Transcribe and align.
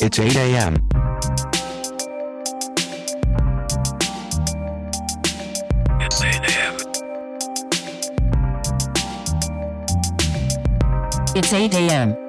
It's 0.00 0.18
8 0.18 0.36
a.m. 0.36 0.88
It's 6.00 6.22
8 6.22 6.34
a.m. 6.44 6.76
It's 11.36 11.52
8 11.52 11.74
a.m. 11.74 12.23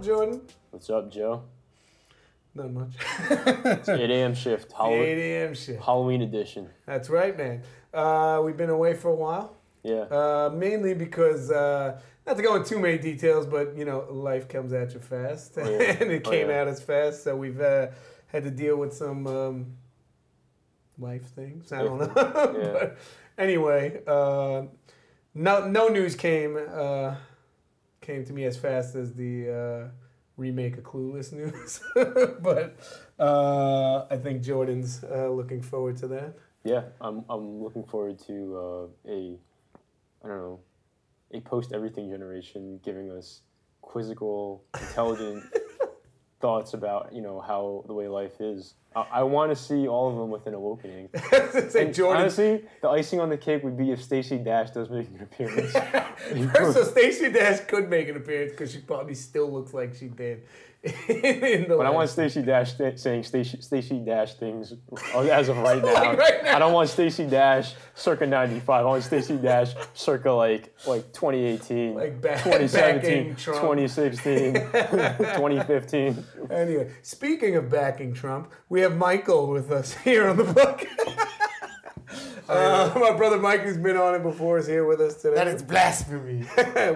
up, 0.00 0.06
Jordan? 0.06 0.40
What's 0.70 0.88
up, 0.90 1.10
Joe? 1.12 1.42
Not 2.54 2.72
much. 2.72 2.90
It's 3.30 3.88
8 3.88 4.10
a.m. 4.10 4.34
shift, 4.34 4.72
Hall- 4.80 4.92
8 4.94 5.18
a.m. 5.18 5.54
shit. 5.54 5.78
Halloween 5.80 6.22
edition. 6.22 6.68
That's 6.86 7.10
right, 7.10 7.36
man. 7.36 7.62
Uh, 7.92 8.40
we've 8.44 8.56
been 8.56 8.70
away 8.70 8.94
for 8.94 9.08
a 9.08 9.14
while, 9.14 9.56
Yeah. 9.82 10.02
uh, 10.10 10.50
mainly 10.54 10.94
because 10.94 11.50
uh, 11.50 12.00
not 12.26 12.36
to 12.36 12.42
go 12.42 12.56
into 12.56 12.68
too 12.70 12.78
many 12.80 12.98
details, 12.98 13.46
but 13.46 13.76
you 13.76 13.84
know, 13.84 14.06
life 14.10 14.48
comes 14.48 14.72
at 14.72 14.94
you 14.94 15.00
fast, 15.00 15.54
yeah. 15.56 15.64
and 16.00 16.10
it 16.10 16.26
Oh, 16.26 16.30
came 16.30 16.48
yeah. 16.48 16.62
at 16.62 16.68
us 16.68 16.80
fast. 16.80 17.22
So 17.24 17.36
we've 17.36 17.60
uh, 17.60 17.88
had 18.28 18.44
to 18.44 18.50
deal 18.50 18.76
with 18.76 18.94
some 18.94 19.26
um, 19.26 19.66
life 20.98 21.26
things. 21.34 21.72
I 21.72 21.82
don't 21.82 21.98
know. 21.98 22.12
Yeah. 22.62 22.72
but 22.72 22.98
anyway, 23.38 24.00
uh, 24.06 24.62
no 25.34 25.68
no 25.68 25.88
news 25.88 26.14
came 26.16 26.56
uh, 26.56 27.14
came 28.10 28.24
to 28.24 28.32
me 28.32 28.44
as 28.44 28.56
fast 28.56 28.96
as 28.96 29.14
the 29.14 29.48
uh, 29.48 29.88
remake 30.36 30.76
of 30.76 30.82
Clueless 30.82 31.32
news. 31.32 31.80
but 32.42 32.76
uh, 33.20 34.06
I 34.10 34.16
think 34.16 34.42
Jordan's 34.42 35.04
uh, 35.04 35.28
looking 35.28 35.62
forward 35.62 35.96
to 35.98 36.08
that. 36.08 36.34
yeah, 36.64 36.82
I'm, 37.00 37.24
I'm 37.28 37.62
looking 37.62 37.84
forward 37.84 38.18
to 38.26 38.56
uh, 39.06 39.10
a, 39.10 39.38
I 40.24 40.28
don't 40.28 40.38
know, 40.38 40.60
a 41.32 41.40
post 41.40 41.72
everything 41.72 42.10
generation 42.10 42.80
giving 42.82 43.12
us 43.12 43.42
quizzical, 43.80 44.64
intelligent 44.80 45.44
thoughts 46.40 46.74
about, 46.74 47.12
you 47.12 47.20
know, 47.20 47.40
how 47.40 47.84
the 47.86 47.94
way 47.94 48.08
life 48.08 48.40
is. 48.40 48.74
I, 48.96 49.06
I 49.12 49.22
want 49.22 49.50
to 49.52 49.56
see 49.56 49.86
all 49.86 50.10
of 50.10 50.16
them 50.16 50.30
with 50.30 50.46
an 50.46 50.54
awakening. 50.54 51.08
And 51.78 51.94
Jordan. 51.94 52.22
honestly, 52.22 52.64
the 52.82 52.88
icing 52.88 53.20
on 53.20 53.28
the 53.28 53.36
cake 53.36 53.62
would 53.62 53.76
be 53.76 53.92
if 53.92 54.02
Stacey 54.02 54.38
Dash 54.38 54.70
does 54.70 54.90
make 54.90 55.08
an 55.08 55.20
appearance. 55.22 55.72
First, 56.54 56.74
so 56.74 56.84
Stacey 56.84 57.30
Dash 57.30 57.60
could 57.60 57.88
make 57.88 58.08
an 58.08 58.16
appearance 58.16 58.52
because 58.52 58.72
she 58.72 58.78
probably 58.78 59.14
still 59.14 59.50
looks 59.50 59.72
like 59.74 59.94
she 59.94 60.06
did. 60.06 60.42
in 61.08 61.68
the 61.68 61.74
But 61.76 61.84
I 61.84 61.90
want 61.90 61.98
last- 62.08 62.12
Stacey 62.12 62.40
Dash 62.40 62.72
th- 62.72 62.98
saying 62.98 63.24
Stacey, 63.24 63.60
Stacey 63.60 63.98
Dash 63.98 64.32
things 64.36 64.72
as 65.14 65.48
of 65.50 65.58
right 65.58 65.82
now. 65.84 65.92
Like 65.92 66.18
right 66.18 66.42
now. 66.44 66.56
I 66.56 66.58
don't 66.58 66.72
want 66.72 66.88
Stacey 66.88 67.26
Dash 67.26 67.74
circa 67.94 68.26
'95. 68.26 68.70
I 68.70 68.88
want 68.88 69.04
Stacey 69.04 69.36
Dash 69.36 69.74
circa 69.92 70.32
like 70.32 70.74
like 70.86 71.12
2018, 71.12 71.94
Like 71.94 72.20
back- 72.22 72.42
2017, 72.44 73.36
2016, 73.36 74.54
2015. 74.72 76.24
Anyway, 76.50 76.90
speaking 77.02 77.56
of 77.56 77.68
backing 77.68 78.14
Trump, 78.14 78.50
we 78.70 78.80
have 78.80 78.96
Michael 78.96 79.48
with 79.48 79.70
us 79.70 79.92
here 79.98 80.28
on 80.30 80.38
the 80.38 80.44
book. 80.44 80.86
uh, 82.48 82.90
my 82.98 83.12
brother 83.12 83.38
Mike, 83.38 83.60
who's 83.60 83.76
been 83.76 83.96
on 83.96 84.14
it 84.14 84.22
before, 84.22 84.56
is 84.58 84.66
here 84.66 84.86
with 84.86 85.00
us 85.00 85.16
today. 85.20 85.34
That 85.36 85.48
is 85.48 85.62
blasphemy. 85.62 86.42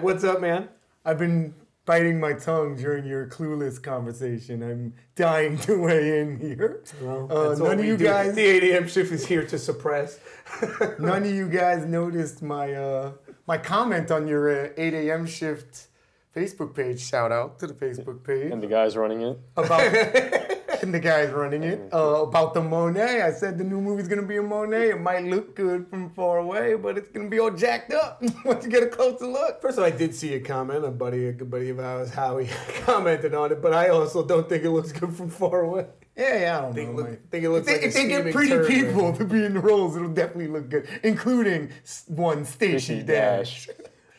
What's 0.01 0.23
up, 0.23 0.41
man? 0.41 0.69
I've 1.05 1.19
been 1.19 1.53
biting 1.85 2.19
my 2.19 2.33
tongue 2.33 2.75
during 2.75 3.05
your 3.05 3.27
clueless 3.27 3.81
conversation. 3.81 4.63
I'm 4.63 4.93
dying 5.15 5.57
to 5.59 5.79
weigh 5.79 6.19
in 6.21 6.39
here. 6.39 6.81
Well, 7.01 7.27
Uh, 7.31 7.55
none 7.55 7.79
of 7.79 7.85
you 7.85 7.97
do. 7.97 8.03
guys- 8.05 8.35
The 8.35 8.41
8 8.45 8.63
a.m. 8.71 8.87
shift 8.87 9.11
is 9.11 9.25
here 9.25 9.45
to 9.45 9.57
suppress. 9.59 10.19
None 10.99 11.23
of 11.23 11.31
you 11.31 11.47
guys 11.49 11.85
noticed 11.85 12.41
my 12.43 12.73
uh, 12.73 13.11
my 13.47 13.57
comment 13.57 14.11
on 14.11 14.27
your 14.27 14.67
uh, 14.67 14.69
8 14.77 14.93
a.m. 14.93 15.25
shift 15.25 15.87
Facebook 16.35 16.75
page. 16.75 16.99
Shout 16.99 17.31
out 17.31 17.57
to 17.59 17.67
the 17.67 17.73
Facebook 17.73 18.23
page 18.23 18.51
And 18.51 18.61
the 18.61 18.67
guys 18.67 18.95
running 18.95 19.21
it. 19.21 19.39
about 19.57 19.81
and 20.81 20.93
the 20.93 20.99
guys 20.99 21.31
running 21.31 21.63
it 21.63 21.89
uh, 21.93 22.23
about 22.23 22.53
the 22.53 22.61
Monet. 22.61 23.21
I 23.21 23.31
said 23.31 23.57
the 23.57 23.63
new 23.63 23.81
movie's 23.81 24.07
gonna 24.07 24.21
be 24.25 24.37
a 24.37 24.41
Monet. 24.43 24.89
It 24.89 25.01
might 25.01 25.23
look 25.25 25.55
good 25.55 25.87
from 25.89 26.09
far 26.11 26.37
away, 26.39 26.75
but 26.75 26.97
it's 26.97 27.09
gonna 27.09 27.29
be 27.29 27.39
all 27.39 27.51
jacked 27.51 27.93
up 27.93 28.21
once 28.45 28.65
you 28.65 28.71
get 28.71 28.83
a 28.83 28.87
closer 28.87 29.27
look. 29.27 29.61
First 29.61 29.77
of 29.77 29.83
all, 29.83 29.87
I 29.87 29.95
did 29.95 30.15
see 30.15 30.33
a 30.33 30.39
comment, 30.39 30.85
a 30.85 30.91
buddy, 30.91 31.27
a 31.27 31.33
good 31.33 31.49
buddy 31.49 31.69
of 31.69 31.79
ours, 31.79 32.11
Howie, 32.11 32.49
commented 32.83 33.33
on 33.33 33.51
it, 33.51 33.61
but 33.61 33.73
I 33.73 33.89
also 33.89 34.25
don't 34.25 34.47
think 34.47 34.63
it 34.63 34.71
looks 34.71 34.91
good 34.91 35.13
from 35.13 35.29
far 35.29 35.61
away. 35.61 35.87
Yeah, 36.17 36.39
yeah, 36.39 36.57
I 36.57 36.61
don't 36.61 36.73
Think, 36.73 36.89
know. 36.91 36.95
look, 37.03 37.29
think 37.29 37.43
it 37.43 37.49
looks 37.49 37.67
if 37.67 37.73
they, 37.73 37.73
like 37.73 37.83
if 37.87 37.93
they 37.93 38.07
get 38.07 38.31
pretty 38.33 38.49
turd, 38.49 38.67
people 38.67 39.09
right? 39.09 39.17
to 39.19 39.25
be 39.25 39.43
in 39.43 39.53
the 39.53 39.59
roles, 39.59 39.97
it'll 39.97 40.07
definitely 40.13 40.47
look 40.47 40.69
good, 40.69 40.87
including 41.03 41.71
one 42.07 42.45
Stacey 42.45 43.03
Dash. 43.03 43.65
Dash. 43.67 43.75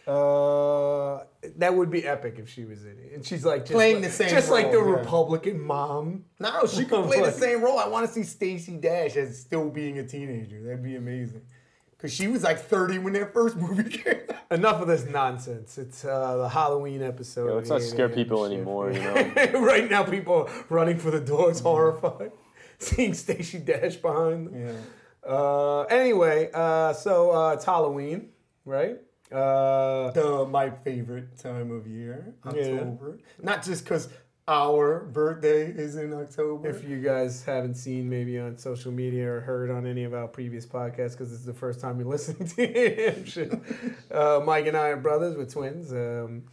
Uh, 0.06 1.25
that 1.57 1.75
would 1.75 1.91
be 1.91 2.07
epic 2.07 2.37
if 2.39 2.49
she 2.49 2.65
was 2.65 2.84
in 2.84 2.99
it, 2.99 3.12
and 3.15 3.25
she's 3.25 3.45
like 3.45 3.62
just 3.62 3.73
Playing 3.73 3.97
like, 3.97 4.05
the 4.05 4.11
same 4.11 4.29
just 4.31 4.51
like 4.51 4.71
the 4.71 4.79
yeah. 4.79 4.91
Republican 4.91 5.61
mom. 5.61 6.25
No, 6.39 6.67
she 6.67 6.84
could 6.84 7.05
play 7.07 7.21
the 7.21 7.33
same 7.33 7.62
role. 7.62 7.79
I 7.79 7.89
want 7.89 8.07
to 8.07 8.12
see 8.12 8.23
Stacey 8.23 8.77
Dash 8.77 9.17
as 9.17 9.39
still 9.39 9.71
being 9.71 9.99
a 9.99 10.07
teenager. 10.07 10.62
That'd 10.62 10.83
be 10.83 10.97
amazing. 10.97 11.43
Cause 11.99 12.12
she 12.12 12.29
was 12.29 12.45
like 12.45 12.59
30 12.59 12.99
when 12.99 13.15
that 13.15 13.33
first 13.33 13.57
movie 13.57 13.89
came 13.89 14.21
out. 14.31 14.37
Enough 14.51 14.83
of 14.83 14.89
this 14.89 15.07
nonsense. 15.07 15.79
It's 15.79 16.05
uh, 16.05 16.37
the 16.37 16.49
Halloween 16.49 17.03
episode. 17.03 17.49
Yeah, 17.49 17.55
let's 17.55 17.71
not 17.71 17.81
the 17.81 17.87
scare 17.87 18.09
people 18.09 18.45
a.m. 18.45 18.53
anymore, 18.53 18.93
you 18.93 19.01
know. 19.01 19.61
right 19.61 19.91
now, 19.91 20.05
people 20.05 20.47
are 20.47 20.65
running 20.69 20.99
for 20.99 21.11
the 21.11 21.21
doors, 21.21 21.61
horrified, 21.61 22.33
seeing 22.78 23.15
Stacey 23.15 23.59
Dash 23.59 23.97
behind 23.97 24.49
them. 24.49 24.61
Yeah. 24.61 25.31
Uh, 25.33 25.83
anyway, 25.84 26.51
uh, 26.55 26.93
so 26.93 27.33
uh, 27.33 27.55
it's 27.55 27.65
Halloween, 27.65 28.28
right? 28.65 28.99
Uh, 29.33 30.11
The, 30.13 30.47
my 30.51 30.71
favorite 30.71 31.39
time 31.39 31.71
of 31.71 31.87
year, 31.87 32.35
October. 32.45 33.19
Not 33.43 33.65
just 33.65 33.85
because 33.85 34.09
our 34.49 35.01
birthday 35.13 35.67
is 35.67 35.97
in 35.97 36.13
October. 36.15 36.69
If 36.69 36.85
you 36.89 37.01
guys 37.01 37.45
haven't 37.45 37.75
seen 37.75 38.09
maybe 38.09 38.39
on 38.39 38.57
social 38.57 38.93
media 38.93 39.29
or 39.29 39.41
heard 39.41 39.71
on 39.71 39.87
any 39.87 40.05
of 40.05 40.15
our 40.15 40.29
previous 40.29 40.65
podcasts, 40.65 41.13
because 41.13 41.31
this 41.31 41.41
is 41.41 41.45
the 41.45 41.55
first 41.55 41.81
time 41.81 41.99
you're 41.99 42.09
listening 42.17 42.49
to 42.49 42.65
him. 42.67 43.63
Uh, 44.11 44.41
Mike 44.45 44.67
and 44.69 44.77
I 44.77 44.89
are 44.91 44.97
brothers. 44.97 45.37
We're 45.37 45.47
twins. 45.47 45.93
Um, 45.93 46.45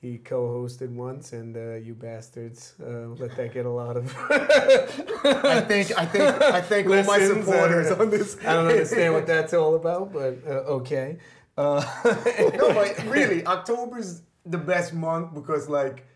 he 0.00 0.18
co-hosted 0.18 0.90
once, 0.90 1.32
and 1.32 1.56
uh, 1.56 1.74
you 1.74 1.92
bastards 1.94 2.74
uh, 2.80 3.08
let 3.18 3.36
that 3.36 3.52
get 3.52 3.66
a 3.66 3.70
lot 3.70 3.96
of. 3.96 4.14
I 4.30 5.60
think 5.60 5.96
I 5.98 6.06
think 6.06 6.42
I 6.42 6.60
think 6.60 6.88
all 6.88 7.02
my 7.04 7.18
supporters 7.20 7.90
on 7.90 8.10
this. 8.10 8.36
I 8.44 8.52
don't 8.54 8.68
understand 8.68 9.14
what 9.14 9.26
that's 9.26 9.54
all 9.54 9.74
about, 9.74 10.12
but 10.12 10.38
uh, 10.46 10.76
okay. 10.78 11.18
Uh, 11.58 11.84
no, 12.56 12.72
but 12.72 13.04
really, 13.06 13.44
October's 13.44 14.22
the 14.46 14.56
best 14.56 14.94
month 14.94 15.34
because 15.34 15.68
like 15.68 16.06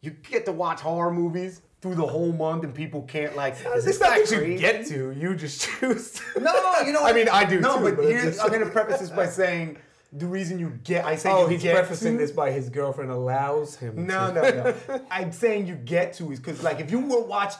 you 0.00 0.10
get 0.10 0.46
to 0.46 0.52
watch 0.52 0.80
horror 0.80 1.12
movies 1.12 1.60
through 1.82 1.96
the 1.96 2.06
whole 2.06 2.32
month, 2.32 2.64
and 2.64 2.74
people 2.74 3.02
can't 3.02 3.36
like. 3.36 3.52
Is 3.54 3.60
it's 3.66 3.84
this 3.84 4.00
not 4.00 4.16
that 4.16 4.30
you 4.30 4.56
get 4.56 4.86
to. 4.86 5.12
You 5.12 5.36
just 5.36 5.60
choose. 5.80 6.12
To. 6.12 6.40
No, 6.40 6.50
no, 6.50 6.80
you 6.86 6.94
know. 6.94 7.04
I 7.04 7.12
mean, 7.12 7.28
I 7.28 7.44
do 7.44 7.60
No, 7.60 7.76
too, 7.76 7.84
but, 7.84 7.96
but 7.96 8.06
here's, 8.06 8.38
I'm 8.38 8.50
gonna 8.50 8.70
preface 8.70 9.00
this 9.00 9.10
by 9.10 9.26
saying 9.26 9.76
the 10.14 10.26
reason 10.26 10.58
you 10.58 10.70
get. 10.82 11.04
I 11.04 11.16
say 11.16 11.30
Oh, 11.30 11.46
he's 11.46 11.60
prefacing 11.62 12.12
to, 12.12 12.18
this 12.18 12.30
by 12.30 12.50
his 12.50 12.70
girlfriend 12.70 13.10
allows 13.10 13.76
him. 13.76 14.06
No, 14.06 14.32
to. 14.32 14.34
no, 14.34 14.74
no. 14.88 15.04
I'm 15.10 15.30
saying 15.30 15.66
you 15.66 15.74
get 15.74 16.14
to 16.14 16.32
is 16.32 16.40
because 16.40 16.62
like 16.62 16.80
if 16.80 16.90
you 16.90 17.00
were 17.00 17.20
watched 17.20 17.58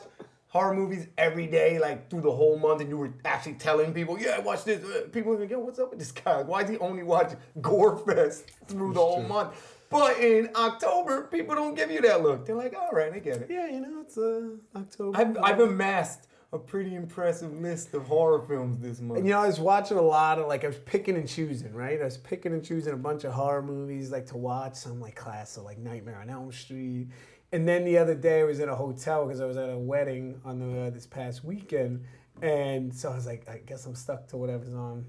horror 0.57 0.75
movies 0.75 1.07
every 1.19 1.47
day, 1.47 1.79
like 1.79 2.09
through 2.09 2.23
the 2.23 2.33
whole 2.33 2.59
month, 2.59 2.81
and 2.81 2.89
you 2.89 2.97
were 2.97 3.13
actually 3.25 3.55
telling 3.55 3.93
people, 3.93 4.19
"Yeah, 4.19 4.39
watch 4.39 4.65
this," 4.65 4.83
uh, 4.83 5.09
people 5.13 5.37
would 5.37 5.49
go, 5.49 5.57
"Yo, 5.57 5.65
what's 5.65 5.79
up 5.79 5.91
with 5.91 5.99
this 5.99 6.13
guy? 6.13 6.43
Why 6.43 6.63
is 6.63 6.71
he 6.71 6.79
only 6.79 7.03
watch 7.03 7.33
Gore 7.61 7.99
Fest 7.99 8.45
through 8.67 8.95
the 8.95 9.01
whole 9.01 9.23
month?" 9.23 9.51
But 9.91 10.19
in 10.19 10.49
October, 10.57 11.25
people 11.25 11.55
don't 11.55 11.75
give 11.75 11.91
you 11.91 12.01
that 12.01 12.23
look. 12.23 12.47
They're 12.47 12.57
like, 12.57 12.75
"All 12.75 12.91
right, 12.91 13.13
I 13.13 13.19
get 13.19 13.43
it." 13.43 13.51
Yeah, 13.51 13.69
you 13.69 13.81
know, 13.81 14.01
it's 14.01 14.17
uh, 14.17 14.49
October. 14.75 15.19
I've, 15.19 15.37
I've 15.43 15.61
amassed 15.61 16.29
a 16.53 16.59
pretty 16.59 16.95
impressive 16.95 17.53
list 17.61 17.93
of 17.93 18.07
horror 18.07 18.41
films 18.41 18.79
this 18.79 19.01
month. 19.01 19.19
And 19.19 19.27
you 19.27 19.35
know, 19.35 19.41
I 19.41 19.47
was 19.47 19.61
watching 19.61 19.99
a 19.99 20.03
lot 20.03 20.39
of 20.39 20.47
like 20.47 20.65
I 20.65 20.69
was 20.69 20.79
picking 20.79 21.17
and 21.17 21.29
choosing, 21.29 21.73
right? 21.75 22.01
I 22.01 22.05
was 22.05 22.17
picking 22.17 22.53
and 22.53 22.65
choosing 22.65 22.95
a 22.95 22.97
bunch 22.97 23.25
of 23.25 23.33
horror 23.33 23.63
movies 23.63 24.11
like 24.11 24.27
to 24.27 24.37
watch, 24.37 24.75
some 24.77 25.01
like 25.01 25.17
classic 25.17 25.65
like 25.65 25.79
Nightmare 25.79 26.19
on 26.21 26.31
Elm 26.31 26.51
Street. 26.53 27.09
And 27.53 27.67
then 27.67 27.85
the 27.85 27.99
other 27.99 28.15
day 28.15 28.41
I 28.41 28.45
was 28.45 28.61
at 28.61 28.69
a 28.69 28.75
hotel 28.75 29.25
because 29.25 29.41
I 29.41 29.47
was 29.47 29.57
at 29.57 29.71
a 29.71 29.79
wedding 29.79 30.41
on 30.45 30.59
the 30.59 30.81
uh, 30.83 30.91
this 30.91 31.07
past 31.07 31.45
weekend, 31.45 32.05
and 32.43 32.95
so 32.95 33.13
I 33.13 33.15
was 33.15 33.27
like, 33.27 33.49
I 33.49 33.59
guess 33.59 33.87
I'm 33.87 33.95
stuck 33.95 34.27
to 34.29 34.37
whatever's 34.37 34.75
on 34.75 35.07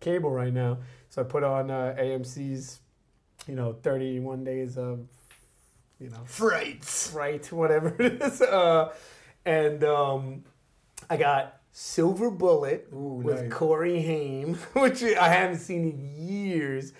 cable 0.00 0.30
right 0.30 0.52
now. 0.52 0.78
So 1.10 1.22
I 1.22 1.24
put 1.24 1.44
on 1.44 1.70
uh, 1.70 1.94
AMC's, 1.98 2.80
you 3.46 3.54
know, 3.54 3.74
31 3.82 4.44
days 4.44 4.76
of, 4.76 5.06
you 6.00 6.08
know, 6.10 6.20
Frights. 6.24 7.12
right, 7.14 7.44
whatever 7.52 7.94
it 8.00 8.22
is. 8.22 8.40
Uh, 8.50 8.92
and 9.46 9.84
um, 9.84 10.44
I 11.08 11.16
got 11.16 11.60
Silver 11.72 12.30
Bullet 12.30 12.88
Ooh, 12.92 13.20
with 13.22 13.42
nice. 13.42 13.52
Corey 13.52 14.02
Haim, 14.02 14.54
which 14.74 15.02
I 15.02 15.28
haven't 15.28 15.58
seen 15.58 15.88
in 15.88 16.26
years. 16.26 16.92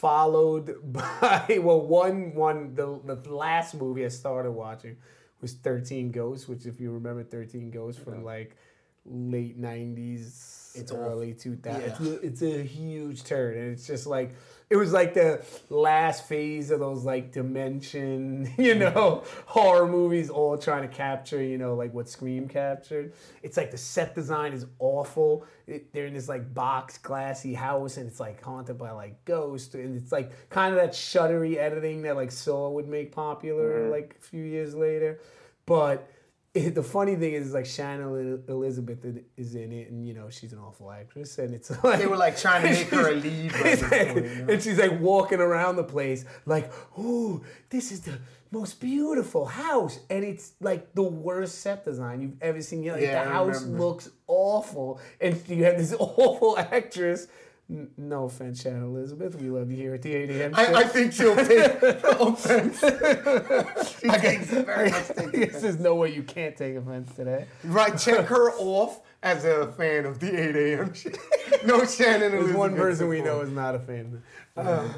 Followed 0.00 0.76
by 0.92 1.60
well, 1.62 1.80
one 1.80 2.34
one 2.34 2.74
the 2.74 3.00
the 3.04 3.30
last 3.30 3.74
movie 3.74 4.04
I 4.04 4.08
started 4.08 4.52
watching 4.52 4.96
was 5.40 5.52
Thirteen 5.54 6.10
Ghosts, 6.10 6.48
which 6.48 6.66
if 6.66 6.80
you 6.80 6.90
remember 6.92 7.22
Thirteen 7.22 7.70
Ghosts 7.70 8.02
from 8.02 8.24
like 8.24 8.56
late 9.04 9.56
nineties, 9.58 10.59
It's 10.74 10.92
early 10.92 11.34
two 11.34 11.56
thousand. 11.56 11.82
Yeah. 11.82 11.88
It's, 11.88 12.00
a, 12.00 12.26
it's 12.26 12.42
a 12.42 12.62
huge 12.62 13.24
turn, 13.24 13.56
and 13.56 13.72
it's 13.72 13.86
just 13.86 14.06
like 14.06 14.32
it 14.70 14.76
was 14.76 14.92
like 14.92 15.14
the 15.14 15.44
last 15.68 16.28
phase 16.28 16.70
of 16.70 16.78
those 16.78 17.04
like 17.04 17.32
dimension, 17.32 18.48
you 18.56 18.74
mm-hmm. 18.74 18.94
know, 18.94 19.24
horror 19.46 19.88
movies, 19.88 20.30
all 20.30 20.56
trying 20.56 20.88
to 20.88 20.94
capture, 20.94 21.42
you 21.42 21.58
know, 21.58 21.74
like 21.74 21.92
what 21.92 22.08
Scream 22.08 22.46
captured. 22.46 23.12
It's 23.42 23.56
like 23.56 23.72
the 23.72 23.76
set 23.76 24.14
design 24.14 24.52
is 24.52 24.66
awful. 24.78 25.44
It, 25.66 25.92
they're 25.92 26.06
in 26.06 26.14
this 26.14 26.28
like 26.28 26.54
box 26.54 26.98
glassy 26.98 27.52
house, 27.52 27.96
and 27.96 28.06
it's 28.08 28.20
like 28.20 28.42
haunted 28.42 28.78
by 28.78 28.92
like 28.92 29.24
ghosts, 29.24 29.74
and 29.74 30.00
it's 30.00 30.12
like 30.12 30.30
kind 30.50 30.72
of 30.72 30.80
that 30.80 30.92
shuddery 30.92 31.56
editing 31.56 32.02
that 32.02 32.14
like 32.14 32.30
Saw 32.30 32.70
would 32.70 32.86
make 32.86 33.10
popular 33.10 33.80
mm-hmm. 33.80 33.90
like 33.90 34.16
a 34.20 34.22
few 34.22 34.44
years 34.44 34.76
later, 34.76 35.20
but 35.66 36.08
it, 36.54 36.74
the 36.74 36.82
funny 36.82 37.16
thing 37.16 37.32
is, 37.34 37.52
like 37.52 37.66
Shannon 37.66 38.42
Elizabeth 38.48 39.04
is 39.36 39.54
in 39.54 39.72
it, 39.72 39.90
and 39.90 40.06
you 40.06 40.14
know 40.14 40.30
she's 40.30 40.52
an 40.52 40.58
awful 40.58 40.90
actress, 40.90 41.38
and 41.38 41.54
it's 41.54 41.70
like 41.84 41.98
They 42.00 42.06
were 42.06 42.16
like 42.16 42.36
trying 42.36 42.62
to 42.62 42.70
make 42.70 42.88
her 42.88 43.10
a 43.10 43.14
lead. 43.26 43.50
this 43.50 43.82
point, 43.82 44.16
you 44.16 44.22
know? 44.46 44.52
and 44.52 44.62
she's 44.62 44.78
like 44.78 45.00
walking 45.00 45.40
around 45.40 45.76
the 45.76 45.84
place, 45.84 46.24
like, 46.46 46.72
"Ooh, 46.98 47.42
this 47.68 47.92
is 47.92 48.00
the 48.02 48.18
most 48.50 48.80
beautiful 48.80 49.46
house," 49.46 50.00
and 50.10 50.24
it's 50.24 50.52
like 50.60 50.92
the 50.94 51.02
worst 51.02 51.60
set 51.60 51.84
design 51.84 52.20
you've 52.20 52.42
ever 52.42 52.60
seen. 52.62 52.82
You're 52.82 52.94
like, 52.94 53.02
Yeah, 53.02 53.24
the 53.24 53.30
I 53.30 53.32
house 53.32 53.62
remember. 53.62 53.84
looks 53.84 54.10
awful, 54.26 55.00
and 55.20 55.40
you 55.48 55.64
have 55.64 55.78
this 55.78 55.94
awful 55.98 56.58
actress. 56.58 57.28
N- 57.70 57.88
No 57.96 58.24
offense, 58.24 58.62
Shannon 58.62 58.82
Elizabeth. 58.82 59.36
We 59.36 59.48
love 59.48 59.70
you 59.70 59.76
here 59.76 59.94
at 59.94 60.02
the 60.02 60.12
8 60.12 60.30
a.m. 60.30 60.54
show. 60.54 60.60
I, 60.60 60.80
I 60.80 60.84
think 60.84 61.12
she'll 61.12 61.36
take 61.36 61.80
offense. 61.82 62.80
she 64.00 64.08
takes 64.08 64.52
it 64.52 64.66
very 64.66 64.90
much. 64.90 65.06
takes 65.08 65.30
this 65.52 65.62
is 65.62 65.78
no 65.78 65.94
way 65.94 66.12
you 66.12 66.22
can't 66.24 66.56
take 66.56 66.74
offense 66.76 67.14
today. 67.14 67.46
Right, 67.64 67.96
check 67.96 68.26
her 68.26 68.50
off 68.58 69.00
as 69.22 69.44
a 69.44 69.70
fan 69.72 70.04
of 70.06 70.18
the 70.18 70.48
8 70.50 70.56
a.m. 70.56 70.94
shit. 70.94 71.16
No 71.64 71.84
Shannon 71.84 72.32
There's 72.32 72.52
one 72.52 72.74
person 72.74 73.08
we 73.08 73.22
know 73.22 73.40
is 73.40 73.50
not 73.50 73.74
a 73.74 73.78
fan. 73.78 74.22
Uh, 74.56 74.88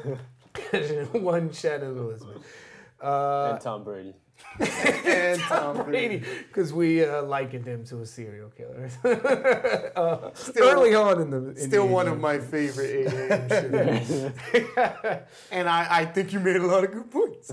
one 1.13 1.53
Shannon 1.53 1.99
Elizabeth. 1.99 2.43
Uh, 3.03 3.51
and 3.53 3.61
Tom 3.61 3.85
Brady. 3.85 4.15
And 4.59 5.41
Tom 5.49 5.77
Brady, 5.85 6.19
Brady. 6.19 6.25
because 6.49 6.73
we 6.73 7.05
uh, 7.05 7.23
likened 7.23 7.67
him 7.67 7.85
to 7.87 8.01
a 8.01 8.07
serial 8.07 8.51
killer. 8.51 8.91
uh, 9.97 10.31
early 10.61 10.95
on 10.95 11.21
in 11.23 11.31
the 11.31 11.37
in 11.51 11.57
Still 11.57 11.87
the 11.87 11.93
one 11.93 12.09
of 12.09 12.21
my 12.21 12.39
favorite 12.39 13.07
8 13.09 13.13
a.m. 13.13 13.49
shows. 13.49 14.33
and 15.51 15.69
I, 15.69 15.87
I 15.91 16.05
think 16.05 16.33
you 16.33 16.41
made 16.41 16.57
a 16.57 16.67
lot 16.67 16.85
of 16.85 16.93
good 16.93 17.11
points. 17.11 17.51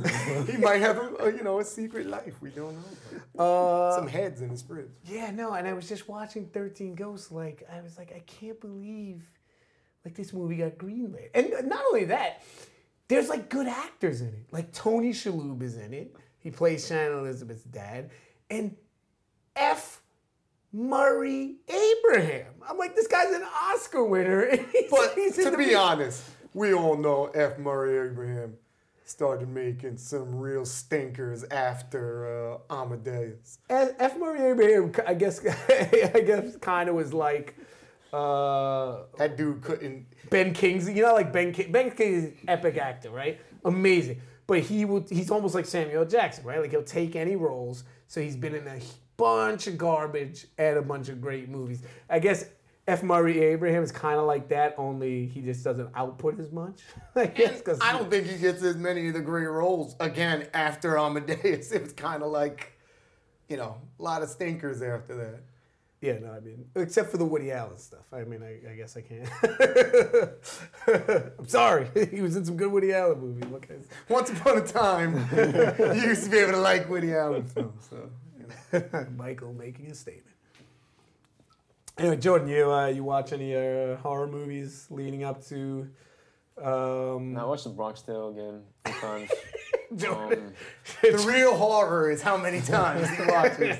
he 0.49 0.57
might 0.57 0.81
have 0.81 0.97
a, 0.97 1.15
a, 1.25 1.31
you 1.31 1.43
know 1.43 1.59
a 1.59 1.63
secret 1.63 2.07
life. 2.07 2.35
We 2.41 2.49
don't 2.49 2.75
know. 2.75 3.43
Uh, 3.43 3.95
Some 3.95 4.07
heads 4.07 4.41
in 4.41 4.49
his 4.49 4.61
fridge. 4.61 4.89
yeah, 5.05 5.31
no, 5.31 5.53
and 5.53 5.67
I 5.67 5.73
was 5.73 5.87
just 5.87 6.09
watching 6.09 6.47
Thirteen 6.47 6.95
Ghosts. 6.95 7.31
Like, 7.31 7.65
I 7.71 7.81
was 7.81 7.97
like, 7.97 8.11
I 8.13 8.19
can't 8.19 8.59
believe, 8.59 9.29
like 10.03 10.15
this 10.15 10.33
movie 10.33 10.57
got 10.57 10.77
greenlit. 10.77 11.29
And 11.33 11.53
not 11.69 11.81
only 11.87 12.05
that, 12.05 12.43
there's 13.07 13.29
like 13.29 13.49
good 13.49 13.67
actors 13.67 14.19
in 14.21 14.27
it. 14.29 14.47
Like 14.51 14.73
Tony 14.73 15.11
Shalhoub 15.11 15.61
is 15.61 15.77
in 15.77 15.93
it. 15.93 16.15
He 16.39 16.51
plays 16.51 16.87
Shannon 16.87 17.19
Elizabeth's 17.19 17.63
dad, 17.63 18.09
and 18.49 18.75
F. 19.55 20.01
Murray 20.71 21.55
Abraham. 21.67 22.53
I'm 22.67 22.77
like, 22.77 22.95
this 22.95 23.07
guy's 23.07 23.33
an 23.33 23.43
Oscar 23.43 24.03
winner. 24.03 24.49
he's- 24.71 24.85
But 24.91 25.13
he's 25.15 25.35
to 25.37 25.57
be 25.57 25.73
honest, 25.75 26.23
we 26.53 26.73
all 26.73 26.95
know 26.95 27.25
F. 27.33 27.57
Murray 27.57 28.07
Abraham 28.11 28.53
started 29.03 29.49
making 29.49 29.97
some 29.97 30.35
real 30.35 30.63
stinkers 30.65 31.43
after 31.45 32.53
uh, 32.69 32.73
Amadeus. 32.81 33.57
F. 33.69 33.89
F. 33.97 34.17
Murray 34.19 34.41
Abraham, 34.51 34.91
I 35.07 35.15
guess, 35.15 35.43
I 35.69 36.23
guess, 36.25 36.55
kind 36.57 36.87
of 36.87 36.93
was 36.95 37.13
like 37.15 37.55
uh, 38.13 38.99
That 39.17 39.35
dude 39.37 39.61
couldn't. 39.63 40.05
Ben 40.29 40.53
Kingsley. 40.53 40.93
You 40.95 41.01
know, 41.03 41.13
like 41.13 41.33
Ben 41.33 41.51
King, 41.51 41.71
Ben 41.71 41.89
Kingsley's 41.89 42.25
an 42.25 42.37
epic 42.47 42.77
actor, 42.77 43.09
right? 43.09 43.39
Amazing. 43.65 44.21
But 44.49 44.61
he 44.61 44.83
would, 44.83 45.07
he's 45.11 45.29
almost 45.29 45.53
like 45.53 45.67
Samuel 45.67 46.05
Jackson, 46.05 46.43
right? 46.43 46.59
Like 46.59 46.71
he'll 46.71 46.81
take 46.81 47.15
any 47.15 47.35
roles. 47.35 47.83
So 48.07 48.19
he's 48.19 48.35
been 48.35 48.55
in 48.55 48.67
a 48.67 48.79
bunch 49.15 49.67
of 49.67 49.77
garbage 49.77 50.47
and 50.57 50.75
a 50.75 50.81
bunch 50.81 51.07
of 51.07 51.21
great 51.21 51.49
movies. 51.49 51.83
I 52.09 52.17
guess 52.17 52.45
F. 52.87 53.03
Murray 53.03 53.41
Abraham 53.41 53.83
is 53.83 53.91
kind 53.91 54.17
of 54.17 54.25
like 54.25 54.49
that, 54.49 54.73
only 54.79 55.27
he 55.27 55.41
just 55.41 55.63
doesn't 55.63 55.91
output 55.93 56.39
as 56.39 56.51
much. 56.51 56.81
I 57.15 57.27
guess 57.27 57.59
because 57.59 57.77
I 57.79 57.91
don't 57.91 58.09
think 58.09 58.25
he 58.25 58.39
gets 58.39 58.63
as 58.63 58.75
many 58.75 59.09
of 59.09 59.13
the 59.13 59.21
great 59.21 59.45
roles 59.45 59.95
again 59.99 60.47
after 60.55 60.97
Amadeus. 60.97 61.71
It 61.71 61.83
was 61.83 61.93
kind 61.93 62.23
of 62.23 62.31
like, 62.31 62.73
you 63.49 63.57
know, 63.57 63.77
a 63.99 64.01
lot 64.01 64.23
of 64.23 64.29
stinkers 64.29 64.81
after 64.81 65.15
that. 65.15 65.41
Yeah, 66.01 66.19
no, 66.19 66.31
I 66.31 66.39
mean, 66.39 66.63
except 66.75 67.11
for 67.11 67.17
the 67.17 67.25
Woody 67.25 67.51
Allen 67.51 67.77
stuff. 67.77 68.05
I 68.13 68.23
mean, 68.23 68.41
I, 68.41 68.71
I 68.71 68.75
guess 68.75 68.95
I 68.95 69.01
can't. 69.01 69.29
I'm 71.37 71.47
sorry. 71.47 71.87
He 72.11 72.21
was 72.21 72.37
in 72.37 72.45
some 72.45 72.55
good 72.55 72.71
Woody 72.71 72.93
Allen 72.93 73.19
movies. 73.19 73.43
What 73.49 73.63
can 73.63 73.75
I 73.75 73.79
say? 73.81 73.87
Once 74.07 74.29
upon 74.29 74.57
a 74.59 74.65
time, 74.65 75.27
you 75.95 76.01
used 76.09 76.23
to 76.23 76.29
be 76.29 76.37
able 76.37 76.53
to 76.53 76.59
like 76.59 76.89
Woody 76.89 77.13
Allen 77.13 77.43
films. 77.43 77.85
So, 77.89 78.09
you 78.39 78.45
know. 78.81 79.07
Michael 79.17 79.51
making 79.53 79.91
a 79.91 79.95
statement. 79.95 80.25
Anyway, 81.97 82.15
Jordan, 82.15 82.47
you 82.47 82.71
uh, 82.71 82.87
you 82.87 83.03
watch 83.03 83.33
any 83.33 83.53
uh, 83.53 83.97
horror 83.97 84.27
movies 84.27 84.87
leading 84.89 85.25
up 85.25 85.43
to? 85.47 85.89
Um, 86.57 87.33
Now 87.33 87.41
I 87.41 87.45
watched 87.45 87.65
The 87.65 87.71
Bronx 87.71 88.01
Tale 88.01 88.29
again 88.29 88.61
sometimes. 88.85 89.31
Jordan, 89.97 90.45
um, 90.47 90.53
The 91.01 91.25
real 91.27 91.57
horror 91.57 92.09
is 92.09 92.21
how 92.21 92.37
many 92.37 92.61
times 92.61 93.09
he 93.09 93.23
watches. 93.25 93.77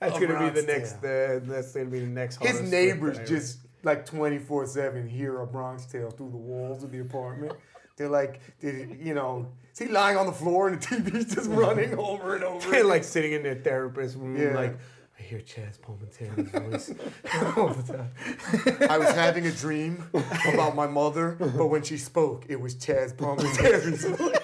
That's 0.00 0.18
gonna 0.18 0.50
be 0.50 0.60
the 0.60 0.66
next. 0.66 0.94
Uh, 1.04 1.40
that's 1.42 1.72
gonna 1.72 1.86
be 1.86 2.00
the 2.00 2.06
next. 2.06 2.42
His 2.42 2.60
neighbors 2.62 3.18
just 3.28 3.58
like 3.82 4.04
24 4.06 4.66
7 4.66 5.08
hear 5.08 5.40
a 5.40 5.46
Bronx 5.46 5.86
tale 5.86 6.10
through 6.10 6.30
the 6.30 6.36
walls 6.36 6.82
of 6.84 6.90
the 6.90 7.00
apartment. 7.00 7.52
They're 7.96 8.08
like, 8.08 8.40
did 8.60 8.98
you 9.00 9.14
know, 9.14 9.46
is 9.72 9.78
he 9.78 9.86
lying 9.88 10.16
on 10.16 10.26
the 10.26 10.32
floor 10.32 10.68
and 10.68 10.80
the 10.80 10.86
TV's 10.86 11.34
just 11.34 11.50
running 11.50 11.94
over 11.98 12.34
and 12.34 12.44
over? 12.44 12.70
They're 12.70 12.84
like 12.84 13.04
sitting 13.04 13.32
in 13.32 13.42
their 13.42 13.56
therapist 13.56 14.16
room, 14.16 14.36
Yeah. 14.40 14.54
like 14.54 14.78
I 15.18 15.22
hear 15.22 15.40
Chaz 15.40 15.78
Palminteri's 15.78 16.50
voice 16.50 16.94
all 17.56 17.68
the 17.68 17.92
time. 17.92 18.90
I 18.90 18.96
was 18.96 19.10
having 19.10 19.46
a 19.46 19.52
dream 19.52 20.04
about 20.50 20.74
my 20.74 20.86
mother, 20.86 21.36
but 21.38 21.66
when 21.66 21.82
she 21.82 21.98
spoke, 21.98 22.46
it 22.48 22.58
was 22.58 22.74
Chaz 22.74 23.14
Palminteri's 23.14 24.04
voice. 24.06 24.36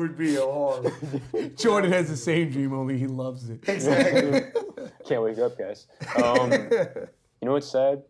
That 0.00 0.08
would 0.08 0.18
be 0.18 0.36
a 0.36 0.40
horror. 0.40 0.92
Jordan 1.56 1.92
has 1.92 2.08
the 2.08 2.16
same 2.16 2.50
dream, 2.50 2.72
only 2.72 2.98
he 2.98 3.06
loves 3.06 3.50
it. 3.50 3.68
Exactly. 3.68 4.42
can't 5.08 5.22
wake 5.22 5.38
up, 5.38 5.58
guys. 5.58 5.86
Um, 6.22 6.52
you 6.52 7.46
know 7.46 7.52
what's 7.52 7.70
sad? 7.70 8.02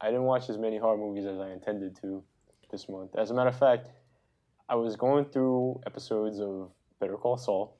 I 0.00 0.06
didn't 0.06 0.24
watch 0.24 0.48
as 0.48 0.58
many 0.58 0.78
horror 0.78 0.96
movies 0.96 1.26
as 1.26 1.38
I 1.38 1.50
intended 1.50 1.96
to 2.02 2.22
this 2.70 2.88
month. 2.88 3.16
As 3.16 3.30
a 3.30 3.34
matter 3.34 3.48
of 3.48 3.58
fact, 3.58 3.88
I 4.68 4.74
was 4.74 4.96
going 4.96 5.24
through 5.26 5.80
episodes 5.86 6.40
of 6.40 6.70
Better 7.00 7.16
Call 7.16 7.36
Saul. 7.36 7.76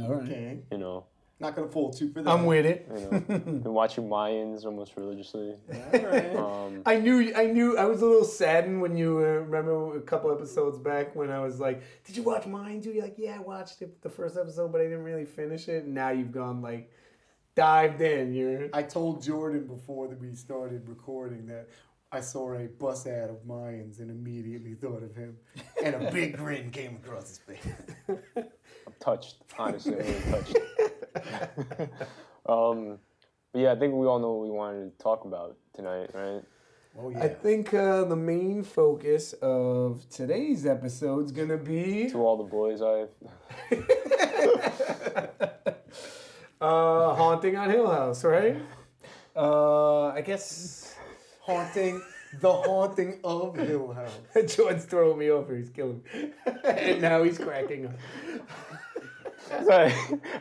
All 0.00 0.14
right. 0.14 0.22
Okay. 0.22 0.58
You 0.70 0.78
know, 0.78 1.06
Not 1.40 1.56
going 1.56 1.66
to 1.66 1.72
fault 1.72 1.98
you 2.00 2.12
for 2.12 2.22
that. 2.22 2.30
I'm 2.30 2.44
with 2.44 2.66
it. 2.66 2.86
you 2.94 3.00
know, 3.10 3.20
been 3.38 3.72
watching 3.72 4.04
Mayans 4.04 4.66
almost 4.66 4.92
religiously. 4.96 5.54
Alright. 5.94 6.36
Um, 6.36 6.82
I 6.84 6.96
knew, 6.98 7.32
I 7.34 7.46
knew, 7.46 7.78
I 7.78 7.86
was 7.86 8.02
a 8.02 8.06
little 8.06 8.24
saddened 8.24 8.82
when 8.82 8.94
you 8.94 9.18
uh, 9.18 9.40
remember 9.40 9.96
a 9.96 10.02
couple 10.02 10.30
episodes 10.30 10.78
back 10.78 11.16
when 11.16 11.30
I 11.30 11.40
was 11.40 11.58
like, 11.58 11.82
"Did 12.04 12.16
you 12.16 12.22
watch 12.22 12.46
mine 12.46 12.82
too?" 12.82 12.90
You're 12.92 13.04
like, 13.04 13.14
"Yeah, 13.16 13.36
I 13.36 13.38
watched 13.38 13.80
it, 13.80 14.02
the 14.02 14.10
first 14.10 14.36
episode, 14.36 14.70
but 14.70 14.82
I 14.82 14.84
didn't 14.84 15.02
really 15.02 15.24
finish 15.24 15.68
it." 15.68 15.84
And 15.84 15.94
now 15.94 16.10
you've 16.10 16.32
gone 16.32 16.60
like 16.60 16.92
dived 17.54 18.02
in. 18.02 18.34
You're 18.34 18.68
I 18.74 18.82
told 18.82 19.22
Jordan 19.22 19.66
before 19.66 20.08
that 20.08 20.20
we 20.20 20.32
started 20.34 20.88
recording 20.88 21.46
that 21.46 21.68
I 22.12 22.20
saw 22.20 22.54
a 22.54 22.66
bus 22.66 23.06
ad 23.06 23.30
of 23.30 23.44
Mayans 23.46 24.00
and 24.00 24.10
immediately 24.10 24.74
thought 24.74 25.02
of 25.02 25.14
him. 25.14 25.36
And 25.82 25.94
a 25.94 26.10
big 26.10 26.36
grin 26.36 26.70
came 26.70 26.96
across 26.96 27.28
his 27.28 27.38
face. 27.38 27.66
I'm 28.36 28.94
touched, 28.98 29.36
honestly, 29.58 29.92
I'm 29.92 29.98
really 29.98 30.30
touched. 30.30 30.56
um, 32.46 32.98
but 33.52 33.60
yeah, 33.60 33.72
I 33.72 33.76
think 33.76 33.94
we 33.94 34.06
all 34.06 34.18
know 34.18 34.32
what 34.32 34.44
we 34.48 34.50
wanted 34.50 34.96
to 34.96 35.02
talk 35.02 35.24
about 35.24 35.56
tonight, 35.74 36.10
right? 36.14 36.42
Oh, 36.98 37.10
yeah. 37.10 37.22
I 37.22 37.28
think 37.28 37.72
uh, 37.72 38.04
the 38.04 38.16
main 38.16 38.64
focus 38.64 39.32
of 39.34 40.04
today's 40.10 40.66
episode 40.66 41.26
is 41.26 41.32
gonna 41.32 41.56
be 41.56 42.10
To 42.10 42.18
all 42.18 42.36
the 42.36 42.44
boys 42.44 42.82
I've 42.82 43.10
uh, 46.60 47.14
haunting 47.14 47.56
on 47.56 47.70
Hill 47.70 47.88
House, 47.90 48.24
right? 48.24 48.56
Uh, 49.36 50.08
I 50.08 50.20
guess 50.20 50.96
Haunting, 51.40 52.02
the 52.40 52.52
haunting 52.52 53.18
of 53.24 53.56
Hill 53.56 53.92
House. 53.92 54.54
Jordan's 54.54 54.84
throwing 54.84 55.18
me 55.18 55.30
over. 55.30 55.56
He's 55.56 55.70
killing 55.70 56.02
me, 56.14 56.30
and 56.64 57.00
now 57.00 57.22
he's 57.22 57.38
cracking 57.38 57.86
up. 57.86 57.94
Sorry. 59.64 59.92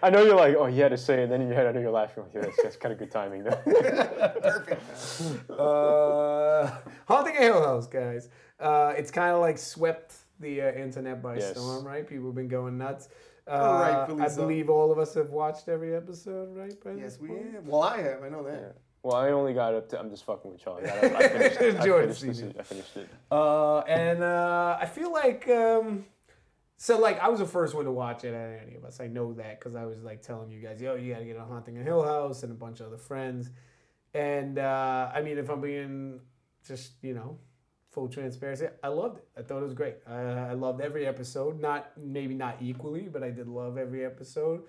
I 0.03 0.09
know 0.09 0.23
you're 0.23 0.35
like, 0.35 0.55
oh, 0.55 0.65
he 0.65 0.79
had 0.79 0.89
to 0.89 0.97
say 0.97 1.23
it. 1.23 1.29
Then 1.29 1.41
in 1.41 1.47
your 1.47 1.55
head, 1.55 1.67
I 1.67 1.71
know 1.71 1.79
you're 1.79 1.91
laughing. 1.91 2.23
Like, 2.23 2.33
yeah, 2.35 2.41
that's, 2.41 2.63
that's 2.63 2.75
kind 2.75 2.93
of 2.93 2.99
good 2.99 3.11
timing, 3.11 3.43
though. 3.43 3.59
Uh, 5.49 6.71
Haunting 7.07 7.35
a 7.37 7.39
Hill 7.41 7.63
House, 7.63 7.87
guys. 7.87 8.29
Uh, 8.59 8.93
it's 8.97 9.11
kind 9.11 9.33
of 9.33 9.41
like 9.41 9.57
swept 9.57 10.13
the 10.39 10.61
uh, 10.61 10.71
internet 10.73 11.21
by 11.21 11.35
Yes. 11.37 11.51
storm, 11.57 11.85
right? 11.85 12.07
People 12.07 12.27
have 12.27 12.35
been 12.35 12.47
going 12.47 12.77
nuts. 12.77 13.09
Uh, 13.47 13.51
Oh, 13.51 13.79
rightfully 13.81 14.21
I 14.23 14.27
so. 14.27 14.41
believe 14.41 14.69
all 14.69 14.91
of 14.91 14.99
us 14.99 15.13
have 15.15 15.29
watched 15.31 15.67
every 15.69 15.95
episode, 15.95 16.55
right? 16.55 16.81
By 16.83 16.93
Yes, 16.93 17.19
we 17.19 17.29
point? 17.29 17.53
have. 17.53 17.67
Well, 17.67 17.81
I 17.83 18.01
have. 18.01 18.23
I 18.23 18.29
know 18.29 18.43
that. 18.43 18.75
well, 19.03 19.15
I 19.15 19.29
only 19.31 19.53
got 19.53 19.73
up 19.73 19.89
to. 19.89 19.99
I'm 19.99 20.09
just 20.09 20.23
fucking 20.25 20.51
with 20.51 20.61
Charlie. 20.61 20.87
I, 20.87 20.97
I 20.97 21.27
finished, 21.29 21.61
it. 21.61 21.75
I 21.77 21.81
finished, 21.83 22.21
this, 22.21 22.43
I 22.59 22.63
finished 22.63 22.97
it. 22.97 23.09
Uh, 23.31 23.79
and 23.79 24.21
uh, 24.23 24.77
I 24.79 24.85
feel 24.85 25.11
like 25.11 25.47
um, 25.49 26.05
so 26.81 26.97
like 26.97 27.19
I 27.19 27.27
was 27.27 27.39
the 27.39 27.45
first 27.45 27.75
one 27.75 27.83
to 27.85 27.91
watch 27.91 28.23
it 28.23 28.33
at 28.33 28.61
any 28.65 28.75
of 28.75 28.85
us. 28.85 28.99
I 29.01 29.07
know 29.07 29.33
that 29.33 29.59
because 29.59 29.75
I 29.75 29.83
was 29.85 30.01
like 30.01 30.21
telling 30.21 30.49
you 30.49 30.61
guys, 30.61 30.79
yo, 30.81 30.95
you 30.95 31.11
gotta 31.13 31.25
get 31.25 31.35
on 31.37 31.47
Haunting 31.49 31.77
a 31.77 31.83
Hill 31.83 32.01
House 32.03 32.43
and 32.43 32.51
a 32.53 32.55
bunch 32.55 32.79
of 32.79 32.87
other 32.87 32.97
friends. 32.97 33.49
And 34.13 34.57
uh, 34.57 35.11
I 35.13 35.21
mean, 35.21 35.37
if 35.37 35.49
I'm 35.49 35.59
being 35.61 36.21
just 36.65 36.93
you 37.01 37.13
know 37.13 37.37
full 37.91 38.07
transparency, 38.07 38.67
I 38.81 38.87
loved 38.87 39.17
it. 39.17 39.27
I 39.37 39.41
thought 39.41 39.59
it 39.59 39.63
was 39.65 39.73
great. 39.73 39.95
I, 40.07 40.19
I 40.51 40.53
loved 40.53 40.79
every 40.79 41.05
episode. 41.05 41.59
Not 41.59 41.91
maybe 41.97 42.33
not 42.33 42.57
equally, 42.61 43.01
but 43.11 43.23
I 43.23 43.29
did 43.31 43.47
love 43.47 43.77
every 43.77 44.05
episode. 44.05 44.61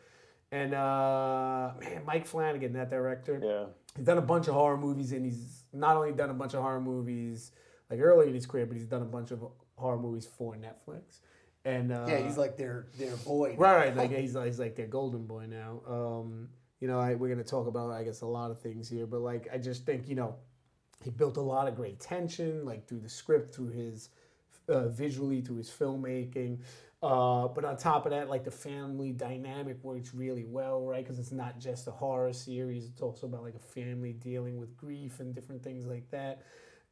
And 0.52 0.74
uh, 0.74 1.70
man, 1.80 2.02
Mike 2.04 2.26
Flanagan, 2.26 2.72
that 2.72 2.90
director, 2.90 3.40
Yeah. 3.40 3.66
he's 3.96 4.04
done 4.04 4.18
a 4.18 4.22
bunch 4.22 4.48
of 4.48 4.54
horror 4.54 4.76
movies 4.76 5.12
and 5.12 5.24
he's 5.24 5.62
not 5.72 5.96
only 5.96 6.10
done 6.12 6.30
a 6.30 6.34
bunch 6.34 6.54
of 6.54 6.62
horror 6.62 6.80
movies 6.80 7.52
like 7.88 8.00
early 8.00 8.26
in 8.28 8.34
his 8.34 8.46
career 8.46 8.66
but 8.66 8.76
he's 8.76 8.86
done 8.86 9.02
a 9.02 9.12
bunch 9.16 9.30
of 9.30 9.44
horror 9.76 9.96
movies 9.98 10.26
for 10.26 10.56
netflix 10.56 11.18
and 11.64 11.92
uh, 11.92 12.06
Yeah, 12.08 12.18
he's 12.18 12.38
like 12.38 12.56
their 12.56 12.86
their 12.98 13.16
boy. 13.16 13.54
right 13.58 13.76
right 13.88 13.96
like 13.96 14.10
he's 14.10 14.34
like, 14.34 14.46
he's 14.46 14.58
like 14.58 14.76
their 14.76 14.86
golden 14.86 15.26
boy 15.26 15.46
now. 15.46 15.82
Um 15.86 16.48
you 16.80 16.88
know 16.88 16.98
I, 16.98 17.14
we're 17.14 17.28
gonna 17.28 17.44
talk 17.44 17.66
about 17.66 17.90
i 17.90 18.02
guess 18.02 18.22
a 18.22 18.26
lot 18.26 18.50
of 18.50 18.58
things 18.58 18.88
here 18.88 19.04
but 19.06 19.20
like 19.20 19.48
i 19.52 19.58
just 19.58 19.84
think 19.84 20.08
you 20.08 20.14
know 20.14 20.34
he 21.04 21.10
built 21.10 21.36
a 21.36 21.40
lot 21.42 21.68
of 21.68 21.74
great 21.76 22.00
tension 22.00 22.64
like 22.64 22.86
through 22.88 23.00
the 23.00 23.08
script 23.08 23.54
through 23.54 23.68
his 23.68 24.08
uh, 24.68 24.88
visually 24.88 25.40
through 25.40 25.56
his 25.56 25.68
filmmaking. 25.68 26.58
Uh, 27.02 27.48
but 27.48 27.64
on 27.64 27.76
top 27.78 28.04
of 28.04 28.12
that 28.12 28.28
like 28.28 28.44
the 28.44 28.50
family 28.50 29.10
dynamic 29.10 29.82
works 29.82 30.14
really 30.14 30.44
well 30.44 30.82
right? 30.86 31.02
Because 31.02 31.18
it's 31.18 31.32
not 31.32 31.58
just 31.58 31.86
a 31.88 31.90
horror 31.90 32.32
series. 32.32 32.84
It's 32.84 33.00
also 33.00 33.26
about 33.26 33.42
like 33.42 33.54
a 33.54 33.58
family 33.58 34.12
dealing 34.12 34.58
with 34.58 34.76
grief 34.76 35.20
and 35.20 35.34
different 35.34 35.62
things 35.62 35.86
like 35.86 36.10
that. 36.10 36.42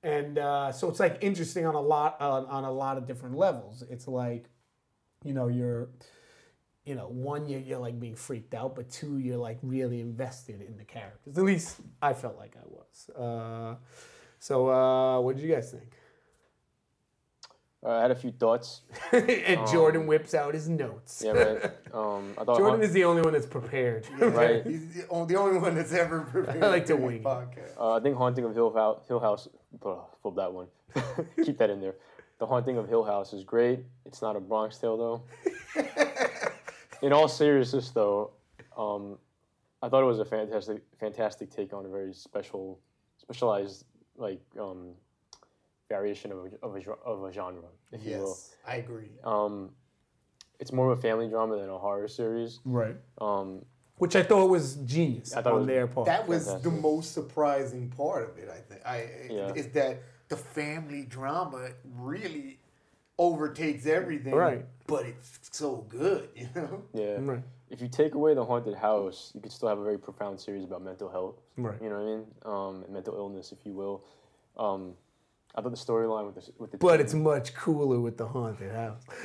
And 0.02 0.38
uh, 0.38 0.72
so 0.72 0.88
it's 0.88 1.00
like 1.00 1.18
interesting 1.20 1.66
on 1.66 1.74
a 1.74 1.80
lot 1.80 2.18
on, 2.20 2.46
on 2.46 2.64
a 2.64 2.72
lot 2.72 2.96
of 2.96 3.06
different 3.06 3.36
levels. 3.36 3.82
It's 3.90 4.08
like 4.08 4.48
you 5.24 5.32
know 5.34 5.48
you're 5.48 5.88
you 6.84 6.94
know 6.94 7.08
one 7.08 7.46
you're, 7.48 7.60
you're 7.60 7.78
like 7.78 7.98
being 8.00 8.14
freaked 8.16 8.54
out 8.54 8.74
but 8.76 8.88
two 8.90 9.18
you're 9.18 9.36
like 9.36 9.58
really 9.62 10.00
invested 10.00 10.60
in 10.62 10.76
the 10.76 10.84
characters 10.84 11.36
at 11.36 11.44
least 11.44 11.76
i 12.00 12.12
felt 12.12 12.36
like 12.38 12.54
i 12.56 12.66
was 12.66 13.10
uh, 13.16 13.74
so 14.38 14.68
uh, 14.70 15.20
what 15.20 15.36
did 15.36 15.44
you 15.44 15.52
guys 15.54 15.70
think 15.70 15.90
Uh, 17.84 17.90
I 17.90 18.02
had 18.02 18.10
a 18.10 18.16
few 18.16 18.32
thoughts. 18.32 18.82
and 19.12 19.60
jordan 19.68 20.06
whips 20.08 20.34
out 20.34 20.52
his 20.54 20.68
notes 20.68 21.22
Yeah, 21.24 21.32
right. 21.32 21.64
Um, 21.94 22.34
I 22.38 22.42
thought. 22.44 22.58
jordan 22.58 22.80
Haunt- 22.80 22.82
is 22.84 22.92
the 22.92 23.04
only 23.04 23.22
one 23.22 23.32
that's 23.32 23.46
prepared 23.46 24.02
Right. 24.18 24.66
He's 24.66 24.94
the 24.94 25.06
only, 25.10 25.58
one 25.58 25.74
that's 25.76 25.92
ever 25.92 26.22
prepared 26.22 26.62
I 26.66 26.68
like 26.68 26.86
to 26.86 26.96
wing 26.96 27.16
it. 27.18 27.22
podcast. 27.24 27.76
Uh, 27.78 27.92
I 27.96 28.00
think 28.00 28.16
Haunting 28.16 28.44
of 28.44 28.52
Hill 28.54 28.72
House, 28.74 29.06
Hill 29.06 29.20
House, 29.20 29.46
flip 30.22 30.34
that 30.36 30.52
one. 30.52 30.66
Keep 31.44 31.58
that 31.58 31.70
in 31.70 31.80
there. 31.80 31.94
The 32.38 32.46
Haunting 32.46 32.76
of 32.78 32.88
Hill 32.88 33.02
House 33.04 33.32
is 33.32 33.42
great. 33.44 33.80
It's 34.06 34.22
not 34.22 34.36
a 34.36 34.40
Bronx 34.40 34.78
Tale 34.78 34.96
though. 34.96 35.82
in 37.02 37.12
all 37.12 37.28
seriousness, 37.28 37.90
though, 37.90 38.30
um, 38.76 39.18
I 39.82 39.88
thought 39.88 40.02
it 40.02 40.06
was 40.06 40.20
a 40.20 40.24
fantastic, 40.24 40.82
fantastic 41.00 41.50
take 41.50 41.72
on 41.72 41.84
a 41.84 41.88
very 41.88 42.12
special, 42.12 42.78
specialized 43.16 43.84
like 44.16 44.40
um, 44.58 44.90
variation 45.88 46.30
of 46.30 46.38
a, 46.38 46.64
of 46.66 46.76
a, 46.76 46.90
of 47.04 47.24
a 47.24 47.32
genre, 47.32 47.62
if 47.92 48.04
you 48.04 48.18
will. 48.18 48.28
Yes, 48.28 48.54
I 48.66 48.76
agree. 48.76 49.10
Um, 49.24 49.70
it's 50.60 50.72
more 50.72 50.90
of 50.92 50.98
a 50.98 51.02
family 51.02 51.28
drama 51.28 51.56
than 51.56 51.70
a 51.70 51.78
horror 51.78 52.08
series. 52.08 52.60
right 52.64 52.96
Um, 53.20 53.64
which 53.96 54.14
i 54.14 54.22
thought 54.22 54.48
was 54.48 54.74
genius 54.86 55.34
I 55.34 55.42
thought 55.42 55.54
on 55.54 55.58
was- 55.60 55.66
their 55.66 55.86
part 55.88 56.06
That 56.06 56.26
was 56.28 56.44
Fantastic. 56.46 56.72
the 56.72 56.80
most 56.80 57.12
surprising 57.14 57.90
part 57.90 58.30
of 58.30 58.38
it. 58.38 58.48
I 58.48 58.58
think. 58.60 58.80
I 58.86 59.08
Yeah. 59.28 59.52
is 59.54 59.68
that 59.70 60.02
the 60.28 60.36
family 60.36 61.04
drama 61.04 61.70
really 61.96 62.58
overtakes 63.18 63.86
everything. 63.86 64.34
Right. 64.34 64.64
But 64.86 65.06
it's 65.06 65.38
so 65.52 65.86
good, 65.88 66.28
you 66.36 66.48
know. 66.54 66.82
yeah. 66.94 67.16
right 67.20 67.42
if 67.70 67.80
you 67.82 67.88
take 67.88 68.14
away 68.14 68.34
the 68.34 68.44
haunted 68.44 68.74
house, 68.74 69.30
you 69.34 69.40
could 69.40 69.52
still 69.52 69.68
have 69.68 69.78
a 69.78 69.84
very 69.84 69.98
profound 69.98 70.40
series 70.40 70.64
about 70.64 70.82
mental 70.82 71.10
health. 71.10 71.36
Right. 71.56 71.80
You 71.82 71.90
know 71.90 71.96
what 71.96 72.02
I 72.02 72.06
mean? 72.06 72.26
Um, 72.84 72.92
mental 72.92 73.14
illness, 73.14 73.52
if 73.52 73.58
you 73.64 73.72
will. 73.72 74.04
Um, 74.56 74.94
I 75.54 75.60
thought 75.60 75.70
the 75.70 75.76
storyline 75.76 76.26
with 76.26 76.36
the 76.36 76.52
with 76.58 76.70
the 76.70 76.78
but 76.78 76.96
twins- 76.96 77.02
it's 77.02 77.14
much 77.14 77.54
cooler 77.54 77.98
with 77.98 78.16
the 78.16 78.26
haunted 78.26 78.70
house 78.72 79.02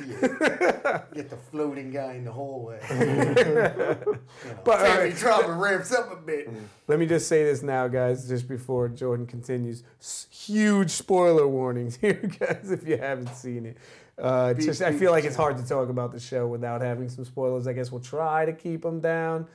Get 1.14 1.30
the 1.30 1.38
floating 1.50 1.90
guy 1.92 2.14
in 2.14 2.24
the 2.24 2.32
hallway. 2.32 2.80
you 2.90 2.96
know, 3.06 4.18
But, 4.64 4.80
all 4.80 4.98
right. 4.98 5.14
drama 5.14 5.52
ramps 5.52 5.92
up 5.92 6.10
a 6.12 6.16
bit. 6.16 6.48
Let 6.88 6.98
me 6.98 7.06
just 7.06 7.28
say 7.28 7.44
this 7.44 7.62
now, 7.62 7.86
guys, 7.88 8.26
just 8.28 8.48
before 8.48 8.88
Jordan 8.88 9.26
continues. 9.26 9.84
S- 10.00 10.26
huge 10.30 10.90
spoiler 10.90 11.46
warnings 11.46 11.96
here, 11.96 12.14
guys, 12.40 12.70
if 12.70 12.86
you 12.88 12.96
haven't 12.96 13.34
seen 13.34 13.66
it. 13.66 13.76
Uh, 14.18 14.48
it's 14.50 14.58
Beep, 14.58 14.66
just 14.68 14.82
I 14.82 14.92
feel 14.92 15.10
like 15.12 15.24
it's 15.24 15.36
hard 15.36 15.56
to 15.58 15.66
talk 15.66 15.88
about 15.88 16.12
the 16.12 16.20
show 16.20 16.46
without 16.46 16.80
having 16.82 17.08
some 17.08 17.24
spoilers. 17.24 17.66
I 17.66 17.72
guess 17.74 17.90
we'll 17.92 18.00
try 18.00 18.44
to 18.44 18.52
keep 18.52 18.82
them 18.82 19.00
down 19.00 19.46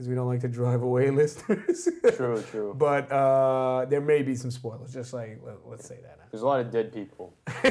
because 0.00 0.08
we 0.08 0.14
don't 0.14 0.28
like 0.28 0.40
to 0.40 0.48
drive 0.48 0.80
away 0.80 1.10
listeners. 1.10 1.86
true, 2.16 2.42
true. 2.50 2.74
but 2.74 3.12
uh, 3.12 3.84
there 3.84 4.00
may 4.00 4.22
be 4.22 4.34
some 4.34 4.50
spoilers. 4.50 4.94
Just 4.94 5.12
like 5.12 5.38
let, 5.44 5.56
let's 5.66 5.86
say 5.86 5.98
that. 6.02 6.18
There's 6.30 6.40
a 6.42 6.46
lot 6.46 6.60
of 6.60 6.70
dead 6.70 6.90
people. 6.90 7.36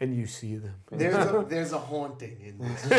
and 0.00 0.14
you 0.14 0.26
see 0.26 0.54
them 0.54 0.74
There's 0.92 1.14
a 1.16 1.44
there's 1.48 1.72
a 1.72 1.78
haunting 1.78 2.40
in 2.40 2.58
this. 2.58 2.90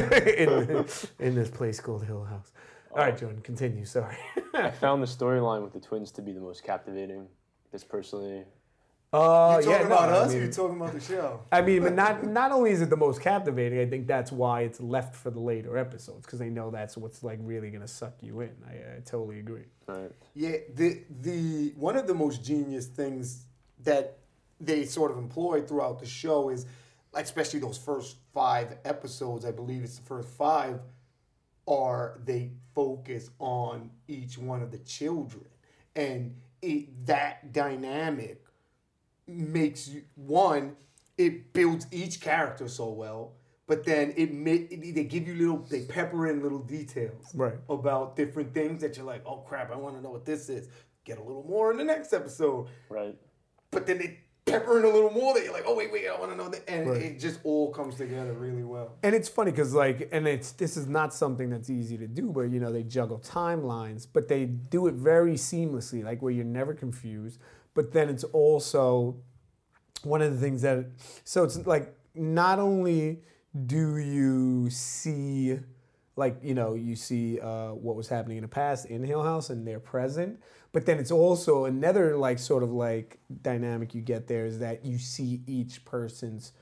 in, 1.22 1.26
in 1.26 1.36
this 1.36 1.50
place 1.50 1.80
called 1.80 2.04
Hill 2.04 2.26
House. 2.26 2.52
All 2.92 2.98
right, 2.98 3.18
Jordan, 3.18 3.40
continue. 3.44 3.86
Sorry. 3.86 4.18
I 4.56 4.72
found 4.72 5.02
the 5.02 5.08
storyline 5.08 5.64
with 5.64 5.72
the 5.72 5.80
twins 5.80 6.12
to 6.12 6.22
be 6.22 6.34
the 6.34 6.42
most 6.42 6.66
captivating. 6.66 7.28
Just 7.72 7.88
personally, 7.88 8.44
Uh, 9.14 9.58
You 9.60 9.66
talking 9.66 9.72
yeah, 9.72 9.78
no, 9.90 9.96
about 9.98 10.10
I 10.10 10.12
us? 10.14 10.30
or 10.32 10.34
mean- 10.36 10.46
you 10.46 10.52
talking 10.54 10.76
about 10.78 10.94
the 10.94 11.00
show? 11.02 11.42
I 11.52 11.62
mean, 11.62 11.84
but 11.84 11.94
not 11.94 12.24
not 12.26 12.52
only 12.54 12.72
is 12.72 12.82
it 12.82 12.90
the 12.90 12.96
most 12.96 13.20
captivating, 13.22 13.80
I 13.80 13.86
think 13.86 14.08
that's 14.08 14.32
why 14.32 14.62
it's 14.62 14.80
left 14.80 15.16
for 15.18 15.30
the 15.32 15.40
later 15.40 15.78
episodes 15.78 16.26
because 16.26 16.40
they 16.40 16.50
know 16.50 16.72
that's 16.72 16.96
what's 16.96 17.22
like 17.22 17.40
really 17.42 17.70
gonna 17.72 17.90
suck 17.90 18.14
you 18.22 18.40
in. 18.40 18.56
I, 18.66 18.98
I 18.98 19.00
totally 19.04 19.40
agree. 19.40 19.66
right? 19.88 20.12
Yeah, 20.34 20.58
the 20.74 21.04
the 21.20 21.74
one 21.76 21.98
of 21.98 22.08
the 22.08 22.14
most 22.14 22.42
genius 22.42 22.86
things 22.88 23.48
that 23.84 24.18
they 24.62 24.86
sort 24.86 25.12
of 25.12 25.18
employ 25.18 25.62
throughout 25.62 26.00
the 26.00 26.06
show 26.06 26.48
is, 26.50 26.66
like, 27.14 27.26
especially 27.26 27.60
those 27.60 27.78
first 27.78 28.16
five 28.34 28.78
episodes. 28.86 29.44
I 29.44 29.52
believe 29.52 29.84
it's 29.84 29.98
the 29.98 30.06
first 30.06 30.30
five, 30.30 30.80
are 31.68 32.18
they 32.24 32.52
focus 32.74 33.30
on 33.40 33.90
each 34.08 34.38
one 34.38 34.62
of 34.62 34.72
the 34.72 34.78
children, 34.80 35.44
and 35.98 36.34
it, 36.62 37.06
that 37.08 37.52
dynamic 37.52 38.46
makes 39.32 39.88
you 39.88 40.04
one. 40.16 40.76
It 41.18 41.54
builds 41.54 41.86
each 41.92 42.20
character 42.22 42.68
so 42.68 42.90
well, 42.90 43.34
but 43.68 43.84
then 43.84 44.14
it, 44.18 44.34
ma- 44.34 44.52
it 44.52 44.96
they 44.96 45.04
give 45.04 45.28
you 45.28 45.36
little 45.36 45.58
they 45.60 45.82
pepper 45.86 46.28
in 46.28 46.42
little 46.42 46.60
details 46.64 47.32
Right. 47.36 47.54
about 47.70 48.16
different 48.16 48.54
things 48.54 48.82
that 48.82 48.98
you're 48.98 49.06
like, 49.06 49.24
oh 49.26 49.38
crap, 49.38 49.72
I 49.72 49.76
want 49.76 49.96
to 49.98 50.02
know 50.02 50.10
what 50.12 50.26
this 50.26 50.50
is. 50.50 50.68
Get 51.06 51.18
a 51.20 51.24
little 51.24 51.44
more 51.48 51.72
in 51.72 51.78
the 51.78 51.84
next 51.84 52.14
episode, 52.14 52.68
Right. 52.90 53.16
but 53.72 53.86
then 53.86 53.98
they 54.00 54.20
pepper 54.46 54.80
in 54.80 54.86
a 54.86 54.90
little 54.90 55.12
more 55.12 55.34
that 55.36 55.44
you're 55.44 55.54
like, 55.54 55.64
oh 55.68 55.76
wait, 55.76 55.92
wait, 55.92 56.08
I 56.08 56.20
want 56.20 56.32
to 56.32 56.38
know 56.38 56.50
that, 56.50 56.68
and 56.68 56.90
Right. 56.90 57.02
it 57.04 57.20
just 57.20 57.40
all 57.44 57.72
comes 57.72 57.96
together 57.96 58.34
really 58.34 58.64
well. 58.64 58.98
And 59.04 59.14
it's 59.14 59.30
funny 59.30 59.52
because 59.52 59.74
like, 59.74 60.10
and 60.12 60.28
it's 60.28 60.54
this 60.54 60.76
is 60.76 60.88
not 60.88 61.14
something 61.14 61.50
that's 61.50 61.70
easy 61.70 61.98
to 62.00 62.08
do, 62.08 62.32
but 62.32 62.44
you 62.50 62.60
know 62.60 62.72
they 62.72 62.84
juggle 62.84 63.20
timelines, 63.20 64.08
but 64.12 64.28
they 64.28 64.46
do 64.46 64.88
it 64.88 64.96
very 64.96 65.34
seamlessly, 65.36 66.04
like 66.04 66.22
where 66.22 66.32
you're 66.32 66.46
never 66.46 66.74
confused. 66.74 67.40
But 67.74 67.92
then 67.92 68.10
it's 68.10 68.24
also 68.26 69.18
one 70.04 70.22
of 70.22 70.34
the 70.34 70.40
things 70.40 70.62
that 70.64 70.86
so 71.24 71.44
it's 71.44 71.66
like 71.66 71.96
not 72.16 72.60
only 72.60 73.22
do 73.66 73.98
you 73.98 74.70
see 74.70 75.60
like 76.16 76.38
you 76.42 76.54
know 76.54 76.74
you 76.74 76.96
see 76.96 77.40
uh, 77.40 77.70
what 77.70 77.96
was 77.96 78.08
happening 78.08 78.38
in 78.38 78.42
the 78.44 78.48
past 78.48 78.86
in 78.86 79.04
Hill 79.04 79.24
House 79.24 79.50
and 79.50 79.66
their 79.66 79.80
present, 79.80 80.40
but 80.72 80.86
then 80.86 81.00
it's 81.00 81.12
also 81.12 81.66
another 81.66 82.18
like 82.18 82.40
sort 82.40 82.64
of 82.64 82.72
like 82.72 83.20
dynamic 83.42 83.94
you 83.94 84.02
get 84.02 84.28
there 84.28 84.46
is 84.46 84.60
that 84.60 84.86
you 84.86 84.98
see 84.98 85.42
each 85.48 85.86
person's 85.86 86.54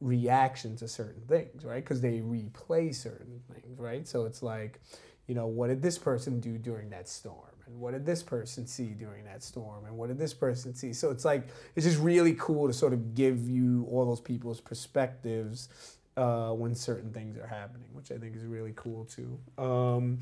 reaction 0.00 0.76
to 0.76 0.88
certain 0.88 1.22
things, 1.26 1.64
right? 1.64 1.84
Because 1.84 2.00
they 2.00 2.20
replay 2.20 2.94
certain 2.94 3.40
things, 3.52 3.78
right? 3.78 4.08
So 4.08 4.24
it's 4.24 4.42
like, 4.42 4.80
you 5.26 5.34
know, 5.34 5.46
what 5.46 5.68
did 5.68 5.82
this 5.82 5.98
person 5.98 6.40
do 6.40 6.56
during 6.58 6.90
that 6.90 7.08
storm? 7.08 7.50
What 7.78 7.92
did 7.92 8.04
this 8.04 8.22
person 8.22 8.66
see 8.66 8.88
during 8.88 9.24
that 9.24 9.42
storm? 9.42 9.84
And 9.84 9.96
what 9.96 10.08
did 10.08 10.18
this 10.18 10.34
person 10.34 10.74
see? 10.74 10.92
So 10.92 11.10
it's 11.10 11.24
like, 11.24 11.48
it's 11.76 11.86
just 11.86 11.98
really 11.98 12.34
cool 12.34 12.66
to 12.66 12.72
sort 12.72 12.92
of 12.92 13.14
give 13.14 13.48
you 13.48 13.86
all 13.90 14.06
those 14.06 14.20
people's 14.20 14.60
perspectives 14.60 15.68
uh, 16.16 16.50
when 16.50 16.74
certain 16.74 17.12
things 17.12 17.36
are 17.38 17.46
happening, 17.46 17.88
which 17.92 18.10
I 18.12 18.18
think 18.18 18.36
is 18.36 18.44
really 18.44 18.72
cool 18.76 19.04
too. 19.04 19.38
Um, 19.56 20.20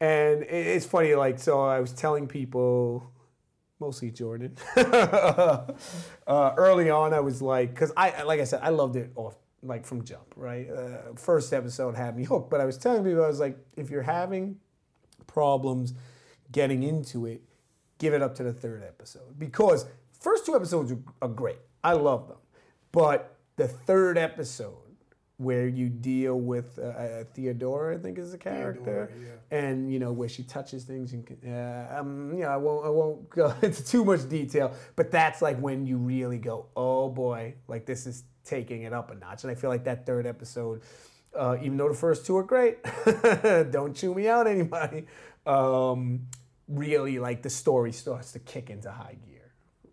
and 0.00 0.42
it's 0.42 0.86
funny, 0.86 1.14
like 1.14 1.38
so 1.38 1.62
I 1.62 1.80
was 1.80 1.92
telling 1.92 2.26
people, 2.26 3.10
mostly 3.78 4.10
Jordan, 4.10 4.56
uh, 4.76 5.66
early 6.26 6.90
on 6.90 7.14
I 7.14 7.20
was 7.20 7.40
like, 7.40 7.70
because 7.70 7.92
I 7.96 8.22
like 8.22 8.40
I 8.40 8.44
said 8.44 8.60
I 8.62 8.70
loved 8.70 8.96
it 8.96 9.12
off 9.16 9.36
like 9.62 9.86
from 9.86 10.04
jump, 10.04 10.34
right? 10.36 10.68
Uh, 10.68 11.14
first 11.16 11.52
episode 11.52 11.94
had 11.94 12.16
me 12.16 12.24
hooked, 12.24 12.50
but 12.50 12.60
I 12.60 12.64
was 12.64 12.76
telling 12.76 13.04
people 13.04 13.24
I 13.24 13.28
was 13.28 13.40
like, 13.40 13.58
if 13.76 13.90
you're 13.90 14.02
having 14.02 14.56
problems 15.26 15.94
getting 16.54 16.84
into 16.84 17.26
it, 17.26 17.42
give 17.98 18.14
it 18.14 18.22
up 18.22 18.34
to 18.36 18.44
the 18.44 18.52
third 18.52 18.82
episode 18.82 19.38
because 19.38 19.86
first 20.18 20.46
two 20.46 20.54
episodes 20.54 20.92
are, 20.92 20.98
are 21.20 21.28
great. 21.28 21.58
I 21.82 21.92
love 21.92 22.28
them, 22.28 22.38
but 22.92 23.36
the 23.56 23.68
third 23.68 24.16
episode 24.16 24.76
where 25.38 25.66
you 25.66 25.88
deal 25.88 26.38
with 26.38 26.78
uh, 26.78 26.82
uh, 26.82 27.24
Theodora, 27.34 27.96
I 27.96 27.98
think 27.98 28.18
is 28.18 28.30
the 28.30 28.38
character, 28.38 29.10
Theodora, 29.12 29.38
and 29.50 29.92
you 29.92 29.98
know 29.98 30.12
where 30.12 30.28
she 30.28 30.44
touches 30.44 30.84
things. 30.84 31.12
And 31.12 31.26
uh, 31.44 31.98
um, 31.98 32.32
you 32.32 32.42
know, 32.42 32.48
I 32.48 32.56
won't, 32.56 32.86
I 32.86 32.88
won't 32.88 33.28
go 33.30 33.52
into 33.60 33.84
too 33.84 34.04
much 34.04 34.28
detail, 34.28 34.72
but 34.94 35.10
that's 35.10 35.42
like 35.42 35.58
when 35.58 35.86
you 35.86 35.98
really 35.98 36.38
go, 36.38 36.66
oh 36.76 37.08
boy, 37.08 37.54
like 37.66 37.84
this 37.84 38.06
is 38.06 38.22
taking 38.44 38.82
it 38.82 38.92
up 38.92 39.10
a 39.10 39.16
notch. 39.16 39.42
And 39.42 39.50
I 39.50 39.56
feel 39.56 39.70
like 39.70 39.84
that 39.84 40.06
third 40.06 40.24
episode, 40.24 40.82
uh, 41.34 41.56
even 41.60 41.76
though 41.76 41.88
the 41.88 41.94
first 41.94 42.24
two 42.24 42.36
are 42.36 42.44
great, 42.44 42.78
don't 43.72 43.94
chew 43.94 44.14
me 44.14 44.28
out, 44.28 44.46
anybody. 44.46 45.06
Um, 45.46 46.28
really, 46.68 47.18
like 47.18 47.42
the 47.42 47.50
story 47.50 47.92
starts 47.92 48.32
to 48.32 48.38
kick 48.38 48.70
into 48.70 48.90
high 48.90 49.16
gear 49.26 49.34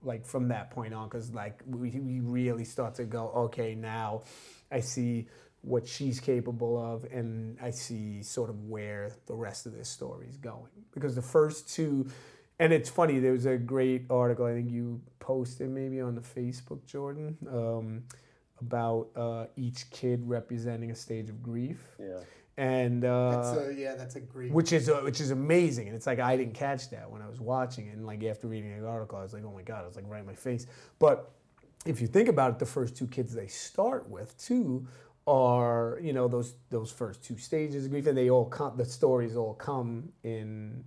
like 0.04 0.26
from 0.26 0.48
that 0.48 0.72
point 0.72 0.94
on 0.94 1.08
because 1.08 1.34
like 1.34 1.62
we, 1.68 1.92
we 1.92 2.20
really 2.22 2.64
start 2.64 2.96
to 2.96 3.04
go 3.04 3.30
okay 3.36 3.76
now 3.76 4.22
i 4.72 4.80
see 4.80 5.28
what 5.62 5.88
she's 5.88 6.20
capable 6.20 6.76
of 6.84 7.04
and 7.12 7.58
i 7.62 7.70
see 7.70 8.24
sort 8.24 8.50
of 8.50 8.64
where 8.68 9.12
the 9.28 9.34
rest 9.34 9.66
of 9.66 9.74
this 9.74 9.88
story 9.88 10.28
is 10.28 10.38
going 10.38 10.72
because 10.92 11.14
the 11.14 11.22
first 11.22 11.70
two 11.70 12.10
and 12.60 12.74
it's 12.74 12.90
funny 12.90 13.20
there 13.20 13.32
was 13.32 13.46
a 13.46 13.58
great 13.58 14.06
article 14.10 14.46
i 14.46 14.54
think 14.54 14.72
you 14.72 15.00
posted 15.20 15.70
maybe 15.70 16.02
on 16.02 16.16
the 16.16 16.22
facebook 16.22 16.84
jordan 16.86 17.38
um, 17.52 18.04
about 18.60 19.08
uh, 19.16 19.46
each 19.56 19.90
kid 19.92 20.22
representing 20.26 20.90
a 20.90 20.96
stage 20.96 21.30
of 21.30 21.44
grief 21.44 21.80
Yeah. 22.00 22.22
And 22.58 23.06
uh, 23.06 23.32
That's 23.32 23.68
a, 23.68 23.74
yeah, 23.74 23.96
that's 23.96 24.16
a 24.16 24.20
great. 24.20 24.52
which 24.52 24.74
is 24.74 24.90
uh, 24.90 25.02
which 25.04 25.22
is 25.22 25.32
amazing. 25.32 25.88
And 25.88 25.96
it's 25.96 26.06
like 26.06 26.20
I 26.20 26.36
didn't 26.36 26.54
catch 26.54 26.90
that 26.90 27.10
when 27.10 27.22
I 27.22 27.28
was 27.28 27.40
watching 27.40 27.88
it. 27.88 27.96
And 27.96 28.06
like 28.06 28.24
after 28.24 28.48
reading 28.48 28.80
the 28.80 28.88
article, 28.88 29.18
I 29.18 29.24
was 29.24 29.34
like, 29.34 29.44
oh 29.46 29.52
my 29.52 29.62
god, 29.62 29.84
it 29.84 29.88
was 29.88 29.96
like 29.96 30.08
right 30.08 30.22
in 30.22 30.28
my 30.28 30.36
face. 30.36 30.68
But 31.00 31.32
if 31.86 32.02
you 32.02 32.08
think 32.08 32.28
about 32.30 32.52
it, 32.52 32.60
the 32.60 32.66
first 32.66 32.96
two 32.96 33.08
kids 33.08 33.34
they 33.34 33.48
start 33.48 34.10
with 34.10 34.38
too 34.38 34.88
are 35.28 36.00
you 36.02 36.14
know 36.14 36.28
those 36.28 36.56
those 36.70 36.92
first 36.92 37.24
two 37.24 37.38
stages 37.38 37.86
of 37.86 37.92
grief, 37.92 38.08
and 38.08 38.18
they 38.18 38.30
all 38.30 38.46
come. 38.46 38.76
The 38.78 38.86
stories 38.86 39.36
all 39.36 39.54
come 39.54 40.12
in 40.24 40.84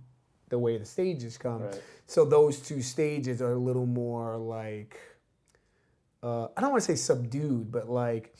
the 0.49 0.59
way 0.59 0.77
the 0.77 0.85
stages 0.85 1.37
come. 1.37 1.63
Right. 1.63 1.81
So 2.07 2.23
those 2.25 2.59
two 2.59 2.81
stages 2.81 3.41
are 3.41 3.53
a 3.53 3.57
little 3.59 3.87
more 3.87 4.37
like 4.37 4.99
uh, 6.21 6.47
I 6.55 6.61
don't 6.61 6.71
want 6.71 6.83
to 6.83 6.91
say 6.91 6.95
subdued, 6.95 7.71
but 7.71 7.89
like 7.89 8.35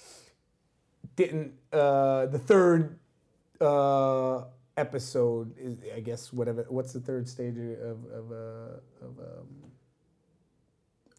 didn't 1.16 1.54
uh, 1.72 2.26
the 2.28 2.40
third 2.40 3.00
uh, 3.62 4.44
episode 4.78 5.54
is 5.58 5.78
I 5.96 6.00
guess 6.02 6.34
whatever 6.34 6.66
what's 6.70 6.94
the 6.94 7.00
third 7.00 7.28
stage 7.30 7.58
of 7.58 8.06
of 8.12 8.32
uh, 8.32 9.06
of 9.06 9.20
um, 9.20 9.48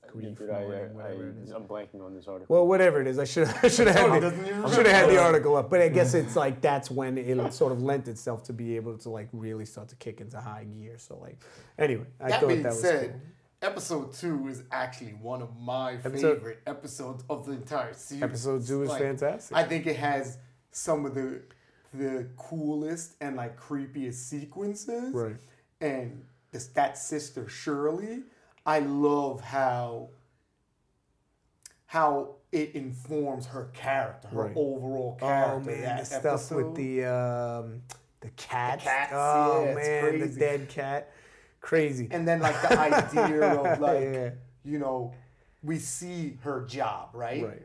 grief 0.06 0.38
Did 0.38 0.48
or 0.50 0.54
I, 0.54 0.64
whatever, 0.64 0.84
I, 0.86 0.92
whatever 0.94 1.28
it 1.30 1.36
is. 1.42 1.50
I'm 1.50 1.64
blanking 1.64 2.04
on 2.04 2.14
this 2.14 2.28
article. 2.28 2.54
Well, 2.54 2.66
whatever 2.66 3.00
it 3.00 3.06
is, 3.06 3.18
I 3.18 3.24
should 3.24 3.48
I 3.62 3.68
should 3.68 3.86
have 3.88 3.96
had 3.96 4.12
the, 4.12 4.20
doesn't 4.30 4.46
even 4.46 4.64
I 4.64 4.74
should 4.74 4.86
have 4.86 4.94
had 4.94 5.10
the 5.10 5.18
article 5.20 5.56
up, 5.56 5.70
but 5.70 5.80
I 5.80 5.88
guess 5.88 6.14
it's 6.20 6.36
like 6.36 6.60
that's 6.60 6.90
when 6.90 7.18
it 7.18 7.52
sort 7.52 7.72
of 7.72 7.82
lent 7.82 8.08
itself 8.08 8.42
to 8.44 8.52
be 8.52 8.76
able 8.76 8.96
to 8.98 9.10
like 9.10 9.28
really 9.32 9.64
start 9.64 9.88
to 9.88 9.96
kick 9.96 10.20
into 10.20 10.38
high 10.40 10.64
gear. 10.64 10.98
So 10.98 11.16
like, 11.18 11.38
anyway, 11.78 12.06
I 12.20 12.28
that 12.30 12.40
thought 12.40 12.48
being 12.48 12.62
that 12.62 12.70
was 12.70 12.80
said, 12.80 13.10
cool. 13.10 13.70
episode 13.70 14.12
two 14.12 14.48
is 14.48 14.62
actually 14.70 15.12
one 15.12 15.42
of 15.42 15.56
my 15.58 15.94
Episode- 15.94 16.36
favorite 16.38 16.60
episodes 16.66 17.24
of 17.30 17.46
the 17.46 17.52
entire 17.52 17.94
series. 17.94 18.22
Episode 18.22 18.66
two 18.66 18.82
is 18.82 18.90
Like, 18.90 19.02
fantastic. 19.02 19.56
I 19.56 19.64
think 19.64 19.86
it 19.86 19.96
has 19.96 20.38
some 20.70 21.06
of 21.06 21.14
the 21.14 21.40
the 21.98 22.28
coolest 22.36 23.14
and 23.20 23.36
like 23.36 23.58
creepiest 23.58 24.14
sequences. 24.14 25.12
Right. 25.14 25.36
And 25.80 26.24
this 26.52 26.66
that 26.68 26.96
sister 26.98 27.48
Shirley, 27.48 28.22
I 28.64 28.80
love 28.80 29.40
how 29.40 30.08
how 31.86 32.36
it 32.52 32.74
informs 32.74 33.46
her 33.46 33.70
character, 33.72 34.28
her 34.28 34.42
Right. 34.44 34.52
overall 34.56 35.16
character. 35.20 35.54
Oh 35.56 35.60
man, 35.60 35.96
the 35.98 36.04
stuff 36.04 36.24
episode. 36.26 36.56
with 36.66 36.74
the 36.76 37.04
um, 37.04 37.82
the 38.20 38.30
cat. 38.36 38.80
cats, 38.80 39.12
oh 39.14 39.64
yeah, 39.66 39.74
man, 39.74 40.20
the 40.20 40.28
dead 40.28 40.68
cat. 40.68 41.12
Crazy. 41.60 42.06
and 42.12 42.26
then 42.28 42.38
like 42.40 42.60
the 42.62 42.78
idea 42.78 43.42
of 43.52 43.80
like 43.80 44.00
Yeah. 44.02 44.30
you 44.64 44.78
know 44.78 45.12
we 45.64 45.78
see 45.80 46.38
her 46.42 46.64
job 46.64 47.08
right 47.12 47.42
Right. 47.44 47.62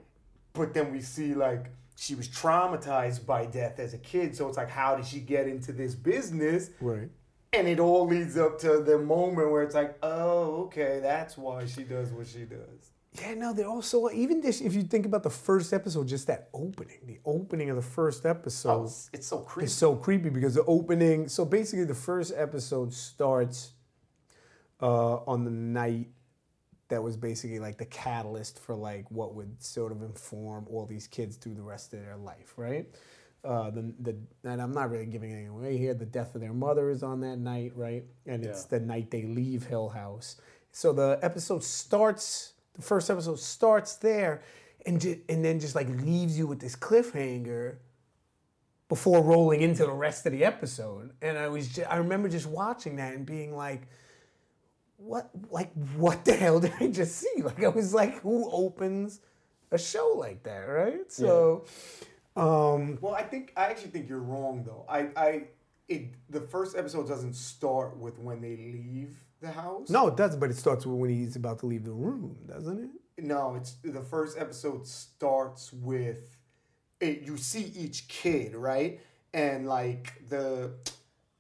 but 0.54 0.74
then 0.74 0.91
we 0.91 1.02
see 1.02 1.36
like 1.36 1.67
she 2.05 2.15
was 2.15 2.27
traumatized 2.27 3.21
by 3.25 3.41
death 3.45 3.77
as 3.85 3.93
a 3.93 3.97
kid 4.11 4.35
so 4.35 4.47
it's 4.47 4.57
like 4.57 4.69
how 4.81 4.95
did 4.95 5.05
she 5.05 5.19
get 5.19 5.47
into 5.47 5.71
this 5.81 5.93
business 5.95 6.71
Right. 6.81 7.09
and 7.53 7.67
it 7.67 7.79
all 7.79 8.07
leads 8.07 8.35
up 8.37 8.53
to 8.65 8.81
the 8.89 8.97
moment 8.97 9.51
where 9.51 9.61
it's 9.67 9.75
like 9.75 9.91
oh 10.01 10.63
okay 10.65 10.99
that's 11.01 11.37
why 11.37 11.65
she 11.73 11.83
does 11.83 12.09
what 12.11 12.27
she 12.27 12.43
does 12.61 12.81
Yeah, 13.21 13.33
no, 13.43 13.51
they're 13.53 13.67
also 13.77 13.97
even 14.23 14.39
this. 14.39 14.61
If 14.61 14.73
you 14.77 14.83
think 14.93 15.05
about 15.05 15.23
the 15.29 15.35
first 15.47 15.69
episode, 15.79 16.07
just 16.15 16.27
that 16.31 16.47
opening, 16.53 17.01
the 17.11 17.19
opening 17.35 17.67
of 17.69 17.75
the 17.81 17.89
first 17.99 18.21
episode. 18.25 18.71
oh, 18.79 18.83
it's, 18.85 19.09
it's 19.15 19.27
so 19.27 19.37
creepy 19.51 19.65
It's 19.65 19.73
so 19.85 19.89
creepy 20.05 20.29
because 20.37 20.53
the 20.55 20.63
opening. 20.77 21.27
So 21.27 21.43
basically, 21.43 21.83
the 21.95 22.01
first 22.09 22.31
episode 22.45 22.89
starts 22.93 23.57
uh, 24.81 25.17
on 25.33 25.43
the 25.43 25.51
night 25.51 26.07
that 26.91 27.01
was 27.01 27.17
basically 27.17 27.60
like 27.60 27.77
the 27.77 27.86
catalyst 27.86 28.60
for 28.60 28.75
like 28.75 29.10
what 29.10 29.34
would 29.36 29.62
sort 29.62 29.91
of 29.91 30.04
inform 30.04 30.65
all 30.69 30.86
these 30.86 31.08
kids 31.08 31.36
through 31.36 31.56
the 31.56 31.62
rest 31.63 31.93
of 31.93 31.99
their 32.01 32.15
life, 32.15 32.54
right? 32.56 32.88
Uh, 33.43 33.71
the, 33.71 33.91
the 33.99 34.15
and 34.43 34.62
I'm 34.62 34.71
not 34.71 34.91
really 34.91 35.08
giving 35.08 35.32
anything 35.32 35.49
away 35.49 35.75
here. 35.77 35.95
The 35.95 36.06
death 36.06 36.36
of 36.36 36.41
their 36.41 36.54
mother 36.54 36.91
is 36.91 37.01
on 37.01 37.21
that 37.21 37.38
night, 37.39 37.71
right? 37.75 38.04
And 38.27 38.45
it's 38.45 38.67
Yeah. 38.71 38.77
the 38.77 38.86
night 38.86 39.10
they 39.10 39.23
leave 39.23 39.65
Hill 39.65 39.89
House. 39.89 40.39
So 40.71 40.93
the 40.93 41.19
episode 41.23 41.63
starts. 41.63 42.54
The 42.75 42.82
first 42.84 43.10
episode 43.10 43.39
starts 43.39 43.95
there, 43.97 44.43
and 44.86 45.01
ju- 45.01 45.19
and 45.27 45.43
then 45.43 45.60
just 45.60 45.75
like 45.75 45.89
leaves 45.89 46.38
you 46.38 46.47
with 46.47 46.60
this 46.60 46.75
cliffhanger 46.75 47.77
before 48.88 49.21
rolling 49.23 49.62
into 49.62 49.86
the 49.86 49.91
rest 49.91 50.25
of 50.25 50.32
the 50.34 50.43
episode. 50.45 51.12
And 51.21 51.38
I 51.38 51.47
was 51.47 51.67
just, 51.69 51.89
I 51.91 51.97
remember 51.97 52.30
just 52.30 52.45
watching 52.47 52.97
that 52.97 53.13
and 53.15 53.25
being 53.25 53.56
like, 53.56 53.84
what 55.03 55.29
like 55.49 55.71
what 55.95 56.25
the 56.25 56.33
hell 56.33 56.59
did 56.59 56.73
I 56.79 56.87
just 56.87 57.15
see? 57.17 57.27
Like 57.43 57.63
I 57.63 57.69
was 57.69 57.93
like, 57.93 58.21
who 58.21 58.49
opens 58.51 59.19
a 59.71 59.77
show 59.77 60.13
like 60.17 60.43
that, 60.43 60.59
right? 60.67 61.11
So 61.11 61.65
um 62.37 62.97
well 63.01 63.13
i 63.13 63.23
think 63.23 63.51
i 63.57 63.65
actually 63.65 63.89
think 63.89 64.07
you're 64.07 64.17
wrong 64.17 64.63
though 64.63 64.85
i 64.87 65.09
i 65.17 65.43
it 65.89 66.13
the 66.29 66.39
first 66.39 66.77
episode 66.77 67.05
doesn't 67.05 67.33
start 67.33 67.97
with 67.97 68.17
when 68.19 68.39
they 68.39 68.55
leave 68.55 69.17
the 69.41 69.51
house 69.51 69.89
no, 69.89 70.07
it 70.07 70.15
does, 70.15 70.35
but 70.35 70.49
it 70.49 70.55
starts 70.55 70.85
with 70.85 70.97
when 70.97 71.09
he's 71.09 71.35
about 71.35 71.59
to 71.59 71.65
leave 71.65 71.83
the 71.83 71.91
room, 71.91 72.37
doesn't 72.47 72.79
it? 72.83 73.23
No, 73.23 73.55
it's 73.55 73.73
the 73.83 74.01
first 74.01 74.37
episode 74.37 74.87
starts 74.87 75.73
with 75.73 76.37
it, 76.99 77.23
you 77.23 77.37
see 77.37 77.73
each 77.75 78.07
kid, 78.07 78.55
right? 78.55 79.01
And 79.33 79.67
like 79.67 80.29
the 80.29 80.73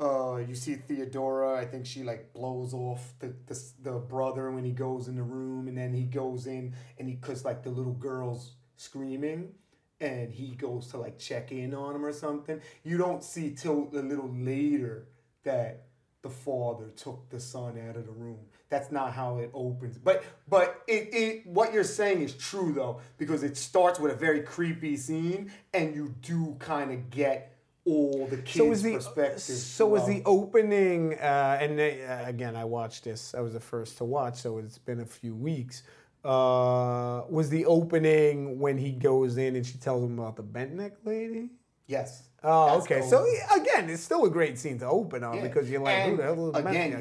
uh 0.01 0.37
you 0.37 0.55
see 0.55 0.75
Theodora, 0.75 1.57
I 1.59 1.65
think 1.65 1.85
she 1.85 2.03
like 2.03 2.33
blows 2.33 2.73
off 2.73 3.13
the, 3.19 3.35
the 3.47 3.61
the 3.83 3.99
brother 3.99 4.51
when 4.51 4.65
he 4.65 4.71
goes 4.73 5.07
in 5.07 5.15
the 5.15 5.23
room 5.23 5.67
and 5.69 5.77
then 5.77 5.93
he 5.93 6.03
goes 6.05 6.47
in 6.47 6.75
and 6.99 7.07
he 7.09 7.15
cuz 7.15 7.45
like 7.45 7.63
the 7.63 7.69
little 7.71 7.93
girl's 7.93 8.55
screaming 8.77 9.53
and 10.01 10.31
he 10.33 10.49
goes 10.55 10.87
to 10.89 10.97
like 10.97 11.19
check 11.19 11.51
in 11.51 11.73
on 11.75 11.95
him 11.95 12.05
or 12.05 12.13
something. 12.13 12.59
You 12.83 12.97
don't 12.97 13.23
see 13.23 13.53
till 13.53 13.89
a 13.93 13.99
little 13.99 14.33
later 14.33 15.07
that 15.43 15.85
the 16.23 16.29
father 16.29 16.89
took 16.95 17.29
the 17.29 17.39
son 17.39 17.79
out 17.89 17.97
of 17.97 18.05
the 18.05 18.11
room. 18.11 18.39
That's 18.69 18.91
not 18.91 19.13
how 19.13 19.39
it 19.39 19.51
opens. 19.53 19.97
But 19.97 20.23
but 20.49 20.81
it, 20.87 21.09
it 21.13 21.47
what 21.47 21.73
you're 21.73 21.83
saying 21.83 22.21
is 22.21 22.33
true 22.35 22.73
though 22.73 23.01
because 23.17 23.43
it 23.43 23.57
starts 23.57 23.99
with 23.99 24.11
a 24.11 24.15
very 24.15 24.41
creepy 24.41 24.97
scene 24.97 25.51
and 25.73 25.95
you 25.95 26.15
do 26.21 26.55
kind 26.59 26.91
of 26.91 27.09
get 27.11 27.50
all 27.85 28.27
the 28.29 28.37
kids' 28.37 28.53
So 28.57 28.65
was 28.65 28.81
the 28.83 28.93
perspectives. 28.93 29.63
so 29.63 29.87
was 29.87 30.05
the 30.07 30.21
opening, 30.25 31.15
uh, 31.19 31.57
and 31.61 31.79
uh, 31.79 32.23
again, 32.27 32.55
I 32.55 32.65
watched 32.65 33.03
this. 33.03 33.33
I 33.33 33.41
was 33.41 33.53
the 33.53 33.59
first 33.59 33.97
to 33.97 34.05
watch, 34.05 34.35
so 34.37 34.57
it's 34.59 34.77
been 34.77 34.99
a 34.99 35.05
few 35.05 35.35
weeks. 35.35 35.83
Uh, 36.23 37.23
was 37.29 37.49
the 37.49 37.65
opening 37.65 38.59
when 38.59 38.77
he 38.77 38.91
goes 38.91 39.37
in 39.37 39.55
and 39.55 39.65
she 39.65 39.77
tells 39.79 40.03
him 40.03 40.19
about 40.19 40.35
the 40.35 40.43
bent 40.43 40.73
neck 40.73 40.93
lady? 41.03 41.49
yes. 41.87 42.23
Oh, 42.43 42.79
That's 42.79 42.85
okay. 42.85 43.01
So 43.07 43.23
again, 43.55 43.87
it's 43.89 44.01
still 44.01 44.25
a 44.25 44.29
great 44.29 44.57
scene 44.57 44.79
to 44.79 44.87
open 44.87 45.23
on 45.23 45.35
Yeah. 45.35 45.41
because 45.43 45.69
you're 45.69 45.81
like, 45.81 46.03
who 46.05 46.17
the 46.17 46.23
hell 46.23 46.49
is 46.49 46.55
again, 46.55 46.91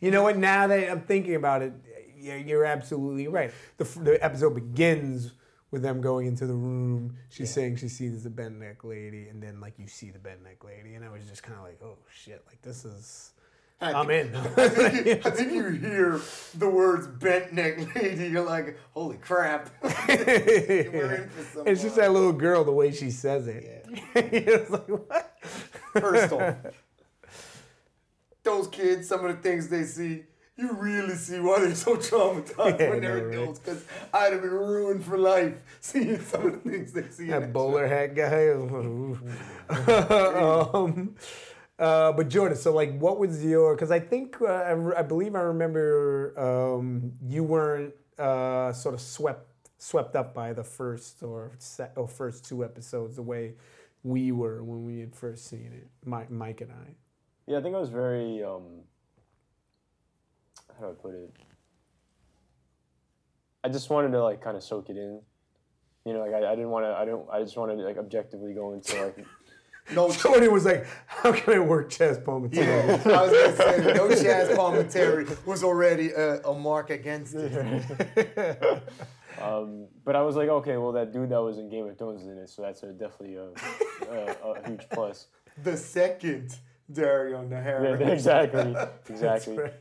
you 0.00 0.06
You, 0.06 0.10
know 0.10 0.22
what? 0.22 0.36
Now 0.36 0.66
that 0.66 0.90
I'm 0.90 1.00
thinking 1.00 1.34
about 1.34 1.62
it, 1.62 1.72
you're, 2.18 2.36
you're 2.36 2.64
absolutely 2.66 3.26
right. 3.28 3.52
The, 3.78 3.84
the 3.84 4.22
episode 4.22 4.54
begins 4.54 5.32
with 5.72 5.82
them 5.82 6.00
going 6.00 6.28
into 6.28 6.46
the 6.46 6.54
room. 6.54 7.16
She's 7.30 7.52
saying 7.52 7.76
she 7.76 7.88
sees 7.88 8.22
the 8.22 8.30
bent 8.30 8.60
neck 8.60 8.84
lady, 8.84 9.26
and 9.28 9.42
then 9.42 9.60
like 9.60 9.78
you 9.78 9.88
see 9.88 10.10
the 10.10 10.18
bent 10.20 10.44
neck 10.44 10.62
lady, 10.62 10.94
and 10.94 11.04
I 11.04 11.08
was 11.08 11.24
just 11.26 11.42
kind 11.42 11.58
of 11.58 11.64
like, 11.64 11.80
oh 11.82 11.96
shit, 12.14 12.44
like 12.46 12.62
this 12.62 12.84
is. 12.84 13.32
I 13.80 13.94
I'm 13.94 14.06
think- 14.06 14.30
in. 14.32 14.36
I 14.36 14.68
think, 14.68 15.06
you, 15.06 15.12
I 15.24 15.30
think 15.30 15.52
you 15.52 15.70
hear 15.70 16.20
the 16.56 16.68
words 16.68 17.08
bent 17.08 17.52
neck 17.52 17.96
lady, 17.96 18.28
you're 18.28 18.44
like, 18.44 18.78
holy 18.92 19.16
crap. 19.16 19.70
We're 19.82 21.14
in 21.14 21.28
for 21.30 21.42
some, 21.52 21.66
It's 21.66 21.82
just 21.82 21.96
that 21.96 22.12
little 22.12 22.32
girl, 22.32 22.62
the 22.62 22.70
way 22.70 22.92
she 22.92 23.10
says 23.10 23.48
it. 23.48 23.84
Yeah. 23.90 23.98
it's 24.14 24.70
like 24.70 24.86
what? 24.88 25.36
First 25.94 26.32
off, 26.32 26.54
those 28.44 28.68
kids, 28.68 29.08
some 29.08 29.24
of 29.24 29.34
the 29.36 29.42
things 29.42 29.66
they 29.68 29.82
see, 29.82 30.24
you 30.56 30.72
really 30.74 31.14
see 31.14 31.40
why 31.40 31.60
they're 31.60 31.74
so 31.74 31.96
traumatized 31.96 32.78
Yeah, 32.80 32.90
when 32.90 33.00
they're 33.00 33.18
know, 33.18 33.24
right? 33.26 33.34
adults. 33.34 33.58
Because 33.58 33.84
I'd 34.12 34.32
have 34.32 34.42
been 34.42 34.50
ruined 34.50 35.04
for 35.04 35.16
life 35.18 35.54
seeing 35.80 36.20
some 36.20 36.46
of 36.46 36.52
the 36.64 36.70
things 36.70 36.92
they 36.92 37.08
see. 37.08 37.24
in 37.24 37.30
that 37.30 37.40
that 37.40 37.52
bowler 37.52 37.86
hat 37.88 38.14
guy. 38.14 38.48
um, 40.74 41.14
uh, 41.78 42.12
but 42.12 42.28
Jordan, 42.28 42.56
so 42.56 42.72
like, 42.72 42.96
what 42.98 43.18
was 43.18 43.44
your? 43.44 43.74
Because 43.74 43.90
I 43.90 43.98
think 44.00 44.36
uh, 44.40 44.46
I, 44.46 44.70
re- 44.72 44.96
I 44.96 45.02
believe 45.02 45.34
I 45.34 45.40
remember 45.40 46.34
um, 46.38 47.12
you 47.26 47.42
weren't 47.44 47.94
uh, 48.18 48.72
sort 48.72 48.94
of 48.94 49.00
swept 49.00 49.48
swept 49.78 50.14
up 50.14 50.32
by 50.32 50.52
the 50.52 50.62
first 50.62 51.22
or 51.24 51.52
se- 51.58 51.90
or 51.96 52.06
first 52.06 52.44
two 52.44 52.62
episodes 52.64 53.16
the 53.16 53.22
way 53.22 53.54
we 54.04 54.30
were 54.30 54.62
when 54.62 54.84
we 54.84 55.00
had 55.00 55.14
first 55.14 55.46
seen 55.48 55.72
it. 55.72 55.88
Mike, 56.04 56.30
Mike 56.30 56.60
and 56.60 56.70
I. 56.70 56.94
Yeah, 57.46 57.58
I 57.58 57.62
think 57.62 57.74
I 57.74 57.80
was 57.80 57.88
very 57.88 58.44
um 58.44 58.82
how 60.78 60.86
do 60.86 60.92
I 60.92 60.94
put 60.94 61.14
it? 61.14 61.30
I 63.64 63.68
just 63.68 63.90
wanted 63.90 64.12
to 64.12 64.22
like 64.22 64.42
kind 64.42 64.56
of 64.56 64.62
soak 64.62 64.90
it 64.90 64.96
in. 64.96 65.20
You 66.04 66.14
know, 66.14 66.20
like 66.20 66.34
I, 66.34 66.52
I 66.52 66.54
didn't 66.56 66.70
want 66.70 66.84
to. 66.84 66.94
I 66.94 67.04
don't. 67.04 67.28
I 67.30 67.40
just 67.42 67.56
wanted 67.56 67.76
to 67.76 67.82
like 67.82 67.98
objectively 67.98 68.54
go 68.54 68.72
into 68.72 69.02
like. 69.02 69.26
No, 69.92 70.12
Jordan 70.12 70.52
was 70.52 70.64
like, 70.64 70.86
"How 71.06 71.32
can 71.32 71.54
I 71.54 71.58
work 71.58 71.90
Chaz 71.90 72.24
Palminteri?" 72.24 72.54
yeah, 72.54 73.12
I 73.18 73.22
was 73.22 73.32
gonna 73.32 73.56
say 73.56 73.92
no 73.94 74.08
Chaz 74.10 74.54
Palminteri 74.54 75.44
was 75.44 75.64
already 75.64 76.12
a, 76.12 76.40
a 76.42 76.54
mark 76.56 76.90
against 76.90 77.34
it. 77.34 78.82
Um, 79.40 79.88
but 80.04 80.14
I 80.14 80.22
was 80.22 80.36
like, 80.36 80.48
okay, 80.48 80.76
well, 80.76 80.92
that 80.92 81.12
dude 81.12 81.30
that 81.30 81.42
was 81.42 81.58
in 81.58 81.68
Game 81.68 81.86
of 81.86 81.98
Thrones 81.98 82.22
is 82.22 82.28
in 82.28 82.38
it, 82.38 82.48
so 82.48 82.62
that's 82.62 82.82
a, 82.84 82.92
definitely 82.92 83.34
a, 83.34 83.48
a, 84.08 84.52
a 84.52 84.68
huge 84.68 84.82
plus. 84.92 85.26
The 85.64 85.76
second 85.76 86.56
Dario 86.92 87.42
Nahara. 87.42 87.98
Yeah, 87.98 88.06
exactly, 88.08 88.76
exactly. 89.08 89.58
right. 89.58 89.72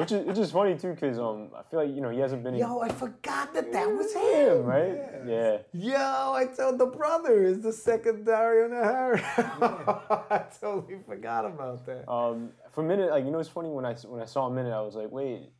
Which 0.00 0.12
is 0.12 0.26
which 0.26 0.38
is 0.38 0.50
funny 0.50 0.76
too, 0.76 0.96
cause 0.98 1.18
um, 1.18 1.48
I 1.56 1.62
feel 1.70 1.80
like 1.84 1.94
you 1.94 2.00
know 2.00 2.10
he 2.10 2.18
hasn't 2.18 2.42
been 2.42 2.54
in 2.54 2.60
Yo, 2.60 2.80
I 2.80 2.88
forgot 2.88 3.52
that 3.54 3.72
that 3.72 3.88
was 3.90 4.12
him, 4.14 4.22
him. 4.58 4.64
right? 4.64 4.98
Yeah. 5.26 5.58
Yo, 5.72 6.32
I 6.32 6.46
told 6.56 6.78
the 6.78 6.86
brother 6.86 7.42
is 7.44 7.60
the 7.60 7.72
second 7.72 8.24
Dario 8.24 8.68
Nahara. 8.68 9.20
I 10.30 10.44
totally 10.60 10.98
forgot 11.06 11.44
about 11.44 11.84
that. 11.86 12.10
Um, 12.10 12.50
for 12.72 12.82
a 12.82 12.84
minute, 12.84 13.10
like 13.10 13.24
you 13.24 13.30
know, 13.30 13.38
it's 13.38 13.48
funny 13.48 13.68
when 13.68 13.84
I 13.84 13.94
when 13.94 14.20
I 14.20 14.24
saw 14.24 14.46
him 14.48 14.58
in 14.58 14.66
it, 14.66 14.72
I 14.72 14.80
was 14.80 14.94
like, 14.94 15.10
wait, 15.10 15.50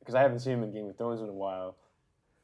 because 0.00 0.14
I 0.14 0.20
haven't 0.22 0.40
seen 0.40 0.54
him 0.54 0.62
in 0.64 0.72
Game 0.72 0.88
of 0.88 0.96
Thrones 0.96 1.20
in 1.20 1.28
a 1.28 1.32
while. 1.32 1.76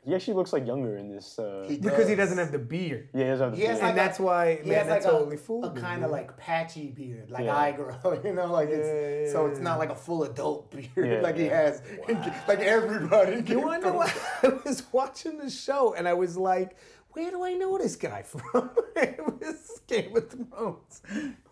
He 0.04 0.12
actually 0.16 0.34
looks 0.34 0.52
like 0.52 0.66
younger 0.66 0.96
in 0.96 1.08
this. 1.08 1.38
Uh, 1.38 1.64
He 1.68 1.76
Because 1.76 2.08
he 2.08 2.16
does. 2.16 2.24
doesn't 2.30 2.38
have 2.38 2.50
the 2.50 2.58
beard. 2.58 3.08
yeah, 3.14 3.22
he 3.24 3.30
doesn't 3.30 3.44
have 3.44 3.52
the 3.52 3.56
He 3.58 3.62
has 3.66 3.74
beard. 3.78 3.82
like 3.82 3.90
and 3.90 3.98
that's 3.98 4.18
why, 4.18 4.56
He 4.56 4.68
man, 4.70 4.78
has 4.78 4.86
that 4.88 4.92
like 4.94 5.12
totally 5.12 5.36
a, 5.36 5.38
fooled 5.38 5.64
a 5.64 5.74
me. 5.74 5.80
kind 5.80 6.00
man. 6.00 6.04
of 6.06 6.10
like 6.10 6.36
patchy 6.36 6.88
beard, 6.90 7.30
like 7.30 7.44
Yeah. 7.44 7.56
I 7.56 7.70
grow. 7.72 7.94
You 8.24 8.32
know, 8.34 8.46
like 8.52 8.68
it's 8.70 9.28
Yeah, 9.28 9.32
so 9.32 9.46
it's 9.46 9.60
not 9.60 9.78
like 9.78 9.90
a 9.90 9.94
full 9.94 10.24
adult 10.24 10.70
beard 10.72 10.88
Yeah, 10.96 11.20
like 11.28 11.36
he 11.36 11.44
yeah. 11.46 11.56
has, 11.62 11.82
like 12.48 12.58
everybody. 12.60 13.36
You 13.36 13.42
Game 13.42 13.62
want 13.62 13.82
to 13.82 13.88
of 13.88 13.94
know 13.94 13.98
what? 14.00 14.22
I 14.42 14.48
was 14.68 14.82
watching 14.92 15.38
the 15.38 15.48
show 15.50 15.94
and 15.94 16.08
I 16.08 16.14
was 16.14 16.36
like, 16.36 16.76
where 17.12 17.30
do 17.30 17.44
I 17.44 17.52
know 17.54 17.78
this 17.78 17.94
guy 17.94 18.22
from? 18.22 18.70
it 18.96 19.20
was 19.24 19.80
Game 19.86 20.16
of 20.16 20.28
Thrones. 20.30 21.02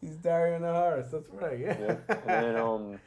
He's 0.00 0.16
Dario 0.16 0.58
Naharis. 0.58 1.10
That's 1.12 1.28
right. 1.30 1.58
Yeah. 1.58 1.76
yeah. 1.78 1.96
And 2.08 2.44
then 2.46 2.56
um, 2.56 2.98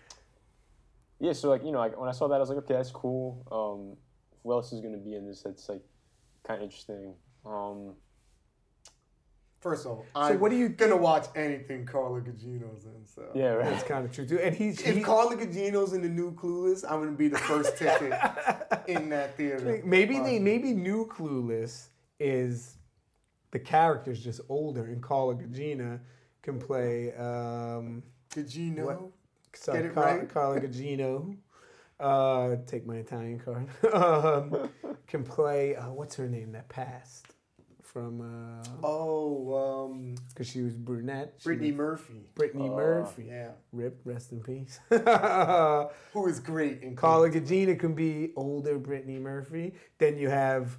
yeah. 1.19 1.34
So 1.34 1.49
like 1.49 1.65
you 1.65 1.71
know, 1.73 1.79
like 1.79 1.99
when 1.99 2.08
I 2.08 2.13
saw 2.13 2.27
that, 2.29 2.36
I 2.36 2.39
was 2.39 2.49
like, 2.49 2.60
okay, 2.60 2.75
that's 2.75 2.91
cool. 2.91 3.43
Um, 3.51 3.97
who 4.43 4.51
else 4.51 4.73
is 4.73 4.82
gonna 4.82 4.97
be 4.97 5.15
in 5.15 5.25
this? 5.25 5.41
That's 5.41 5.69
like 5.69 5.82
kind 6.43 6.60
of 6.60 6.63
interesting. 6.63 7.13
Um, 7.45 7.95
First 9.63 9.86
of 9.86 9.91
all, 9.93 10.06
I'm 10.13 10.41
what 10.41 10.51
are 10.51 10.56
you 10.56 10.67
gonna 10.67 10.97
watch 10.97 11.27
anything 11.38 11.86
Carla 11.86 12.19
Gugino's 12.19 12.84
in. 12.84 13.06
So 13.06 13.23
yeah, 13.34 13.51
right. 13.51 13.69
That's 13.69 13.84
kind 13.84 14.03
of 14.03 14.12
true 14.12 14.25
too. 14.25 14.38
And 14.38 14.53
he's 14.53 14.82
If 14.82 14.97
he, 14.97 15.01
Carla 15.01 15.38
Gugino's 15.38 15.93
in 15.93 16.01
the 16.01 16.10
new 16.10 16.34
Clueless, 16.34 16.84
I'm 16.84 16.99
gonna 16.99 17.12
be 17.13 17.29
the 17.29 17.38
first 17.38 17.77
ticket 17.77 18.12
in 18.88 19.08
that 19.10 19.38
theater. 19.38 19.82
maybe 19.86 20.19
they 20.19 20.38
maybe 20.38 20.73
new 20.73 21.08
Clueless 21.08 21.88
is 22.19 22.75
the 23.51 23.60
character's 23.60 24.21
just 24.21 24.41
older 24.49 24.84
and 24.84 25.01
Carla 25.01 25.36
Gugino 25.36 25.97
can 26.41 26.60
play 26.60 27.13
um 27.15 28.03
Gugino. 28.32 28.84
What? 28.84 28.99
sorry, 29.53 29.84
Get 29.84 29.91
it 29.91 29.93
Car- 29.93 30.17
right? 30.17 30.29
Carla 30.29 30.60
Gugino. 30.60 31.38
Uh, 32.03 32.57
take 32.67 32.85
my 32.85 32.97
Italian 32.97 33.39
card. 33.39 33.67
um, 33.93 34.69
can 35.07 35.23
play 35.23 35.75
uh, 35.75 35.89
what's 35.89 36.15
her 36.15 36.27
name 36.27 36.51
that 36.51 36.67
passed 36.67 37.27
from 37.81 38.19
uh 38.21 38.67
Oh, 38.83 39.87
um, 39.91 40.15
because 40.29 40.47
she 40.47 40.61
was 40.61 40.75
brunette. 40.75 41.35
She 41.37 41.45
Brittany 41.45 41.71
was- 41.71 41.77
Murphy. 41.77 42.29
Brittany 42.35 42.69
Oh, 42.69 42.75
Murphy. 42.75 43.25
Yeah, 43.29 43.51
Rip, 43.71 44.01
rest 44.03 44.31
in 44.33 44.41
peace. 44.41 44.79
who 44.89 46.27
is 46.27 46.39
great 46.39 46.81
in 46.81 46.95
Carla 46.97 47.29
Gugino 47.29 47.79
can 47.79 47.93
be 47.93 48.33
older 48.35 48.77
Brittany 48.77 49.19
Murphy. 49.19 49.73
Then 49.97 50.17
you 50.17 50.29
have, 50.29 50.77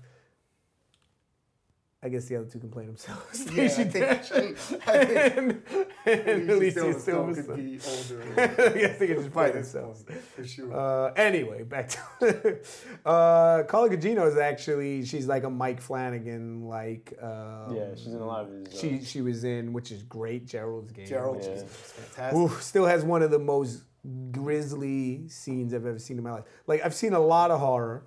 I 2.04 2.10
guess 2.10 2.26
the 2.26 2.36
other 2.36 2.44
two 2.46 2.58
can 2.58 2.68
play 2.68 2.84
themselves. 2.84 3.46
Yeah, 3.50 3.62
I 3.64 3.66
Stacey 3.68 3.84
think 3.84 4.04
Dash 4.04 4.28
she- 4.68 4.76
I 4.86 5.04
think 5.06 5.36
and, 5.38 5.62
and 6.06 6.50
Alicia 6.50 6.82
Alicia 6.84 6.98
Silverstone 6.98 7.46
could 7.46 7.56
be 7.56 7.80
older. 7.88 8.22
I 8.74 8.78
guess 8.78 8.98
they 8.98 9.06
can 9.06 9.16
just 9.16 9.32
play 9.32 9.50
themselves. 9.52 10.02
point, 10.02 10.20
for 10.22 10.46
sure. 10.46 10.76
Uh, 10.76 11.12
anyway, 11.14 11.62
back 11.62 11.88
to 11.88 12.58
uh, 13.06 13.62
Carla 13.64 13.88
Gugino 13.88 14.26
is 14.30 14.36
actually 14.36 15.04
she's 15.06 15.26
like 15.26 15.44
a 15.44 15.50
Mike 15.50 15.80
Flanagan 15.80 16.68
like. 16.68 17.14
Um, 17.22 17.74
Yeah, 17.74 17.94
she's 17.94 18.08
in 18.08 18.20
a 18.20 18.26
lot 18.26 18.44
of 18.44 18.50
his. 18.50 18.68
Uh, 18.68 18.78
She 18.78 19.02
she 19.02 19.20
was 19.22 19.44
in 19.44 19.72
which 19.72 19.90
is 19.90 20.02
great 20.02 20.46
Gerald's 20.46 20.92
game. 20.92 21.06
Gerald 21.06 21.42
Yeah. 21.42 21.52
is 21.52 21.62
fantastic. 21.62 22.38
Ooh, 22.38 22.50
still 22.60 22.84
has 22.86 23.02
one 23.04 23.22
of 23.22 23.30
the 23.30 23.38
most 23.38 23.82
grisly 24.30 25.26
scenes 25.28 25.72
I've 25.72 25.86
ever 25.86 25.98
seen 25.98 26.18
in 26.18 26.24
my 26.24 26.32
life. 26.32 26.44
Like 26.66 26.84
I've 26.84 26.94
seen 26.94 27.14
a 27.14 27.18
lot 27.20 27.50
of 27.50 27.60
horror. 27.60 28.04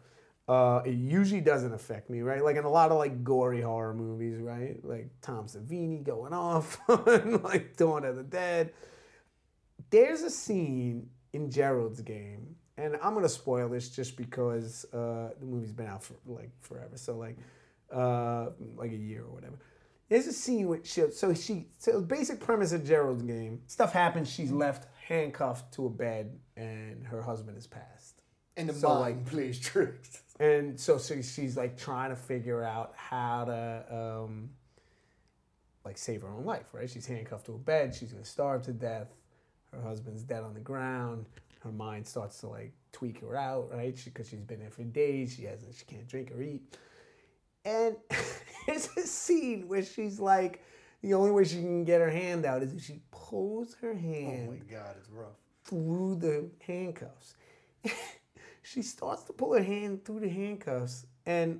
Uh, 0.47 0.81
it 0.85 0.91
usually 0.93 1.41
doesn't 1.41 1.73
affect 1.73 2.09
me, 2.09 2.21
right? 2.21 2.41
Like 2.43 2.55
in 2.55 2.63
a 2.63 2.69
lot 2.69 2.91
of 2.91 2.97
like 2.97 3.23
gory 3.23 3.61
horror 3.61 3.93
movies, 3.93 4.39
right? 4.39 4.77
Like 4.83 5.09
Tom 5.21 5.47
Savini 5.47 6.03
going 6.03 6.31
off 6.33 6.77
on 6.89 7.41
like 7.43 7.75
Dawn 7.75 8.05
of 8.05 8.15
the 8.15 8.23
Dead. 8.23 8.71
There's 9.89 10.21
a 10.21 10.29
scene 10.29 11.09
in 11.33 11.51
Gerald's 11.51 12.01
game, 12.01 12.55
and 12.77 12.95
I'm 13.03 13.13
gonna 13.13 13.29
spoil 13.29 13.69
this 13.69 13.89
just 13.89 14.15
because 14.17 14.85
uh, 14.93 15.29
the 15.39 15.45
movie's 15.45 15.71
been 15.73 15.87
out 15.87 16.03
for 16.03 16.15
like 16.25 16.51
forever. 16.61 16.95
So 16.97 17.17
like, 17.17 17.37
uh, 17.93 18.51
like 18.75 18.91
a 18.91 18.95
year 18.97 19.23
or 19.23 19.33
whatever. 19.33 19.59
There's 20.09 20.27
a 20.27 20.33
scene 20.33 20.67
with 20.69 20.87
she, 20.87 21.09
so 21.11 21.33
she 21.33 21.67
so 21.77 21.99
basic 22.01 22.39
premise 22.39 22.71
of 22.71 22.85
Gerald's 22.85 23.23
game. 23.23 23.61
Stuff 23.67 23.91
happens. 23.91 24.31
She's 24.31 24.51
left 24.51 24.87
handcuffed 25.07 25.73
to 25.73 25.85
a 25.87 25.89
bed, 25.89 26.39
and 26.55 27.05
her 27.07 27.21
husband 27.21 27.55
has 27.57 27.67
passed. 27.67 28.21
and 28.55 28.69
the 28.69 28.73
so, 28.73 28.87
mind 28.89 29.01
like- 29.01 29.25
plays 29.25 29.59
tricks. 29.59 30.21
And 30.39 30.79
so, 30.79 30.97
so 30.97 31.21
she's 31.21 31.57
like 31.57 31.77
trying 31.77 32.11
to 32.11 32.15
figure 32.15 32.63
out 32.63 32.93
how 32.95 33.45
to 33.45 33.85
um, 33.95 34.49
like 35.83 35.97
save 35.97 36.21
her 36.21 36.27
own 36.27 36.45
life, 36.45 36.65
right? 36.73 36.89
She's 36.89 37.07
handcuffed 37.07 37.47
to 37.47 37.53
a 37.53 37.57
bed. 37.57 37.95
She's 37.95 38.11
gonna 38.11 38.25
starve 38.25 38.61
to 38.63 38.73
death. 38.73 39.07
Her 39.71 39.81
husband's 39.81 40.23
dead 40.23 40.43
on 40.43 40.53
the 40.53 40.59
ground. 40.59 41.25
Her 41.61 41.71
mind 41.71 42.05
starts 42.05 42.39
to 42.41 42.47
like 42.47 42.71
tweak 42.91 43.21
her 43.21 43.35
out, 43.35 43.71
right? 43.71 43.99
Because 44.03 44.29
she's 44.29 44.43
been 44.43 44.59
there 44.59 44.69
for 44.69 44.83
days. 44.83 45.33
She 45.35 45.43
hasn't. 45.45 45.73
She 45.73 45.85
can't 45.85 46.07
drink 46.07 46.31
or 46.31 46.41
eat. 46.41 46.61
And 47.65 47.95
there's 48.67 48.89
a 48.95 49.01
scene 49.01 49.67
where 49.67 49.83
she's 49.83 50.19
like, 50.19 50.63
the 51.01 51.13
only 51.13 51.31
way 51.31 51.43
she 51.43 51.55
can 51.55 51.83
get 51.83 52.01
her 52.01 52.09
hand 52.09 52.45
out 52.45 52.63
is 52.63 52.73
if 52.73 52.83
she 52.83 53.01
pulls 53.11 53.75
her 53.81 53.93
hand. 53.93 54.49
Oh 54.49 54.51
my 54.51 54.57
god, 54.57 54.95
it's 54.99 55.09
rough. 55.09 55.37
through 55.65 56.15
the 56.15 56.49
handcuffs. 56.65 57.35
she 58.71 58.81
starts 58.81 59.23
to 59.23 59.33
pull 59.33 59.53
her 59.53 59.63
hand 59.63 60.03
through 60.03 60.19
the 60.19 60.29
handcuffs 60.29 61.05
and 61.25 61.59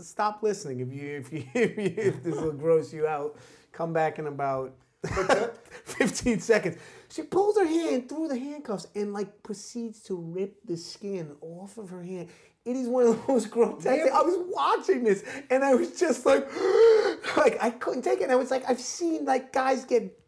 stop 0.00 0.42
listening 0.42 0.80
if 0.80 0.92
you 0.92 1.16
if 1.18 1.32
you 1.32 1.44
if, 1.54 2.22
this 2.22 2.34
will 2.34 2.52
gross 2.52 2.92
you 2.92 3.06
out. 3.06 3.36
Come 3.72 3.92
back 3.92 4.18
in 4.18 4.26
about 4.26 4.74
15 5.84 6.40
seconds. 6.40 6.78
She 7.10 7.22
pulls 7.22 7.56
her 7.58 7.66
hand 7.66 8.08
through 8.08 8.28
the 8.28 8.38
handcuffs 8.38 8.86
and 8.94 9.12
like 9.12 9.42
proceeds 9.42 10.02
to 10.04 10.16
rip 10.16 10.56
the 10.64 10.76
skin 10.76 11.36
off 11.40 11.78
of 11.78 11.90
her 11.90 12.02
hand. 12.02 12.28
It 12.64 12.74
is 12.74 12.88
one 12.88 13.06
of 13.06 13.26
the 13.26 13.32
most 13.32 13.50
grotesque. 13.50 13.86
things. 13.86 14.10
I 14.12 14.22
was 14.22 14.36
watching 14.48 15.04
this 15.04 15.24
and 15.50 15.62
I 15.62 15.74
was 15.74 15.98
just 15.98 16.26
like, 16.26 16.46
like 17.36 17.58
I 17.62 17.70
couldn't 17.78 18.02
take 18.02 18.20
it. 18.20 18.24
And 18.24 18.32
I 18.32 18.36
was 18.36 18.50
like, 18.50 18.68
I've 18.68 18.80
seen 18.80 19.24
like 19.24 19.52
guys 19.52 19.84
get 19.84 20.18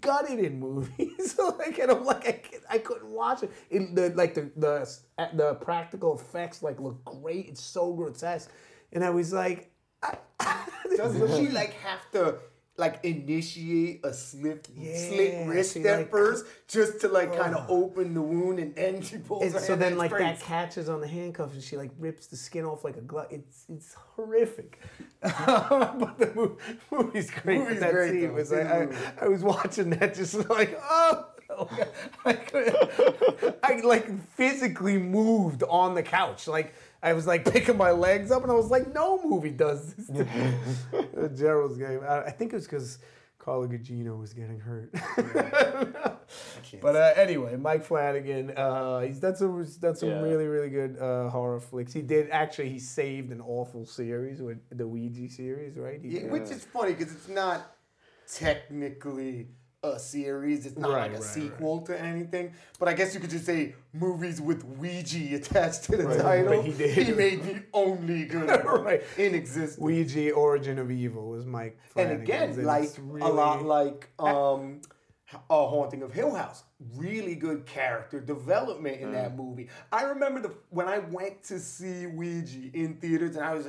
gutted 0.00 0.38
in 0.38 0.60
movies. 0.60 1.38
like, 1.58 1.78
and 1.78 1.90
I'm 1.90 2.04
like, 2.04 2.62
I, 2.70 2.76
I 2.76 2.78
couldn't 2.78 3.10
watch 3.10 3.42
it. 3.42 3.94
the, 3.94 4.10
like 4.14 4.34
the, 4.34 4.50
the 4.56 4.98
the 5.34 5.54
practical 5.54 6.14
effects 6.18 6.62
like 6.62 6.80
look 6.80 7.04
great. 7.04 7.48
It's 7.48 7.62
so 7.62 7.92
grotesque, 7.92 8.50
and 8.92 9.04
I 9.04 9.10
was 9.10 9.32
like, 9.32 9.70
I, 10.02 10.16
Doesn't 10.96 11.36
she 11.36 11.48
like 11.52 11.72
have 11.74 12.10
to 12.12 12.38
like 12.78 13.04
initiate 13.04 14.00
a 14.04 14.14
slip 14.14 14.68
Yeah, 14.74 14.96
slit 14.96 15.48
wrist 15.48 15.76
at 15.78 15.98
like- 15.98 16.10
first 16.10 16.46
just 16.68 17.00
to 17.00 17.08
like 17.08 17.30
oh. 17.32 17.36
kind 17.38 17.54
of 17.54 17.68
open 17.68 18.14
the 18.14 18.22
wound 18.22 18.60
and 18.60 18.74
then 18.74 19.02
she 19.02 19.18
pulls 19.18 19.42
And 19.42 19.52
her 19.52 19.58
so 19.60 19.76
then 19.76 19.98
like 19.98 20.12
that 20.12 20.40
catches 20.40 20.88
on 20.88 21.00
the 21.00 21.08
handcuff 21.08 21.52
and 21.52 21.62
she 21.62 21.76
like 21.76 21.90
rips 21.98 22.28
the 22.28 22.36
skin 22.36 22.64
off 22.64 22.84
like 22.84 22.96
a 22.96 23.00
glove. 23.00 23.26
It's 23.30 23.64
it's 23.68 23.94
horrific. 23.94 24.80
but 25.20 26.18
the 26.18 26.30
movie, 26.34 26.54
movie's 26.90 27.30
great. 27.30 27.58
Movie's 27.58 27.80
that 27.80 27.92
great, 27.92 28.12
scene 28.12 28.28
though. 28.28 28.34
was 28.34 28.52
like, 28.52 28.66
I. 28.66 28.88
I 29.20 29.28
was 29.28 29.42
watching 29.42 29.90
that 29.90 30.14
just 30.14 30.48
like 30.48 30.78
oh. 30.82 31.26
I, 32.24 33.56
I 33.62 33.80
like 33.80 34.28
physically 34.34 34.98
moved 34.98 35.62
on 35.64 35.94
the 35.94 36.02
couch. 36.02 36.46
Like 36.46 36.74
I 37.02 37.12
was 37.12 37.26
like 37.26 37.44
picking 37.52 37.76
my 37.76 37.90
legs 37.92 38.30
up, 38.30 38.42
and 38.42 38.50
I 38.50 38.54
was 38.54 38.70
like, 38.70 38.92
"No 38.92 39.20
movie 39.24 39.50
does 39.50 39.94
this." 39.94 40.06
To 40.08 40.24
me. 40.24 41.28
Gerald's 41.36 41.76
game. 41.78 42.00
I, 42.06 42.22
I 42.24 42.30
think 42.30 42.52
it 42.52 42.56
was 42.56 42.64
because 42.64 42.98
Carla 43.38 43.68
Gugino 43.68 44.18
was 44.18 44.32
getting 44.34 44.60
hurt. 44.60 44.92
But 46.82 46.94
uh, 46.96 47.12
anyway, 47.16 47.56
Mike 47.56 47.82
Flanagan, 47.84 48.50
uh, 48.50 49.00
he's 49.00 49.18
done 49.18 49.34
some 49.34 49.58
he's 49.64 49.76
done 49.76 49.96
some 49.96 50.10
Yeah. 50.10 50.20
really 50.20 50.46
really 50.46 50.68
good 50.68 50.98
uh, 51.00 51.30
horror 51.30 51.58
flicks. 51.60 51.92
He 51.94 52.02
did 52.02 52.28
actually 52.30 52.68
he 52.68 52.78
saved 52.78 53.32
an 53.32 53.40
awful 53.40 53.86
series 53.86 54.42
with 54.42 54.58
the 54.70 54.86
Ouija 54.86 55.30
series, 55.30 55.78
right? 55.78 55.98
He 56.02 56.08
Yeah, 56.08 56.20
did- 56.22 56.32
which 56.32 56.50
is 56.50 56.64
funny 56.66 56.92
because 56.92 57.14
it's 57.14 57.28
not 57.28 57.74
technically 58.30 59.48
a 59.84 59.98
series. 59.98 60.66
It's 60.66 60.76
not 60.76 60.90
Right, 60.90 61.02
like 61.02 61.10
a 61.12 61.22
right, 61.22 61.22
sequel 61.22 61.80
to 61.82 62.00
anything. 62.00 62.52
But 62.80 62.88
I 62.88 62.94
guess 62.94 63.14
you 63.14 63.20
could 63.20 63.30
just 63.30 63.46
say 63.46 63.74
movies 63.92 64.40
with 64.40 64.64
Ouija 64.64 65.34
attached 65.36 65.84
to 65.84 65.96
the 65.96 66.06
Right, 66.06 66.18
title. 66.20 66.56
but 66.56 66.64
he 66.64 66.72
did. 66.72 67.16
made 67.16 67.42
the 67.44 67.62
only 67.72 68.24
good 68.24 68.48
Right. 68.64 69.02
in 69.16 69.34
existence. 69.34 69.78
Ouija 69.78 70.32
Origin 70.32 70.78
of 70.78 70.90
Evil 70.90 71.28
was 71.28 71.46
Mike 71.46 71.78
and 71.96 72.08
Flanagan's. 72.08 72.56
again, 72.58 72.64
like 72.66 72.84
it's 72.84 72.98
a 72.98 73.28
lot 73.28 73.64
like 73.64 74.10
um, 74.18 74.80
a 75.48 75.66
Haunting 75.66 76.02
of 76.02 76.12
Hill 76.12 76.34
House. 76.34 76.64
Really 76.96 77.36
good 77.36 77.64
character 77.66 78.20
development 78.20 79.00
in 79.00 79.08
Mm. 79.10 79.12
that 79.12 79.36
movie. 79.36 79.68
I 79.92 80.02
remember 80.04 80.40
the 80.40 80.54
when 80.70 80.88
I 80.88 80.98
went 80.98 81.44
to 81.44 81.60
see 81.60 82.06
Ouija 82.06 82.70
in 82.74 82.94
theaters, 82.96 83.36
and 83.36 83.44
I 83.44 83.54
was 83.54 83.66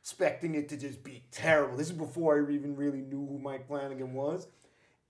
expecting 0.00 0.56
it 0.56 0.68
to 0.70 0.76
just 0.76 1.04
be 1.04 1.22
terrible. 1.30 1.76
This 1.76 1.86
is 1.88 1.92
before 1.96 2.36
I 2.48 2.52
even 2.52 2.74
really 2.74 3.00
knew 3.00 3.24
who 3.26 3.38
Mike 3.38 3.68
Flanagan 3.68 4.14
was, 4.14 4.48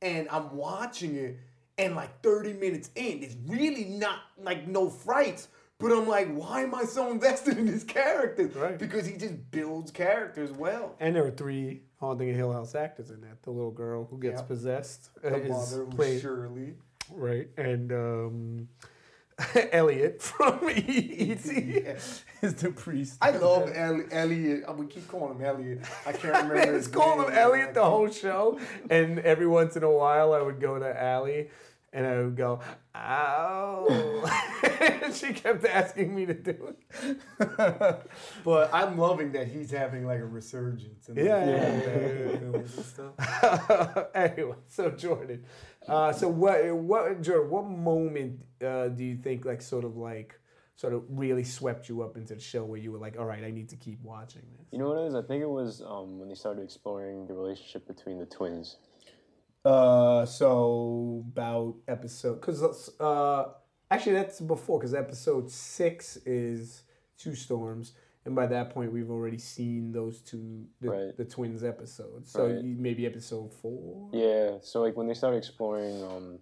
and 0.03 0.29
I'm 0.31 0.55
watching 0.57 1.17
it, 1.17 1.39
and 1.79 1.95
like 1.97 2.21
30 2.23 2.55
minutes 2.55 2.91
in, 2.97 3.23
it's 3.23 3.37
really 3.47 3.85
not 3.85 4.19
like 4.43 4.69
no 4.69 4.89
frights. 4.91 5.49
But 5.79 5.91
I'm 5.91 6.07
like, 6.07 6.33
why 6.33 6.63
am 6.63 6.75
I 6.77 6.85
so 6.85 7.11
invested 7.11 7.59
in 7.59 7.67
this 7.67 7.83
character? 7.83 8.47
Right. 8.55 8.79
Because 8.79 9.05
he 9.05 9.17
just 9.17 9.51
builds 9.51 9.91
characters 9.91 10.53
well. 10.53 10.95
and 11.01 11.17
there 11.17 11.25
were 11.25 11.31
three 11.33 11.83
Haunting 11.99 12.31
of 12.31 12.37
Hill 12.37 12.53
House 12.53 12.75
actors 12.77 13.11
in 13.11 13.21
that. 13.23 13.43
The 13.43 13.51
little 13.51 13.73
girl 13.73 14.07
who 14.09 14.19
gets 14.19 14.41
Yeah. 14.43 14.47
possessed 14.47 15.11
uh, 15.25 15.31
The 15.31 15.43
is 15.43 15.51
mother, 15.51 15.85
played 15.87 16.21
Shirley. 16.21 16.75
right, 17.11 17.49
and 17.57 17.91
um, 17.93 18.69
Elliott 19.73 20.23
from 20.23 20.69
E.T. 20.75 21.85
is 22.43 22.55
the 22.55 22.71
priest. 22.71 23.19
I 23.21 23.31
love 23.31 23.69
Eli- 23.69 24.05
Elliott. 24.11 24.65
uh, 24.69 24.73
We 24.73 24.87
keep 24.87 25.09
calling 25.09 25.37
him 25.39 25.45
Elliott. 25.45 25.81
I 26.07 26.13
can't 26.13 26.49
remember. 26.49 26.59
I 26.59 26.71
was 26.73 26.89
calling 26.89 27.29
him 27.29 27.35
Elliott 27.37 27.75
the 27.75 27.85
whole 27.85 28.11
show, 28.11 28.59
and 28.91 29.19
every 29.21 29.47
once 29.47 29.77
in 29.77 29.83
a 29.83 29.91
while 29.91 30.33
I 30.33 30.41
would 30.43 30.61
go 30.61 30.79
to 30.79 31.03
Allie, 31.03 31.51
and 31.93 32.07
I 32.07 32.17
would 32.23 32.37
go, 32.37 32.61
"Ow!" 32.95 34.31
and 34.81 35.15
she 35.21 35.33
kept 35.33 35.65
asking 35.67 36.15
me 36.15 36.27
to 36.27 36.35
do 36.35 36.75
it. 36.75 38.01
But 38.45 38.71
I'm 38.73 38.97
loving 38.99 39.33
that 39.33 39.49
he's 39.49 39.71
having 39.71 40.07
like 40.07 40.21
a 40.21 40.25
resurgence. 40.27 41.09
In 41.09 41.15
the- 41.17 41.25
Yeah, 41.25 41.45
yeah, 41.45 41.77
yeah, 41.77 42.29
the 42.33 42.39
films 42.39 42.99
and 42.99 44.07
anyway, 44.15 44.55
so 44.69 44.91
Jordan, 44.91 45.45
uh, 45.89 46.13
so 46.13 46.29
what, 46.29 46.75
what, 46.75 47.23
Jordan, 47.23 47.51
what 47.51 47.67
moment 47.67 48.41
uh, 48.65 48.89
do 48.89 49.05
you 49.05 49.17
think, 49.17 49.45
like, 49.45 49.63
sort 49.63 49.85
of 49.85 49.97
like, 49.97 50.39
sort 50.77 50.95
of 50.95 51.05
really 51.09 51.45
swept 51.45 51.89
you 51.89 52.03
up 52.03 52.17
into 52.17 52.35
the 52.35 52.41
show 52.41 52.65
where 52.65 52.79
you 52.79 52.91
were 52.91 52.99
like, 52.99 53.17
all 53.19 53.27
right, 53.27 53.45
I 53.45 53.51
need 53.51 53.69
to 53.69 53.77
keep 53.77 54.03
watching 54.03 54.43
this? 54.57 54.67
You 54.73 54.79
know 54.79 54.89
what 54.89 54.99
it 54.99 55.07
is? 55.07 55.15
I 55.15 55.23
think 55.23 55.43
it 55.43 55.49
was 55.49 55.83
um, 55.83 56.19
when 56.19 56.29
they 56.29 56.35
started 56.35 56.63
exploring 56.63 57.27
the 57.27 57.35
relationship 57.35 57.87
between 57.87 58.19
the 58.19 58.27
twins. 58.27 58.77
Uh, 59.65 60.27
so 60.27 61.25
about 61.29 61.77
episode, 61.87 62.41
because 62.41 62.91
uh, 62.99 63.45
actually 63.91 64.15
that's 64.15 64.41
before, 64.41 64.81
because 64.81 64.95
episode 64.95 65.51
six 65.51 66.17
is 66.27 66.83
Two 67.17 67.37
Storms, 67.37 67.93
and 68.25 68.35
by 68.35 68.47
that 68.47 68.71
point 68.71 68.93
we've 68.93 69.11
already 69.11 69.39
seen 69.39 69.93
those 69.93 70.21
two, 70.21 70.67
the, 70.81 70.91
Right. 70.91 71.17
the 71.17 71.25
twins 71.25 71.65
episodes. 71.65 72.31
So 72.31 72.47
Right. 72.47 72.65
maybe 72.65 73.07
episode 73.07 73.53
four. 73.53 74.09
Yeah, 74.13 74.59
so 74.61 74.81
like 74.81 74.97
when 74.97 75.07
they 75.07 75.15
start 75.15 75.35
exploring 75.35 76.03
um, 76.05 76.39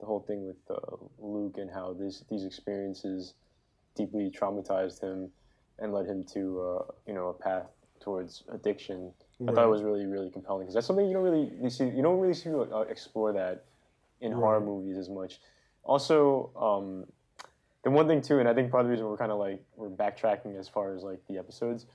the 0.00 0.06
whole 0.06 0.20
thing 0.20 0.46
with 0.46 0.56
uh, 0.70 0.96
Luke 1.18 1.56
and 1.58 1.70
how 1.70 1.94
this 1.94 2.24
these 2.28 2.44
experiences 2.44 3.34
deeply 3.94 4.30
traumatized 4.30 5.00
him 5.00 5.30
and 5.78 5.92
led 5.92 6.06
him 6.06 6.24
to 6.34 6.60
uh, 6.60 6.84
you 7.06 7.14
know 7.14 7.28
a 7.28 7.34
path 7.34 7.66
towards 8.00 8.42
addiction. 8.52 9.12
I 9.48 9.52
thought 9.52 9.64
it 9.64 9.70
was 9.70 9.82
really 9.82 10.06
really 10.06 10.30
compelling 10.30 10.62
because 10.62 10.74
that's 10.74 10.86
something 10.86 11.06
you 11.06 11.14
don't 11.14 11.22
really 11.22 11.50
you 11.60 11.70
see 11.70 11.84
you 11.88 12.02
don't 12.02 12.20
really 12.20 12.34
see 12.34 12.50
uh, 12.50 12.80
explore 12.80 13.32
that 13.32 13.64
in 14.20 14.32
horror 14.32 14.60
movies 14.60 14.96
as 14.96 15.08
much. 15.08 15.40
Also, 15.84 16.52
um, 16.56 17.06
the 17.84 17.90
one 17.90 18.06
thing 18.06 18.20
too, 18.20 18.38
and 18.38 18.48
I 18.48 18.54
think 18.54 18.70
part 18.70 18.82
of 18.82 18.86
the 18.86 18.90
reason 18.92 19.06
we're 19.06 19.16
kind 19.16 19.32
of 19.32 19.38
like 19.38 19.60
we're 19.76 19.88
backtracking 19.90 20.58
as 20.58 20.68
far 20.68 20.94
as 20.94 21.02
like 21.02 21.20
the 21.28 21.38
episodes, 21.38 21.86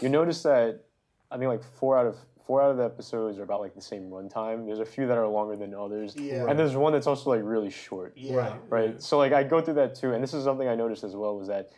you 0.00 0.08
notice 0.08 0.42
that 0.44 0.84
I 1.30 1.36
think 1.38 1.48
like 1.48 1.62
four 1.62 1.98
out 1.98 2.06
of 2.06 2.16
four 2.46 2.60
out 2.62 2.70
of 2.70 2.76
the 2.76 2.84
episodes 2.84 3.38
are 3.38 3.42
about 3.42 3.60
like 3.60 3.74
the 3.74 3.80
same 3.80 4.10
runtime. 4.10 4.66
There's 4.66 4.78
a 4.78 4.84
few 4.84 5.06
that 5.06 5.16
are 5.18 5.26
longer 5.26 5.56
than 5.56 5.74
others, 5.74 6.14
Yeah. 6.16 6.46
and 6.48 6.58
there's 6.58 6.76
one 6.76 6.92
that's 6.92 7.06
also 7.06 7.30
like 7.30 7.40
really 7.42 7.70
short. 7.70 8.12
Yeah. 8.16 8.34
Right. 8.36 8.60
Right. 8.68 9.02
So 9.02 9.18
like 9.18 9.32
I 9.32 9.42
go 9.42 9.60
through 9.60 9.74
that 9.74 9.94
too, 9.94 10.12
and 10.12 10.22
this 10.22 10.34
is 10.34 10.44
something 10.44 10.68
I 10.68 10.74
noticed 10.74 11.04
as 11.04 11.16
well 11.16 11.36
was 11.38 11.48
that 11.48 11.70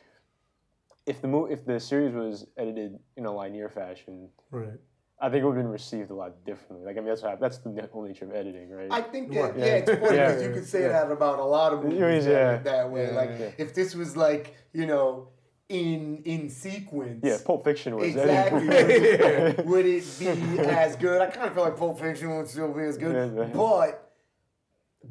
if 1.06 1.22
the 1.22 1.28
mo- 1.28 1.46
if 1.46 1.64
the 1.64 1.78
series 1.78 2.14
was 2.14 2.46
edited 2.56 2.98
in 3.16 3.26
a 3.26 3.34
linear 3.34 3.68
fashion, 3.68 4.28
Right. 4.50 4.78
I 5.18 5.30
think 5.30 5.42
it 5.42 5.46
would 5.46 5.56
have 5.56 5.64
been 5.64 5.72
received 5.72 6.10
a 6.10 6.14
lot 6.14 6.44
differently. 6.44 6.84
Like 6.86 6.96
I 6.96 7.00
mean 7.00 7.08
that's 7.08 7.22
what 7.22 7.30
hap- 7.30 7.40
that's 7.40 7.58
the 7.58 7.88
whole 7.92 8.02
nature 8.06 8.26
of 8.26 8.32
editing, 8.34 8.70
right? 8.70 8.88
I 8.90 9.00
think 9.00 9.32
that 9.32 9.40
Right. 9.40 9.56
yeah, 9.58 9.64
it's 9.76 9.90
funny 9.90 10.16
Yeah. 10.16 10.26
because 10.28 10.42
you 10.42 10.50
could 10.52 10.66
say 10.66 10.82
Yeah. 10.82 10.88
that 10.88 11.10
about 11.10 11.38
a 11.38 11.44
lot 11.44 11.72
of 11.72 11.82
movies 11.84 12.26
Yeah. 12.26 12.32
that, 12.32 12.64
that 12.64 12.90
way. 12.90 13.06
Yeah. 13.06 13.16
Like 13.16 13.30
Yeah. 13.38 13.50
if 13.58 13.72
this 13.74 13.94
was 13.94 14.16
like 14.16 14.54
you 14.72 14.86
know 14.86 15.28
in 15.68 16.22
in 16.24 16.48
sequence. 16.50 17.20
yeah, 17.24 17.38
Pulp 17.44 17.64
Fiction 17.64 17.96
was 17.96 18.08
Exactly. 18.08 18.68
edited. 18.70 19.66
would 19.66 19.86
it 19.86 20.04
be 20.18 20.28
as 20.60 20.96
good? 20.96 21.20
I 21.20 21.26
kind 21.28 21.48
of 21.48 21.54
feel 21.54 21.64
like 21.64 21.76
Pulp 21.76 21.98
Fiction 21.98 22.36
would 22.36 22.46
still 22.48 22.72
be 22.72 22.82
as 22.82 22.96
good, 22.98 23.14
Yeah, 23.34 23.42
yeah. 23.46 23.50
but 23.54 24.12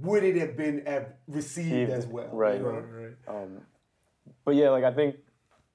would 0.02 0.24
it 0.24 0.36
have 0.38 0.56
been 0.56 0.86
received 1.28 1.90
as 1.92 2.06
well? 2.06 2.30
Right. 2.32 2.58
you 2.58 2.64
know? 2.64 2.70
Right. 2.70 3.16
Right. 3.28 3.44
Um, 3.44 3.62
but 4.46 4.56
yeah, 4.56 4.70
like 4.70 4.84
I 4.84 4.94
think 4.94 5.16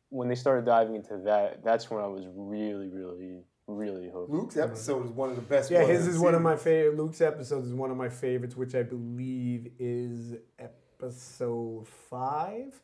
when 0.09 0.29
they 0.29 0.35
started 0.35 0.65
diving 0.65 0.95
into 0.95 1.19
that, 1.25 1.63
that's 1.65 1.91
when 1.91 2.03
I 2.03 2.07
was 2.07 2.25
really, 2.35 2.89
really, 2.89 3.43
really 3.77 4.09
hooked. 4.11 4.31
Luke's 4.31 4.57
episode 4.57 5.07
is 5.07 5.11
one 5.13 5.31
of 5.31 5.37
the 5.37 5.43
best. 5.43 5.71
Yeah, 5.71 5.79
ones 5.83 5.91
his 5.91 6.07
is 6.09 6.19
one 6.19 6.35
of 6.35 6.43
my 6.43 6.57
favorite. 6.57 6.97
Luke's 6.97 7.21
episodes 7.21 7.67
is 7.67 7.75
one 7.75 7.91
of 7.91 7.97
my 7.97 8.09
favorites, 8.09 8.57
which 8.57 8.75
I 8.75 8.83
believe 8.83 9.73
is 9.79 10.35
episode 10.59 11.87
five. 11.89 12.81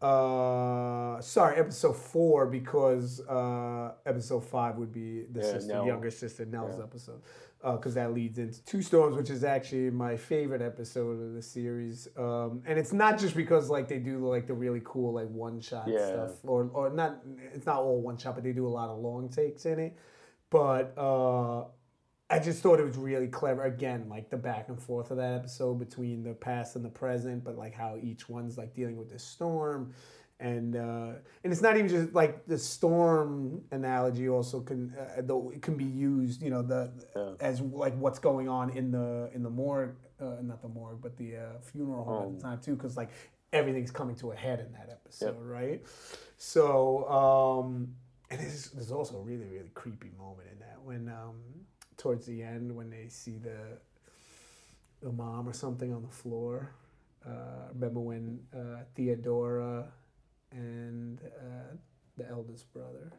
Uh, 0.00 1.18
sorry, 1.22 1.56
episode 1.56 1.96
four 1.96 2.46
because 2.46 3.20
uh, 3.26 3.92
episode 4.04 4.44
five 4.44 4.76
would 4.76 4.92
be 4.92 5.22
the 5.32 5.40
Yeah, 5.40 5.52
sister, 5.52 5.72
Nell. 5.72 5.86
younger 5.86 6.10
sister 6.10 6.44
Nell's 6.44 6.76
Yeah. 6.76 6.84
episode, 6.84 7.22
because 7.62 7.94
that 7.94 8.12
leads 8.12 8.38
into 8.38 8.62
Two 8.66 8.82
Storms, 8.82 9.16
which 9.16 9.30
is 9.30 9.42
actually 9.42 9.88
my 9.90 10.16
favorite 10.16 10.60
episode 10.60 11.18
of 11.22 11.32
the 11.32 11.40
series. 11.40 12.08
Um, 12.16 12.62
and 12.66 12.78
it's 12.78 12.92
not 12.92 13.18
just 13.18 13.34
because 13.34 13.70
like 13.70 13.88
they 13.88 13.98
do 13.98 14.18
like 14.18 14.46
the 14.46 14.52
really 14.54 14.82
cool 14.84 15.14
like 15.14 15.30
one 15.30 15.60
shot 15.60 15.88
Yeah. 15.88 16.06
stuff, 16.06 16.32
or 16.44 16.70
or 16.74 16.90
not. 16.90 17.22
It's 17.54 17.64
not 17.64 17.78
all 17.80 18.00
one 18.02 18.18
shot, 18.18 18.34
but 18.34 18.44
they 18.44 18.52
do 18.52 18.66
a 18.66 18.68
lot 18.68 18.90
of 18.90 18.98
long 18.98 19.30
takes 19.30 19.64
in 19.64 19.78
it. 19.78 19.96
But 20.50 20.94
uh, 20.96 21.64
I 22.30 22.38
just 22.38 22.62
thought 22.62 22.78
it 22.80 22.84
was 22.84 22.96
really 22.96 23.28
clever. 23.28 23.64
Again, 23.64 24.08
like 24.08 24.30
the 24.30 24.36
back 24.36 24.68
and 24.68 24.80
forth 24.80 25.10
of 25.10 25.16
that 25.18 25.34
episode 25.34 25.74
between 25.78 26.22
the 26.22 26.34
past 26.34 26.76
and 26.76 26.84
the 26.84 26.88
present, 26.90 27.44
but 27.44 27.56
like 27.56 27.74
how 27.74 27.98
each 28.02 28.28
one's 28.28 28.56
like 28.56 28.74
dealing 28.74 28.96
with 28.96 29.10
this 29.10 29.24
storm. 29.24 29.92
And 30.38 30.76
uh, 30.76 31.12
and 31.44 31.52
it's 31.52 31.62
not 31.62 31.76
even 31.78 31.88
just 31.88 32.12
like 32.12 32.46
the 32.46 32.58
storm 32.58 33.62
analogy. 33.70 34.28
Also, 34.28 34.60
can 34.60 34.92
uh, 34.98 35.22
though 35.22 35.50
it 35.54 35.62
can 35.62 35.76
be 35.76 35.84
used, 35.84 36.42
you 36.42 36.50
know, 36.50 36.60
the 36.62 36.92
Yeah. 37.16 37.32
as 37.40 37.60
like 37.62 37.96
what's 37.96 38.18
going 38.18 38.46
on 38.48 38.68
in 38.70 38.90
the 38.90 39.30
in 39.32 39.42
the 39.42 39.48
morgue, 39.48 39.96
uh, 40.20 40.36
not 40.42 40.60
the 40.60 40.68
morgue, 40.68 41.00
but 41.00 41.16
the 41.16 41.36
uh, 41.38 41.60
funeral 41.62 42.04
home 42.04 42.22
at 42.22 42.26
Um, 42.28 42.36
the 42.36 42.42
time 42.42 42.60
too, 42.60 42.76
because 42.76 42.98
like 42.98 43.10
everything's 43.54 43.90
coming 43.90 44.14
to 44.16 44.32
a 44.32 44.36
head 44.36 44.60
in 44.60 44.70
that 44.72 44.90
episode, 44.90 45.26
Yep. 45.26 45.36
right? 45.40 45.82
So, 46.36 47.08
um, 47.08 47.94
and 48.30 48.40
there's, 48.40 48.70
there's 48.70 48.92
also 48.92 49.16
a 49.16 49.20
really, 49.22 49.46
really 49.46 49.70
creepy 49.74 50.10
moment 50.18 50.48
in 50.52 50.58
that 50.60 50.80
when, 50.82 51.08
um, 51.08 51.36
towards 51.96 52.26
the 52.26 52.42
end, 52.42 52.74
when 52.74 52.90
they 52.90 53.08
see 53.08 53.38
the 53.38 53.78
the 55.02 55.12
mom 55.12 55.48
or 55.48 55.52
something 55.52 55.92
on 55.92 56.02
the 56.02 56.08
floor. 56.08 56.70
Uh, 57.24 57.68
remember 57.74 58.00
when 58.00 58.40
uh, 58.54 58.80
Theodora 58.94 59.86
and 60.52 61.20
uh, 61.22 61.74
the 62.16 62.28
eldest 62.28 62.72
brother 62.72 63.12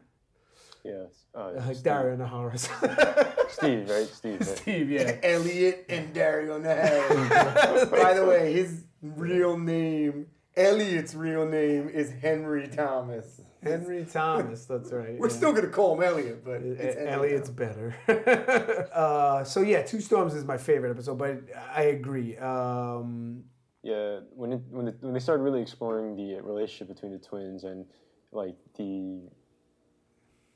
Yes. 0.84 1.26
Uh, 1.34 1.38
Uh, 1.58 1.74
Dario 1.82 2.16
Naharis. 2.16 2.68
Steve, 3.50 3.88
right? 3.90 4.06
Steve. 4.06 4.40
Right? 4.40 4.58
Steve, 4.58 4.90
yeah. 4.90 5.16
Elliott 5.22 5.86
and 5.88 6.14
Dario 6.14 6.58
Naharis. 6.60 7.90
By 8.02 8.14
the 8.14 8.24
way, 8.24 8.52
his 8.52 8.84
real 9.02 9.58
name, 9.58 10.26
Elliott's 10.56 11.14
real 11.14 11.46
name 11.46 11.88
is 11.88 12.10
Henry 12.10 12.68
Thomas. 12.68 13.40
Henry 13.62 14.04
Thomas, 14.04 14.64
that's 14.66 14.92
right. 14.92 15.18
We're 15.18 15.28
yeah. 15.28 15.36
still 15.36 15.52
gonna 15.52 15.68
call 15.68 15.96
him 15.96 16.02
Elliott, 16.02 16.44
but 16.44 16.62
it's 16.62 16.94
Henry 16.96 17.08
Elliott's 17.10 17.50
better. 17.50 17.94
uh, 18.92 19.44
so 19.44 19.62
yeah, 19.62 19.82
Two 19.82 20.00
Storms 20.00 20.34
is 20.34 20.44
my 20.44 20.56
favorite 20.56 20.90
episode, 20.90 21.18
but 21.18 21.42
I 21.74 21.82
agree. 21.84 22.36
Um, 22.38 23.44
Yeah, 23.82 24.20
when 24.34 24.52
it, 24.52 24.60
when 24.70 24.88
it, 24.88 24.96
when 25.00 25.12
they 25.12 25.20
started 25.20 25.42
really 25.42 25.62
exploring 25.62 26.16
the 26.16 26.40
relationship 26.40 26.88
between 26.94 27.12
the 27.12 27.18
twins 27.18 27.64
and 27.64 27.86
like 28.32 28.56
the 28.76 29.20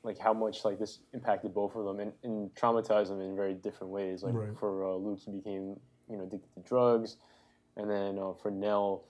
like 0.03 0.17
how 0.19 0.33
much 0.33 0.65
like 0.65 0.77
this 0.79 0.99
impacted 1.13 1.53
both 1.53 1.75
of 1.75 1.85
them 1.85 1.99
and, 1.99 2.11
and 2.23 2.53
traumatized 2.55 3.07
them 3.07 3.21
in 3.21 3.35
very 3.35 3.53
different 3.53 3.91
ways. 3.91 4.21
Like 4.23 4.33
Right. 4.35 4.57
for 4.57 4.85
uh, 4.85 4.95
Luke, 4.95 5.19
he 5.25 5.31
became 5.31 5.79
you 6.09 6.17
know 6.17 6.23
addicted 6.23 6.53
to 6.55 6.61
drugs, 6.61 7.17
and 7.77 7.89
then 7.89 8.19
uh, 8.19 8.33
for 8.33 8.51
Nell, 8.51 9.05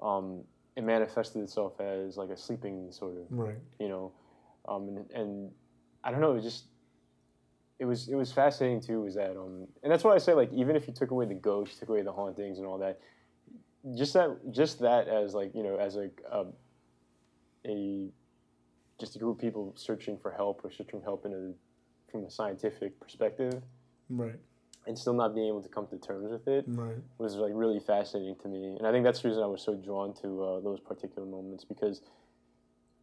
um, 0.00 0.42
it 0.76 0.84
manifested 0.84 1.42
itself 1.42 1.80
as 1.80 2.16
like 2.16 2.30
a 2.30 2.36
sleeping 2.36 2.86
disorder. 2.86 3.22
right. 3.30 3.58
You 3.80 3.88
know, 3.88 4.12
um, 4.68 4.88
and, 4.88 5.10
and 5.10 5.50
I 6.04 6.10
don't 6.10 6.20
know, 6.20 6.32
it 6.32 6.36
was 6.36 6.44
just 6.44 6.64
it 7.78 7.84
was 7.84 8.08
it 8.08 8.14
was 8.14 8.32
fascinating 8.32 8.80
too. 8.80 9.00
Was 9.02 9.14
that 9.14 9.36
um, 9.36 9.66
and 9.82 9.92
that's 9.92 10.04
why 10.04 10.14
I 10.14 10.18
say 10.18 10.34
like 10.34 10.52
even 10.52 10.76
if 10.76 10.86
you 10.86 10.94
took 10.94 11.10
away 11.10 11.26
the 11.26 11.34
ghosts, 11.34 11.78
took 11.78 11.88
away 11.88 12.02
the 12.02 12.12
hauntings 12.12 12.58
and 12.58 12.66
all 12.66 12.78
that, 12.78 13.00
just 13.96 14.14
that 14.14 14.38
just 14.50 14.80
that 14.80 15.08
as 15.08 15.34
like 15.34 15.54
you 15.54 15.62
know 15.62 15.76
as 15.76 15.96
a 15.96 16.10
a, 16.30 16.46
a 17.66 18.08
just 18.98 19.16
a 19.16 19.18
group 19.18 19.36
of 19.36 19.40
people 19.40 19.72
searching 19.76 20.18
for 20.18 20.30
help 20.30 20.64
or 20.64 20.70
searching 20.70 21.00
for 21.00 21.04
help 21.04 21.26
in 21.26 21.32
a 21.32 22.10
from 22.10 22.24
a 22.24 22.30
scientific 22.30 22.98
perspective 23.00 23.62
Right. 24.08 24.38
And 24.86 24.98
still 24.98 25.14
not 25.14 25.34
being 25.34 25.48
able 25.48 25.62
to 25.62 25.68
come 25.68 25.86
to 25.88 25.98
terms 25.98 26.30
with 26.30 26.46
it 26.48 26.64
Right. 26.68 27.02
was 27.18 27.34
like 27.36 27.52
really 27.54 27.80
fascinating 27.80 28.36
to 28.42 28.48
me. 28.48 28.76
And 28.78 28.86
i 28.86 28.92
think 28.92 29.04
that's 29.04 29.22
the 29.22 29.28
reason 29.28 29.42
i 29.42 29.46
was 29.46 29.62
so 29.62 29.74
drawn 29.74 30.14
to 30.22 30.42
uh, 30.42 30.60
those 30.60 30.80
particular 30.80 31.26
moments 31.26 31.64
because 31.64 32.02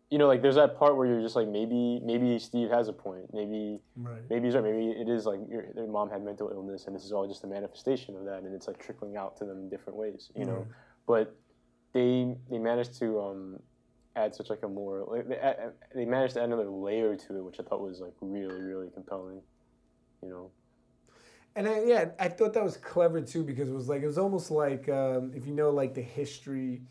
you 0.09 0.17
know 0.17 0.27
like 0.27 0.41
there's 0.41 0.55
that 0.55 0.77
part 0.77 0.95
where 0.97 1.07
you're 1.07 1.21
just 1.21 1.35
like 1.35 1.47
maybe 1.47 1.99
maybe 2.03 2.37
steve 2.39 2.69
has 2.69 2.87
a 2.87 2.93
point. 2.93 3.25
Maybe 3.33 3.79
Right. 3.95 4.21
maybe 4.29 4.45
he's 4.47 4.55
right. 4.55 4.63
Maybe 4.63 4.91
it 4.91 5.09
is 5.09 5.25
like 5.25 5.39
your, 5.49 5.65
their 5.75 5.87
mom 5.87 6.09
had 6.09 6.23
mental 6.23 6.49
illness 6.49 6.85
and 6.87 6.95
this 6.95 7.03
is 7.03 7.11
all 7.11 7.27
just 7.27 7.43
a 7.43 7.47
manifestation 7.47 8.15
of 8.15 8.25
that 8.25 8.43
and 8.43 8.53
it's 8.53 8.67
like 8.67 8.79
trickling 8.79 9.17
out 9.17 9.37
to 9.37 9.45
them 9.45 9.57
in 9.59 9.69
different 9.69 9.97
ways 9.97 10.31
you 10.35 10.45
know? 10.45 10.67
But 11.07 11.35
they 11.93 12.35
they 12.49 12.57
managed 12.59 12.97
to 12.99 13.19
um 13.19 13.59
add 14.15 14.35
such 14.35 14.49
like 14.49 14.59
a 14.63 14.67
more 14.67 15.05
like 15.07 15.27
they, 15.27 15.37
add, 15.37 15.57
they 15.95 16.05
managed 16.05 16.35
to 16.35 16.39
add 16.41 16.45
another 16.45 16.69
layer 16.69 17.15
to 17.15 17.37
it 17.37 17.43
which 17.43 17.59
i 17.59 17.63
thought 17.63 17.81
was 17.81 17.99
like 17.99 18.13
really 18.21 18.61
really 18.61 18.89
compelling 18.93 19.41
you 20.21 20.29
know 20.29 20.51
And 21.55 21.67
I, 21.67 21.83
yeah, 21.83 22.05
I 22.19 22.29
thought 22.29 22.53
that 22.53 22.63
was 22.63 22.77
clever 22.77 23.21
too 23.21 23.43
because 23.43 23.69
it 23.69 23.73
was 23.73 23.87
like 23.87 24.01
it 24.01 24.07
was 24.07 24.17
almost 24.17 24.49
like 24.49 24.89
um, 24.89 25.31
if 25.35 25.45
you 25.45 25.53
know 25.53 25.69
like 25.69 25.93
the 25.93 26.01
history 26.01 26.81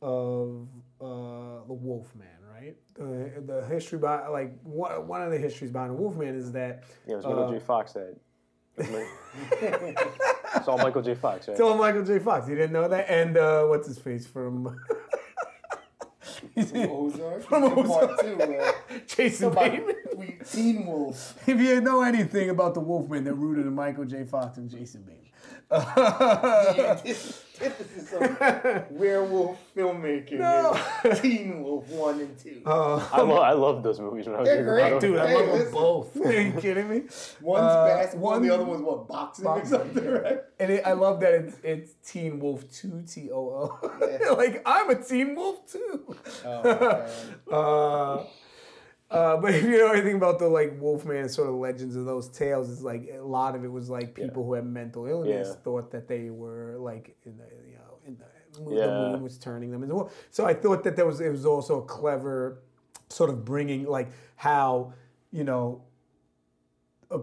of 0.00 0.66
uh, 1.00 1.64
the 1.66 1.74
Wolfman, 1.74 2.26
right? 2.54 2.76
The, 2.94 3.42
the 3.46 3.66
history 3.66 3.98
behind 3.98 4.32
like 4.32 4.58
one, 4.62 5.06
one 5.06 5.22
of 5.22 5.30
the 5.30 5.38
histories 5.38 5.70
behind 5.70 5.90
the 5.90 5.94
Wolfman 5.94 6.34
is 6.34 6.52
that 6.52 6.84
yeah 7.06 7.14
it 7.14 7.16
was 7.16 7.24
michael 7.26 7.44
Uh, 7.44 7.52
j 7.52 7.58
fox 7.58 7.92
that 7.92 8.16
it's 8.78 10.68
all 10.68 10.78
michael 10.86 11.02
j 11.02 11.14
fox 11.14 11.48
right 11.48 11.52
it's 11.52 11.60
all 11.60 11.76
Michael 11.76 12.02
J. 12.04 12.18
Fox. 12.18 12.48
You 12.48 12.54
didn't 12.54 12.72
know 12.72 12.88
that? 12.88 13.10
And 13.10 13.36
uh, 13.36 13.64
what's 13.64 13.86
his 13.88 13.98
face 13.98 14.26
from 14.26 14.78
Ozark. 16.56 17.42
From 17.42 17.62
From 17.70 17.78
Ozark. 17.78 18.20
two. 18.20 18.40
Uh, 18.42 18.72
Jason 19.06 19.54
Bateman? 19.54 19.96
we 20.16 20.38
Teen 20.50 20.86
Wolf. 20.86 21.38
If 21.48 21.60
you 21.60 21.80
know 21.80 22.02
anything 22.02 22.50
about 22.50 22.74
the 22.74 22.80
Wolfman, 22.80 23.24
they're 23.24 23.34
rooted 23.34 23.66
in 23.66 23.74
Michael 23.74 24.04
J. 24.04 24.24
Fox 24.24 24.56
and 24.58 24.70
Jason 24.70 25.02
Bateman. 25.02 25.24
The 25.70 27.34
antithesis 27.62 28.12
of 28.12 28.90
werewolf 28.90 29.58
filmmaking. 29.76 30.38
No. 30.38 30.78
is 31.04 31.20
Teen 31.20 31.62
Wolf 31.62 31.88
one 31.90 32.20
and 32.20 32.38
two. 32.38 32.62
I, 32.64 33.20
lo- 33.20 33.38
I 33.38 33.52
loved 33.52 33.84
those 33.84 34.00
movies 34.00 34.26
when 34.26 34.36
I 34.36 34.40
was 34.40 34.48
They're 34.48 34.56
younger. 34.56 34.72
great, 34.74 34.84
I 34.84 34.90
don't- 34.90 35.00
Dude, 35.00 35.18
I 35.18 35.26
Hey, 35.28 35.34
love 35.34 35.46
them 35.46 35.54
listen. 35.58 35.72
both. 35.72 36.16
Are 36.26 36.32
you 36.40 36.52
kidding 36.52 36.88
me? 36.88 36.96
One's 37.40 37.62
uh, 37.64 37.84
basketball, 37.86 38.30
one- 38.32 38.42
the 38.42 38.50
other 38.54 38.64
one's 38.64 38.82
what 38.82 39.08
boxing, 39.08 39.44
Boxing. 39.44 39.74
or 39.74 39.78
something, 39.78 40.10
right? 40.10 40.38
And 40.60 40.70
it, 40.72 40.82
I 40.86 40.92
love 40.92 41.20
that 41.20 41.34
it's 41.34 41.56
it's 41.62 41.92
Teen 42.10 42.38
Wolf 42.40 42.64
Two 42.72 43.02
T 43.06 43.30
O 43.32 43.36
O. 43.82 43.90
Yeah. 44.00 44.30
Like 44.38 44.62
I'm 44.66 44.90
a 44.90 44.94
Teen 45.02 45.34
Wolf 45.34 45.70
too. 45.70 46.16
Oh, 46.44 46.62
my 46.62 46.78
God. 46.78 47.10
Uh, 47.50 48.24
uh, 49.10 49.36
but 49.38 49.54
if 49.54 49.62
you 49.64 49.78
know 49.78 49.92
anything 49.92 50.16
about 50.16 50.38
the 50.38 50.48
like 50.48 50.80
Wolfman 50.80 51.28
sort 51.28 51.48
of 51.48 51.54
legends 51.56 51.96
of 51.96 52.04
those 52.04 52.28
tales, 52.28 52.70
it's 52.70 52.82
like 52.82 53.08
a 53.14 53.22
lot 53.22 53.54
of 53.54 53.64
it 53.64 53.72
was 53.72 53.88
like 53.88 54.14
people 54.14 54.44
who 54.44 54.54
had 54.54 54.66
mental 54.66 55.06
illness 55.06 55.48
Yeah. 55.48 55.54
thought 55.64 55.90
that 55.92 56.08
they 56.08 56.30
were 56.30 56.76
like 56.78 57.16
in 57.24 57.36
the 57.38 57.44
you 57.66 57.74
know 57.76 57.98
in 58.06 58.16
the, 58.18 58.60
moon- 58.60 58.76
Yeah. 58.76 58.86
the 58.86 59.10
moon 59.12 59.22
was 59.22 59.38
turning 59.38 59.70
them 59.70 59.82
into 59.82 59.94
wolf. 59.94 60.14
So 60.30 60.44
I 60.46 60.54
thought 60.54 60.84
that 60.84 60.96
there 60.96 61.06
was 61.06 61.20
it 61.20 61.30
was 61.30 61.46
also 61.46 61.78
a 61.78 61.84
clever 61.84 62.60
sort 63.08 63.30
of 63.30 63.44
bringing 63.44 63.84
like 63.86 64.08
how 64.36 64.92
you 65.30 65.44
know 65.44 65.82
a 67.10 67.20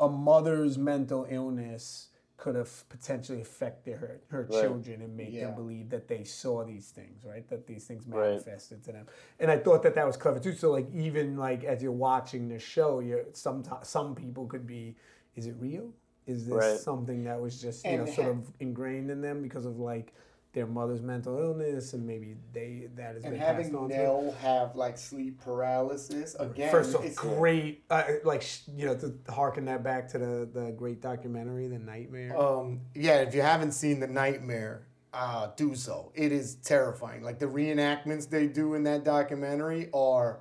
a 0.00 0.08
mother's 0.08 0.78
mental 0.78 1.26
illness 1.28 2.08
could 2.42 2.56
have 2.56 2.88
potentially 2.88 3.40
affected 3.40 3.94
her 3.98 4.20
her 4.26 4.42
Right. 4.50 4.60
children 4.62 5.00
and 5.00 5.16
make 5.16 5.32
Yeah. 5.32 5.46
them 5.46 5.54
believe 5.54 5.90
that 5.90 6.08
they 6.08 6.24
saw 6.24 6.64
these 6.64 6.90
things 6.90 7.24
right 7.24 7.46
that 7.48 7.68
these 7.68 7.86
things 7.86 8.04
Right. 8.04 8.30
manifested 8.30 8.82
to 8.82 8.90
them 8.90 9.06
and 9.38 9.48
i 9.48 9.56
thought 9.56 9.84
that 9.84 9.94
that 9.94 10.04
was 10.04 10.16
clever 10.16 10.40
too 10.40 10.52
so 10.52 10.72
like 10.72 10.88
even 10.92 11.36
like 11.36 11.62
as 11.62 11.84
you're 11.84 11.92
watching 12.10 12.48
the 12.48 12.58
show 12.58 12.98
you're 12.98 13.26
some 13.32 13.62
some 13.84 14.16
people 14.16 14.46
could 14.48 14.66
be 14.66 14.96
is 15.36 15.46
it 15.46 15.54
real 15.60 15.92
is 16.26 16.44
this 16.46 16.56
Right. 16.56 16.80
something 16.80 17.22
that 17.22 17.40
was 17.40 17.60
just 17.62 17.84
you 17.84 17.92
And 17.92 18.06
know 18.06 18.12
sort 18.12 18.26
ha- 18.26 18.32
of 18.32 18.52
ingrained 18.58 19.08
in 19.12 19.20
them 19.20 19.40
because 19.40 19.64
of 19.64 19.78
like 19.78 20.12
their 20.52 20.66
mother's 20.66 21.00
mental 21.00 21.38
illness 21.38 21.94
and 21.94 22.06
maybe 22.06 22.36
they 22.52 22.88
that 22.96 23.14
has 23.14 23.24
And 23.24 23.32
been 23.32 23.40
having 23.40 23.64
passed 23.64 23.74
on 23.74 23.88
to 23.88 23.94
them? 23.94 24.04
Nell 24.04 24.34
have 24.42 24.76
like 24.76 24.98
sleep 24.98 25.40
paralysis 25.40 26.36
again. 26.38 26.70
First 26.70 26.94
off, 26.94 27.04
it's 27.04 27.16
a- 27.16 27.20
great, 27.20 27.84
uh, 27.90 28.04
like 28.24 28.44
you 28.74 28.86
know, 28.86 28.94
to 28.96 29.14
harken 29.30 29.64
that 29.66 29.82
back 29.82 30.08
to 30.08 30.18
the 30.18 30.48
the 30.52 30.72
great 30.72 31.00
documentary, 31.00 31.68
The 31.68 31.78
Nightmare. 31.78 32.36
Um, 32.36 32.80
yeah, 32.94 33.16
if 33.22 33.34
you 33.34 33.40
haven't 33.42 33.72
seen 33.72 34.00
The 34.00 34.06
Nightmare, 34.06 34.86
uh, 35.14 35.48
do 35.56 35.74
so. 35.74 36.12
It 36.14 36.32
is 36.32 36.56
terrifying. 36.56 37.22
Like 37.22 37.38
the 37.38 37.46
reenactments 37.46 38.28
they 38.28 38.46
do 38.46 38.74
in 38.74 38.84
that 38.84 39.04
documentary 39.04 39.88
are 39.94 40.40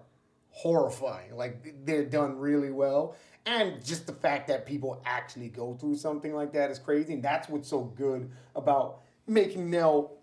horrifying. 0.50 1.36
Like 1.36 1.86
they're 1.86 2.06
done 2.06 2.38
really 2.38 2.71
well. 2.71 3.15
And 3.45 3.84
just 3.84 4.06
the 4.06 4.13
fact 4.13 4.47
that 4.50 4.65
people 4.67 5.02
actually 5.06 5.50
go 5.50 5.74
through 5.74 5.95
something 5.95 6.34
like 6.36 6.54
that 6.54 6.69
is 6.69 6.78
crazy. 6.78 7.13
And 7.13 7.24
that's 7.24 7.50
what's 7.50 7.67
so 7.67 7.82
good 7.82 8.30
about 8.56 9.02
making 9.27 9.69
Nell 9.69 10.17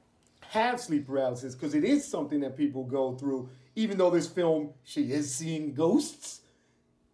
have 0.50 0.80
sleep 0.80 1.06
paralysis 1.06 1.54
because 1.54 1.74
it 1.74 1.84
is 1.84 2.06
something 2.06 2.40
that 2.40 2.56
people 2.56 2.84
go 2.84 3.14
through. 3.14 3.48
Even 3.76 3.98
though 3.98 4.10
this 4.10 4.26
film, 4.26 4.70
she 4.84 5.12
is 5.12 5.32
seeing 5.34 5.74
ghosts 5.74 6.40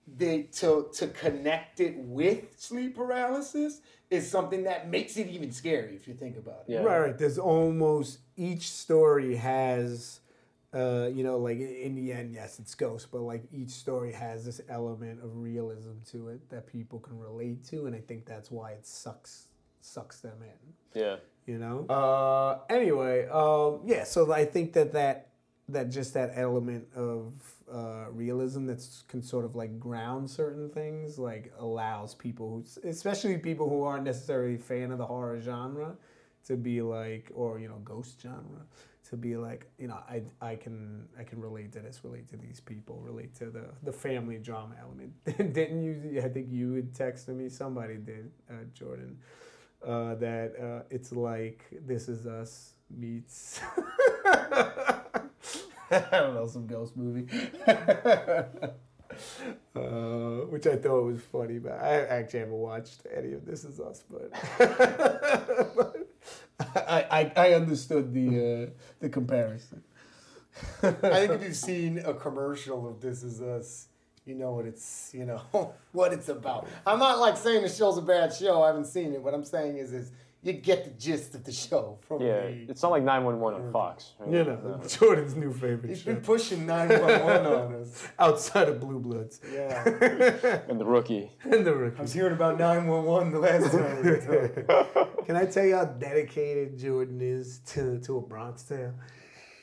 they 0.07 0.43
to 0.43 0.89
to 0.93 1.07
connect 1.09 1.81
it 1.81 1.97
with 1.97 2.61
sleep 2.61 2.95
paralysis 2.95 3.81
is 4.11 4.31
something 4.31 4.65
that 4.65 4.89
makes 4.89 5.17
it 5.17 5.29
even 5.29 5.51
scary 5.51 5.95
if 5.95 6.07
you 6.07 6.15
think 6.15 6.37
about 6.37 6.65
it. 6.69 6.73
Yeah. 6.73 6.83
Right, 6.83 6.99
right. 6.99 7.19
There's 7.19 7.39
almost 7.39 8.19
each 8.37 8.71
story 8.71 9.35
has, 9.37 10.21
uh, 10.75 11.09
you 11.13 11.25
know, 11.25 11.39
like 11.39 11.59
in 11.59 11.95
the 11.95 12.13
end, 12.13 12.35
yes, 12.35 12.59
it's 12.59 12.75
ghosts, 12.75 13.09
but 13.11 13.23
like 13.23 13.45
each 13.51 13.71
story 13.71 14.13
has 14.13 14.45
this 14.45 14.61
element 14.69 15.23
of 15.23 15.37
realism 15.37 15.93
to 16.11 16.29
it 16.29 16.49
that 16.51 16.67
people 16.67 17.01
can 17.01 17.19
relate 17.19 17.65
to, 17.69 17.87
and 17.87 17.97
I 17.97 18.01
think 18.01 18.27
that's 18.27 18.51
why 18.51 18.73
it 18.73 18.87
sucks 18.87 19.49
sucks 19.81 20.21
them 20.21 20.39
in. 20.43 21.01
Yeah. 21.01 21.17
You 21.47 21.59
know? 21.59 21.87
Uh 21.89 22.59
anyway 22.71 23.29
um 23.29 23.81
yeah 23.85 24.05
so 24.05 24.33
i 24.33 24.45
think 24.45 24.73
that 24.73 24.93
that 24.93 25.29
that 25.69 25.91
just 25.91 26.15
that 26.15 26.33
element 26.35 26.87
of 26.95 27.33
uh 27.73 28.05
realism 28.11 28.67
that 28.67 28.85
can 29.09 29.23
sort 29.23 29.45
of 29.45 29.57
like 29.57 29.81
ground 29.81 30.29
certain 30.31 30.69
things 30.69 31.19
like 31.19 31.53
allows 31.59 32.15
people 32.15 32.49
who 32.51 32.89
especially 32.89 33.39
people 33.39 33.69
who 33.69 33.83
aren't 33.83 34.05
necessarily 34.05 34.57
a 34.57 34.59
fan 34.59 34.91
of 34.93 34.99
the 34.99 35.07
horror 35.07 35.41
genre 35.41 35.97
to 36.47 36.57
be 36.57 36.83
like 36.83 37.31
or 37.35 37.59
you 37.59 37.69
know 37.69 37.79
ghost 37.85 38.21
genre 38.21 38.67
to 39.09 39.17
be 39.17 39.37
like 39.37 39.67
you 39.79 39.87
know 39.89 39.99
i 40.09 40.23
i 40.41 40.55
can 40.55 41.07
i 41.19 41.23
can 41.23 41.41
relate 41.41 41.73
to 41.73 41.81
this 41.81 42.01
relate 42.05 42.29
to 42.29 42.37
these 42.37 42.61
people 42.61 43.01
relate 43.03 43.35
to 43.35 43.47
the 43.47 43.65
the 43.83 43.93
family 43.93 44.39
drama 44.39 44.75
element. 44.81 45.13
Didn't 45.55 45.83
you 45.83 46.21
i 46.23 46.29
think 46.29 46.49
you 46.51 46.75
had 46.75 46.93
texted 46.93 47.37
me 47.37 47.49
somebody 47.49 47.97
did 47.97 48.31
uh, 48.51 48.65
jordan 48.75 49.17
uh, 49.87 50.15
that 50.17 50.55
uh, 50.61 50.83
it's 50.91 51.13
like 51.13 51.65
This 51.87 52.09
Is 52.09 52.27
Us 52.27 52.73
meets 52.91 53.61
I 55.91 56.01
don't 56.11 56.35
know 56.35 56.47
some 56.47 56.67
ghost 56.67 56.97
movie, 56.97 57.27
uh, 57.67 58.43
which 60.49 60.67
I 60.67 60.77
thought 60.77 61.05
was 61.05 61.21
funny. 61.21 61.59
But 61.59 61.73
I 61.73 62.07
actually 62.07 62.41
haven't 62.41 62.55
watched 62.55 63.07
any 63.15 63.33
of 63.33 63.45
This 63.45 63.65
Is 63.65 63.81
Us, 63.81 64.03
but, 64.11 64.33
but 65.77 65.97
I, 66.77 67.07
I 67.11 67.33
I 67.37 67.53
understood 67.55 68.13
the 68.13 68.29
uh, 68.29 68.71
the 69.01 69.09
comparison. 69.09 69.83
I 70.83 70.91
think 70.93 71.33
if 71.33 71.43
you've 71.43 71.57
seen 71.57 71.99
a 71.99 72.15
commercial 72.15 72.89
of 72.89 73.01
This 73.01 73.23
Is 73.23 73.41
Us, 73.41 73.89
you 74.27 74.35
know 74.35 74.53
what 74.53 74.67
it's 74.67 75.11
you 75.13 75.25
know 75.27 75.41
what 75.93 76.13
it's 76.13 76.29
about. 76.29 76.69
I'm 76.87 76.99
not 76.99 77.19
like 77.19 77.37
saying 77.37 77.63
the 77.63 77.69
show's 77.69 77.99
a 77.99 78.03
bad 78.03 78.35
show. 78.35 78.63
I 78.63 78.69
haven't 78.69 78.87
seen 78.87 79.13
it. 79.13 79.23
What 79.23 79.35
I'm 79.35 79.45
saying 79.45 79.77
is 79.79 79.93
is 79.93 80.13
you 80.43 80.53
get 80.53 80.85
the 80.85 80.91
gist 80.91 81.35
of 81.35 81.43
the 81.43 81.53
show 81.53 81.99
from 82.07 82.21
Yeah, 82.21 82.43
the. 82.43 82.67
it's 82.69 82.83
not 82.83 82.91
like 82.91 83.03
911 83.03 83.63
on 83.67 83.73
Fox. 83.73 84.13
Right? 84.19 84.31
You 84.31 84.45
know, 84.45 84.79
Jordan's 84.87 85.35
new 85.35 85.51
favorite 85.51 85.89
He's 85.89 86.03
show 86.03 86.13
been 86.13 86.21
pushing 86.23 86.67
911 86.67 87.47
on 87.51 87.75
us. 87.81 88.07
outside 88.19 88.69
of 88.69 88.79
Blue 88.79 88.99
Bloods 88.99 89.41
Yeah. 89.51 89.83
And 90.69 90.79
the 90.79 90.85
rookie. 90.85 91.31
and 91.45 91.65
the 91.67 91.75
rookie. 91.75 91.75
I 91.75 91.89
rookie. 91.89 92.03
was 92.03 92.13
hearing 92.13 92.35
about 92.35 92.59
911 92.59 93.33
the 93.33 93.39
last 93.39 93.73
time 93.73 94.03
we 94.05 94.11
were 94.11 94.21
talking. 94.21 95.25
Can 95.25 95.37
I 95.37 95.47
tell 95.47 95.65
you 95.65 95.77
how 95.77 95.87
dedicated 95.87 96.79
Jordan 96.79 97.21
is 97.23 97.61
to, 97.69 97.99
to 98.01 98.19
a 98.19 98.21
Bronx 98.21 98.65
Tale? 98.65 98.93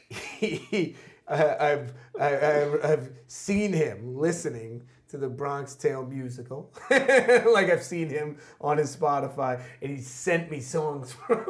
He, 0.10 0.56
I, 0.56 0.96
I've, 1.32 1.94
I've, 2.20 2.86
I've 2.86 3.12
seen 3.28 3.74
him 3.74 4.18
listening 4.18 4.84
to 5.10 5.18
the 5.18 5.30
Bronx 5.30 5.76
Tale 5.76 6.06
musical. 6.06 6.72
like 6.90 7.70
I've 7.70 7.84
seen 7.84 8.10
him 8.10 8.38
on 8.60 8.78
his 8.78 8.96
Spotify, 8.96 9.62
and 9.82 9.92
he 9.92 10.02
sent 10.02 10.50
me 10.50 10.60
songs 10.60 11.12
from 11.28 11.46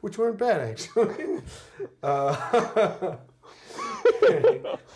which 0.00 0.16
weren't 0.18 0.38
bad 0.38 0.60
actually. 0.60 1.40
Uh, 2.02 3.16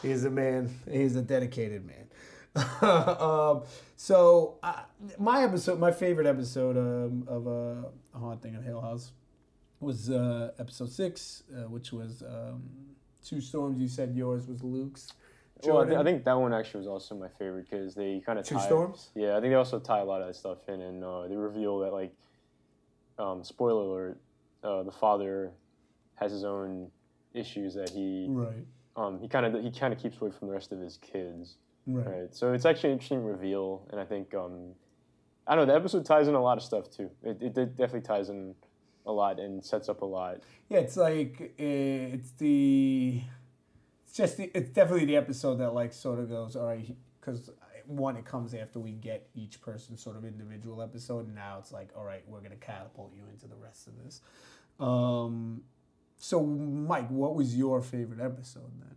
he's 0.00 0.24
a 0.24 0.30
man. 0.30 0.74
He's 0.90 1.16
a 1.16 1.22
dedicated 1.22 1.84
man. 1.84 2.06
um, 3.20 3.62
so 3.94 4.58
uh, 4.62 4.84
my 5.18 5.42
episode, 5.42 5.78
my 5.78 5.92
favorite 5.92 6.26
episode 6.26 6.78
um, 6.78 7.24
of 7.28 7.46
uh, 7.46 8.18
Haunting 8.18 8.56
of 8.56 8.64
Hill 8.64 8.80
House 8.80 9.12
was 9.80 10.08
uh, 10.08 10.52
episode 10.58 10.90
six, 10.90 11.42
uh, 11.54 11.68
which 11.68 11.92
was 11.92 12.22
um, 12.22 12.62
Two 13.24 13.40
Storms. 13.40 13.80
You 13.80 13.88
said 13.88 14.14
yours 14.14 14.46
was 14.46 14.62
Luke's. 14.62 15.12
Well, 15.62 15.78
I, 15.78 15.80
Jordan? 15.84 15.98
I 15.98 16.04
think 16.04 16.24
that 16.24 16.34
one 16.34 16.52
actually 16.52 16.78
was 16.78 16.88
also 16.88 17.14
my 17.14 17.28
favorite 17.38 17.66
because 17.70 17.94
they 17.94 18.22
kind 18.24 18.38
of 18.38 18.44
Two 18.44 18.56
tie, 18.56 18.66
Storms? 18.66 19.10
Yeah, 19.14 19.36
I 19.36 19.40
think 19.40 19.50
they 19.52 19.54
also 19.54 19.78
tie 19.78 20.00
a 20.00 20.04
lot 20.04 20.20
of 20.20 20.26
that 20.26 20.34
stuff 20.34 20.58
in, 20.68 20.80
and 20.80 21.02
uh, 21.02 21.26
they 21.28 21.36
reveal 21.36 21.78
that 21.80 21.92
like, 21.92 22.12
um, 23.18 23.42
spoiler 23.42 23.82
alert, 23.82 24.20
uh, 24.62 24.82
the 24.82 24.92
father 24.92 25.52
has 26.16 26.32
his 26.32 26.44
own 26.44 26.90
issues 27.32 27.74
that 27.74 27.90
he 27.90 28.26
right, 28.28 28.64
um, 28.96 29.18
he 29.20 29.28
kind 29.28 29.46
of 29.46 29.62
he 29.62 29.70
kind 29.70 29.92
of 29.92 29.98
keeps 29.98 30.20
away 30.20 30.30
from 30.30 30.48
the 30.48 30.54
rest 30.54 30.72
of 30.72 30.78
his 30.80 30.98
kids. 30.98 31.56
right, 31.86 32.06
Right. 32.06 32.34
So 32.34 32.52
it's 32.52 32.64
actually 32.64 32.90
an 32.90 32.94
interesting 32.94 33.24
reveal, 33.24 33.86
and 33.90 34.00
I 34.00 34.04
think 34.04 34.34
um, 34.34 34.72
I 35.46 35.54
don't 35.54 35.66
know 35.66 35.72
the 35.72 35.78
episode 35.78 36.04
ties 36.04 36.28
in 36.28 36.34
a 36.34 36.42
lot 36.42 36.58
of 36.58 36.64
stuff 36.64 36.90
too. 36.90 37.10
It, 37.22 37.38
it 37.40 37.54
did- 37.54 37.76
definitely 37.76 38.02
ties 38.06 38.28
in 38.28 38.54
a 39.06 39.12
lot 39.12 39.38
and 39.38 39.64
sets 39.64 39.88
up 39.88 40.02
a 40.02 40.06
lot. 40.06 40.40
Yeah, 40.68 40.78
it's 40.78 40.96
like 40.96 41.54
uh, 41.58 42.14
it's 42.14 42.30
the 42.32 43.20
it's 44.06 44.16
just 44.16 44.36
the, 44.36 44.50
it's 44.54 44.70
definitely 44.70 45.06
the 45.06 45.16
episode 45.16 45.56
that 45.56 45.74
like 45.74 45.92
sort 45.92 46.18
of 46.18 46.28
goes 46.28 46.56
all 46.56 46.66
right 46.66 46.94
because 47.20 47.50
one 47.86 48.16
it 48.16 48.24
comes 48.24 48.54
after 48.54 48.80
we 48.80 48.92
get 48.92 49.28
each 49.34 49.60
person 49.60 49.96
sort 49.96 50.16
of 50.16 50.24
individual 50.24 50.80
episode 50.80 51.26
and 51.26 51.34
now 51.34 51.58
it's 51.58 51.70
like 51.70 51.90
all 51.94 52.04
right 52.04 52.22
we're 52.26 52.40
gonna 52.40 52.56
catapult 52.56 53.12
you 53.14 53.22
into 53.30 53.46
the 53.46 53.56
rest 53.56 53.86
of 53.86 53.92
this. 54.02 54.20
Um, 54.80 55.62
so 56.16 56.44
Mike, 56.44 57.08
what 57.08 57.34
was 57.34 57.56
your 57.56 57.82
favorite 57.82 58.20
episode 58.20 58.70
then? 58.80 58.96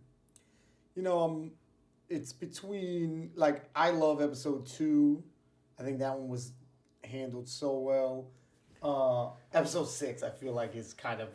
You 0.94 1.02
know, 1.02 1.20
um, 1.20 1.52
it's 2.08 2.32
between 2.32 3.30
like 3.34 3.68
I 3.74 3.90
love 3.90 4.22
episode 4.22 4.66
two. 4.66 5.22
I 5.78 5.82
think 5.82 5.98
that 5.98 6.18
one 6.18 6.28
was 6.28 6.52
handled 7.04 7.48
so 7.48 7.78
well. 7.78 8.28
Uh, 8.82 9.30
episode 9.52 9.88
six, 9.88 10.22
I 10.22 10.30
feel 10.30 10.52
like 10.52 10.76
is 10.76 10.92
kind 10.94 11.20
of 11.20 11.28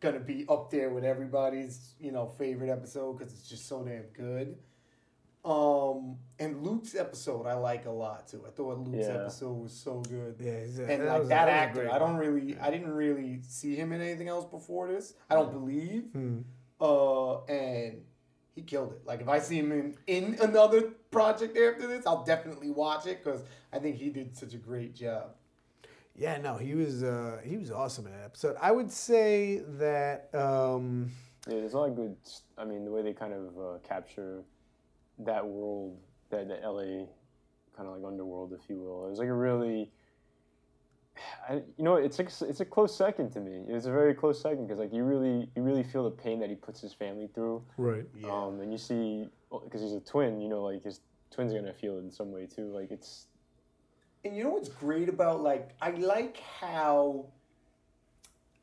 gonna 0.00 0.20
be 0.20 0.46
up 0.48 0.70
there 0.70 0.90
with 0.90 1.04
everybody's 1.04 1.94
you 2.00 2.10
know 2.12 2.26
favorite 2.26 2.70
episode 2.70 3.18
because 3.18 3.32
it's 3.32 3.48
just 3.48 3.68
so 3.68 3.82
damn 3.84 4.04
good. 4.12 4.56
Um, 5.42 6.18
and 6.38 6.62
Luke's 6.62 6.94
episode 6.94 7.46
I 7.46 7.54
like 7.54 7.86
a 7.86 7.90
lot 7.90 8.28
too. 8.28 8.44
I 8.46 8.50
thought 8.50 8.78
Luke's 8.80 9.06
Yeah. 9.06 9.14
episode 9.22 9.54
was 9.54 9.72
so 9.72 10.00
good. 10.00 10.36
Yeah, 10.38 10.60
he's 10.60 10.78
a- 10.78 10.82
and 10.90 11.02
that 11.02 11.08
like 11.08 11.18
was 11.20 11.26
a- 11.28 11.30
that, 11.30 11.44
that 11.46 11.46
was 11.46 11.50
a 11.52 11.56
actor, 11.56 11.80
great 11.84 11.92
I 11.94 11.98
don't 11.98 12.16
really, 12.16 12.58
I 12.58 12.70
didn't 12.70 12.92
really 12.92 13.40
see 13.42 13.74
him 13.74 13.92
in 13.92 14.02
anything 14.02 14.28
else 14.28 14.44
before 14.44 14.88
this. 14.88 15.14
I 15.30 15.34
don't 15.36 15.50
believe. 15.50 16.10
Hmm. 16.12 16.40
Uh, 16.78 17.42
and 17.44 18.04
he 18.54 18.62
killed 18.62 18.92
it. 18.92 19.06
Like 19.06 19.22
if 19.22 19.28
I 19.28 19.38
see 19.38 19.58
him 19.58 19.72
in 19.72 19.96
in 20.06 20.36
another 20.42 20.90
project 21.10 21.56
after 21.56 21.86
this, 21.86 22.06
I'll 22.06 22.24
definitely 22.24 22.70
watch 22.70 23.06
it 23.06 23.24
because 23.24 23.42
I 23.72 23.78
think 23.78 23.96
he 23.96 24.10
did 24.10 24.36
such 24.36 24.52
a 24.52 24.58
great 24.58 24.94
job. 24.94 25.36
Yeah, 26.20 26.36
no, 26.36 26.58
he 26.58 26.74
was 26.74 27.02
uh, 27.02 27.38
he 27.42 27.56
was 27.56 27.70
awesome 27.70 28.06
in 28.06 28.12
that 28.12 28.24
episode. 28.24 28.54
I 28.60 28.72
would 28.72 28.92
say 28.92 29.62
that 29.78 30.28
um, 30.34 31.10
Yeah, 31.48 31.54
there's 31.54 31.72
a 31.72 31.78
lot 31.78 31.88
of 31.88 31.96
good. 31.96 32.14
I 32.58 32.66
mean, 32.66 32.84
the 32.84 32.90
way 32.90 33.00
they 33.00 33.14
kind 33.14 33.32
of 33.32 33.58
uh, 33.58 33.78
capture 33.88 34.42
that 35.20 35.46
world, 35.46 35.96
that 36.28 36.46
the 36.46 36.56
LA 36.56 37.06
kind 37.74 37.88
of 37.88 37.96
like 37.96 38.04
underworld, 38.06 38.52
if 38.52 38.68
you 38.68 38.76
will. 38.76 39.06
It 39.06 39.10
was 39.10 39.18
like 39.18 39.28
a 39.28 39.34
really, 39.34 39.90
I, 41.48 41.54
you 41.54 41.84
know, 41.84 41.96
it's 41.96 42.18
like 42.18 42.28
it's 42.42 42.60
a 42.60 42.66
close 42.66 42.94
second 42.94 43.30
to 43.30 43.40
me. 43.40 43.62
It's 43.66 43.86
a 43.86 43.90
very 43.90 44.12
close 44.12 44.42
second 44.42 44.66
because 44.66 44.78
like 44.78 44.92
you 44.92 45.04
really 45.04 45.48
you 45.56 45.62
really 45.62 45.84
feel 45.84 46.04
the 46.04 46.10
pain 46.10 46.38
that 46.40 46.50
he 46.50 46.54
puts 46.54 46.82
his 46.82 46.92
family 46.92 47.30
through. 47.34 47.64
right. 47.78 48.04
Um, 48.28 48.60
and 48.60 48.70
you 48.70 48.78
see, 48.78 49.24
because 49.64 49.80
he's 49.80 49.94
a 49.94 50.00
twin, 50.00 50.42
you 50.42 50.50
know, 50.50 50.64
like 50.64 50.82
his 50.84 51.00
twins 51.30 51.54
are 51.54 51.58
gonna 51.58 51.72
feel 51.72 51.96
it 51.96 52.00
in 52.00 52.10
some 52.10 52.30
way 52.30 52.44
too. 52.44 52.70
Like 52.74 52.90
it's 52.90 53.28
And 54.24 54.36
you 54.36 54.44
know 54.44 54.50
what's 54.50 54.68
great 54.68 55.08
about 55.08 55.42
like 55.42 55.70
I 55.80 55.90
like 55.90 56.38
how 56.60 57.26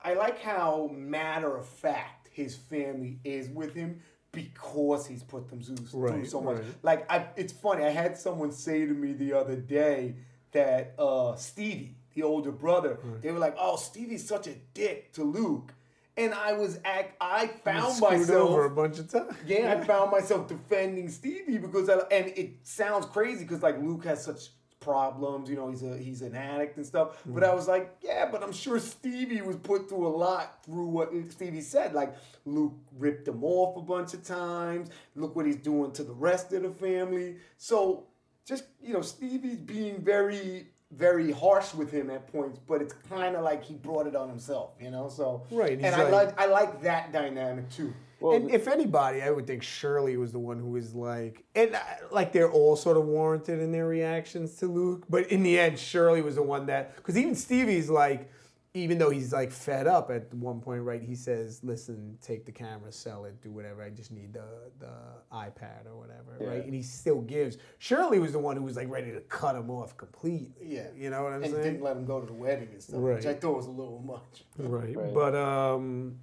I 0.04 0.14
like 0.14 0.40
how 0.42 0.90
matter 0.94 1.56
of 1.58 1.66
fact 1.68 2.30
his 2.32 2.56
family 2.56 3.20
is 3.24 3.50
with 3.50 3.74
him 3.74 4.00
because 4.32 5.08
he's 5.08 5.24
put 5.24 5.50
them 5.50 5.62
through, 5.64 5.78
through 5.78 6.00
Right, 6.10 6.28
so 6.28 6.42
much. 6.42 6.58
right. 6.58 6.66
Like 6.84 7.12
I, 7.12 7.28
it's 7.36 7.54
funny. 7.54 7.84
I 7.84 7.90
had 7.90 8.18
someone 8.18 8.52
say 8.52 8.86
to 8.86 8.94
me 8.94 9.14
the 9.14 9.34
other 9.34 9.56
day 9.56 10.16
that 10.52 10.94
uh, 11.00 11.36
Stevie, 11.36 11.96
the 12.14 12.22
older 12.24 12.52
brother, 12.52 13.00
they 13.22 13.32
were 13.32 13.40
like, 13.40 13.56
"Oh, 13.60 13.76
Stevie's 13.76 14.28
such 14.28 14.46
a 14.48 14.54
dick 14.76 15.12
to 15.14 15.24
Luke," 15.24 15.74
and 16.16 16.34
I 16.36 16.54
was 16.54 16.80
act. 16.86 17.16
I 17.20 17.48
found 17.48 18.00
myself 18.00 18.50
over 18.52 18.66
a 18.66 18.70
bunch 18.70 19.00
of 19.00 19.10
times. 19.12 19.34
yeah, 19.48 19.76
I 19.80 19.84
found 19.86 20.12
myself 20.12 20.48
defending 20.48 21.10
Stevie 21.10 21.58
because, 21.58 21.90
I, 21.90 21.98
and 22.12 22.28
it 22.36 22.58
sounds 22.64 23.08
crazy 23.08 23.44
because 23.44 23.64
like 23.64 23.80
Luke 23.82 24.06
has 24.06 24.24
such 24.24 24.50
problems, 24.88 25.50
you 25.50 25.58
know, 25.58 25.70
he's 25.70 25.84
a 25.84 25.98
he's 25.98 26.22
an 26.22 26.34
addict 26.34 26.78
and 26.78 26.86
stuff. 26.86 27.22
But 27.26 27.44
mm. 27.44 27.50
I 27.50 27.54
was 27.54 27.68
like, 27.68 27.96
yeah, 28.02 28.30
but 28.32 28.42
I'm 28.42 28.54
sure 28.54 28.80
Stevie 28.80 29.42
was 29.42 29.58
put 29.58 29.90
through 29.90 30.08
a 30.08 30.16
lot 30.26 30.64
through 30.64 30.88
what 30.88 31.12
Stevie 31.30 31.62
said. 31.62 31.94
Like 31.94 32.16
Luke 32.46 32.74
ripped 32.98 33.28
him 33.28 33.44
off 33.44 33.76
a 33.76 33.82
bunch 33.82 34.14
of 34.14 34.24
times. 34.24 34.90
Look 35.16 35.36
what 35.36 35.46
he's 35.46 35.58
doing 35.58 35.92
to 35.92 36.04
the 36.04 36.14
rest 36.14 36.54
of 36.54 36.64
the 36.64 36.70
family. 36.70 37.36
So 37.58 38.06
just 38.46 38.64
you 38.82 38.94
know, 38.94 39.02
Stevie's 39.02 39.58
being 39.58 40.02
very 40.02 40.68
very 40.92 41.32
harsh 41.34 41.74
with 41.74 41.92
him 41.92 42.10
at 42.10 42.32
points, 42.32 42.58
but 42.66 42.82
it's 42.82 42.94
kind 43.10 43.36
of 43.36 43.44
like 43.44 43.62
he 43.62 43.74
brought 43.74 44.08
it 44.08 44.16
on 44.16 44.30
himself, 44.30 44.70
you 44.80 44.90
know. 44.90 45.10
So 45.10 45.44
Right, 45.52 45.74
and 45.74 45.84
he's 45.84 45.94
I 45.94 46.04
like- 46.04 46.12
like 46.12 46.40
I 46.40 46.46
like 46.46 46.82
that 46.84 47.12
dynamic 47.12 47.70
too. 47.70 47.94
Well, 48.20 48.36
and 48.36 48.50
if 48.52 48.68
anybody, 48.68 49.22
I 49.22 49.30
would 49.32 49.46
think 49.48 49.64
Shirley 49.64 50.18
was 50.18 50.32
the 50.32 50.40
one 50.40 50.60
who 50.60 50.70
was 50.72 50.94
like, 50.96 51.44
and 51.56 51.76
uh, 51.76 51.80
like 52.12 52.32
they're 52.32 52.52
all 52.52 52.76
sort 52.76 52.98
of 52.98 53.06
warranted 53.06 53.60
in 53.60 53.72
their 53.72 53.88
reactions 53.88 54.56
to 54.58 54.68
Luke, 54.68 55.06
but 55.10 55.28
in 55.32 55.44
the 55.44 55.58
end, 55.60 55.78
Shirley 55.80 56.22
was 56.22 56.36
the 56.36 56.44
one 56.44 56.66
that, 56.68 56.96
because 56.96 57.18
even 57.18 57.36
Stevie's 57.36 57.90
like, 57.90 58.30
even 58.74 59.00
though 59.00 59.10
he's 59.10 59.34
like 59.34 59.52
fed 59.52 59.88
up 59.88 60.12
at 60.12 60.32
one 60.36 60.60
point, 60.62 60.84
right? 60.84 61.02
He 61.02 61.16
says, 61.16 61.64
"Listen, 61.64 62.16
take 62.22 62.46
the 62.46 62.52
camera, 62.52 62.92
sell 62.92 63.26
it, 63.26 63.42
do 63.42 63.50
whatever. 63.50 63.82
I 63.82 63.90
just 63.90 64.12
need 64.12 64.34
the 64.34 64.44
the 64.80 64.92
iPad 65.34 65.88
or 65.88 65.96
whatever, 65.98 66.38
Yeah. 66.40 66.48
right?" 66.48 66.64
And 66.64 66.76
he 66.76 66.84
still 66.84 67.22
gives. 67.22 67.58
Shirley 67.80 68.20
was 68.20 68.34
the 68.34 68.40
one 68.40 68.56
who 68.56 68.62
was 68.62 68.76
like 68.76 68.88
ready 68.90 69.12
to 69.12 69.22
cut 69.22 69.56
him 69.56 69.72
off 69.72 69.98
completely. 69.98 70.52
Yeah. 70.62 70.88
you 70.96 71.10
know 71.10 71.24
what 71.24 71.34
I'm 71.34 71.42
and 71.44 71.54
saying? 71.54 71.64
didn't 71.64 71.82
let 71.82 71.98
him 71.98 72.06
go 72.06 72.20
to 72.20 72.28
the 72.28 72.34
wedding 72.34 72.70
and 72.72 72.84
stuff, 72.84 73.00
which 73.00 73.26
I 73.26 73.34
thought 73.34 73.56
was 73.58 73.66
a 73.68 73.72
little 73.72 74.00
much. 74.06 74.44
Right. 74.60 74.96
Right. 74.96 75.14
But 75.14 75.34
um 75.36 76.20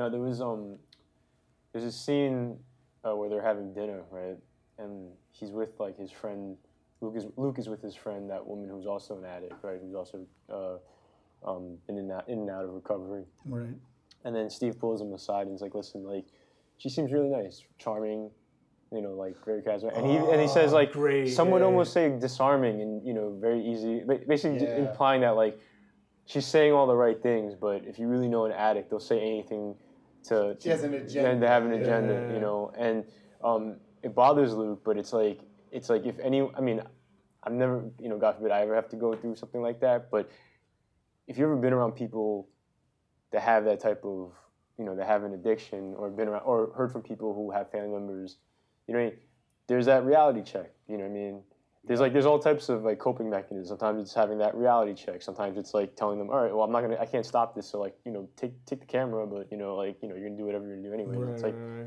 No, 0.00 0.08
there 0.08 0.18
was 0.18 0.40
um, 0.40 0.78
there's 1.74 1.84
a 1.84 1.92
scene 1.92 2.56
uh, 3.06 3.14
where 3.14 3.28
they're 3.28 3.42
having 3.42 3.74
dinner, 3.74 4.00
right? 4.10 4.38
And 4.78 5.10
he's 5.30 5.50
with 5.50 5.78
like 5.78 5.98
his 5.98 6.10
friend. 6.10 6.56
Luke 7.02 7.16
is 7.16 7.26
Luke 7.36 7.58
is 7.58 7.68
with 7.68 7.82
his 7.82 7.94
friend, 7.94 8.30
that 8.30 8.46
woman 8.46 8.70
who's 8.70 8.86
also 8.86 9.18
an 9.18 9.26
addict, 9.26 9.62
right? 9.62 9.78
Who's 9.78 9.94
also 9.94 10.26
uh, 10.50 10.78
um, 11.46 11.76
been 11.86 11.98
in 11.98 12.04
and 12.04 12.12
out, 12.12 12.28
in 12.30 12.38
and 12.38 12.48
out 12.50 12.64
of 12.64 12.70
recovery. 12.70 13.24
right. 13.44 13.76
And 14.24 14.34
then 14.34 14.48
Steve 14.48 14.78
pulls 14.78 15.02
him 15.02 15.12
aside 15.12 15.42
and 15.42 15.50
he's 15.50 15.60
like, 15.60 15.74
"Listen, 15.74 16.02
like, 16.02 16.24
she 16.78 16.88
seems 16.88 17.12
really 17.12 17.28
nice, 17.28 17.62
charming, 17.76 18.30
you 18.90 19.02
know, 19.02 19.12
like 19.12 19.36
very 19.44 19.60
charismatic." 19.60 19.98
And 19.98 20.06
he 20.06 20.16
and 20.16 20.40
he 20.40 20.48
says 20.48 20.72
like, 20.72 20.92
great, 20.92 21.26
some 21.26 21.50
would 21.50 21.60
yeah. 21.60 21.66
almost 21.66 21.92
say 21.92 22.08
disarming 22.18 22.80
and 22.80 23.06
you 23.06 23.12
know 23.12 23.36
very 23.38 23.62
easy, 23.62 24.02
basically 24.26 24.62
Yeah. 24.62 24.88
implying 24.88 25.20
that 25.20 25.36
like 25.36 25.60
she's 26.24 26.46
saying 26.46 26.72
all 26.72 26.86
the 26.86 26.96
right 26.96 27.22
things, 27.22 27.54
but 27.54 27.84
if 27.84 27.98
you 27.98 28.08
really 28.08 28.28
know 28.28 28.46
an 28.46 28.52
addict, 28.52 28.88
they'll 28.88 28.98
say 28.98 29.20
anything 29.20 29.74
to 30.24 30.56
She 30.60 30.68
has 30.68 30.82
an 30.84 30.94
agenda. 30.94 31.30
and 31.30 31.40
to 31.40 31.48
have 31.48 31.64
an 31.64 31.72
agenda, 31.72 32.26
Yeah. 32.28 32.34
you 32.34 32.40
know. 32.40 32.72
And 32.76 33.04
um, 33.42 33.76
it 34.02 34.14
bothers 34.14 34.52
Luke, 34.54 34.82
but 34.84 34.96
it's 34.96 35.12
like 35.12 35.40
it's 35.70 35.88
like 35.88 36.04
if 36.04 36.18
any, 36.18 36.48
I 36.54 36.60
mean, 36.60 36.82
I've 37.42 37.52
never, 37.52 37.84
you 38.00 38.08
know, 38.08 38.18
God 38.18 38.36
forbid 38.36 38.50
I 38.52 38.60
ever 38.62 38.74
have 38.74 38.88
to 38.90 38.96
go 38.96 39.14
through 39.14 39.36
something 39.36 39.62
like 39.62 39.80
that, 39.80 40.10
but 40.10 40.30
if 41.26 41.38
you've 41.38 41.44
ever 41.46 41.56
been 41.56 41.72
around 41.72 41.92
people 41.92 42.48
that 43.30 43.40
have 43.42 43.64
that 43.64 43.78
type 43.80 44.04
of, 44.04 44.32
you 44.78 44.84
know, 44.84 44.96
that 44.96 45.06
have 45.06 45.22
an 45.22 45.32
addiction, 45.32 45.94
or 45.96 46.10
been 46.10 46.26
around, 46.28 46.42
or 46.42 46.72
heard 46.76 46.90
from 46.90 47.02
people 47.02 47.32
who 47.34 47.50
have 47.52 47.70
family 47.70 47.88
members, 47.90 48.38
you 48.88 48.94
know, 48.94 49.12
there's 49.68 49.86
that 49.86 50.04
reality 50.04 50.42
check. 50.42 50.72
You 50.88 50.96
know 50.98 51.04
what 51.04 51.10
I 51.10 51.14
mean? 51.14 51.42
There's 51.84 52.00
like 52.00 52.12
there's 52.12 52.26
all 52.26 52.38
types 52.38 52.68
of 52.68 52.82
like 52.84 52.98
coping 52.98 53.30
mechanisms. 53.30 53.68
Sometimes 53.68 54.02
it's 54.02 54.14
having 54.14 54.38
that 54.38 54.54
reality 54.54 54.94
check. 54.94 55.22
Sometimes 55.22 55.56
it's 55.56 55.72
like 55.72 55.96
telling 55.96 56.18
them, 56.18 56.28
all 56.30 56.42
right, 56.42 56.52
well 56.54 56.62
I'm 56.62 56.70
not 56.72 56.82
gonna 56.82 56.98
I 57.00 57.06
can't 57.06 57.24
stop 57.24 57.54
this. 57.54 57.66
So 57.66 57.80
like 57.80 57.94
you 58.04 58.12
know 58.12 58.28
take 58.36 58.64
take 58.66 58.80
the 58.80 58.86
camera, 58.86 59.26
but 59.26 59.50
you 59.50 59.56
know 59.56 59.74
like 59.76 59.96
you 60.02 60.08
know 60.08 60.14
you're 60.14 60.28
gonna 60.28 60.38
do 60.38 60.44
whatever 60.44 60.66
you're 60.66 60.76
gonna 60.76 60.88
do 60.88 60.94
anyway. 60.94 61.16
Right, 61.16 61.32
It's 61.34 61.42
like 61.42 61.54
right. 61.56 61.86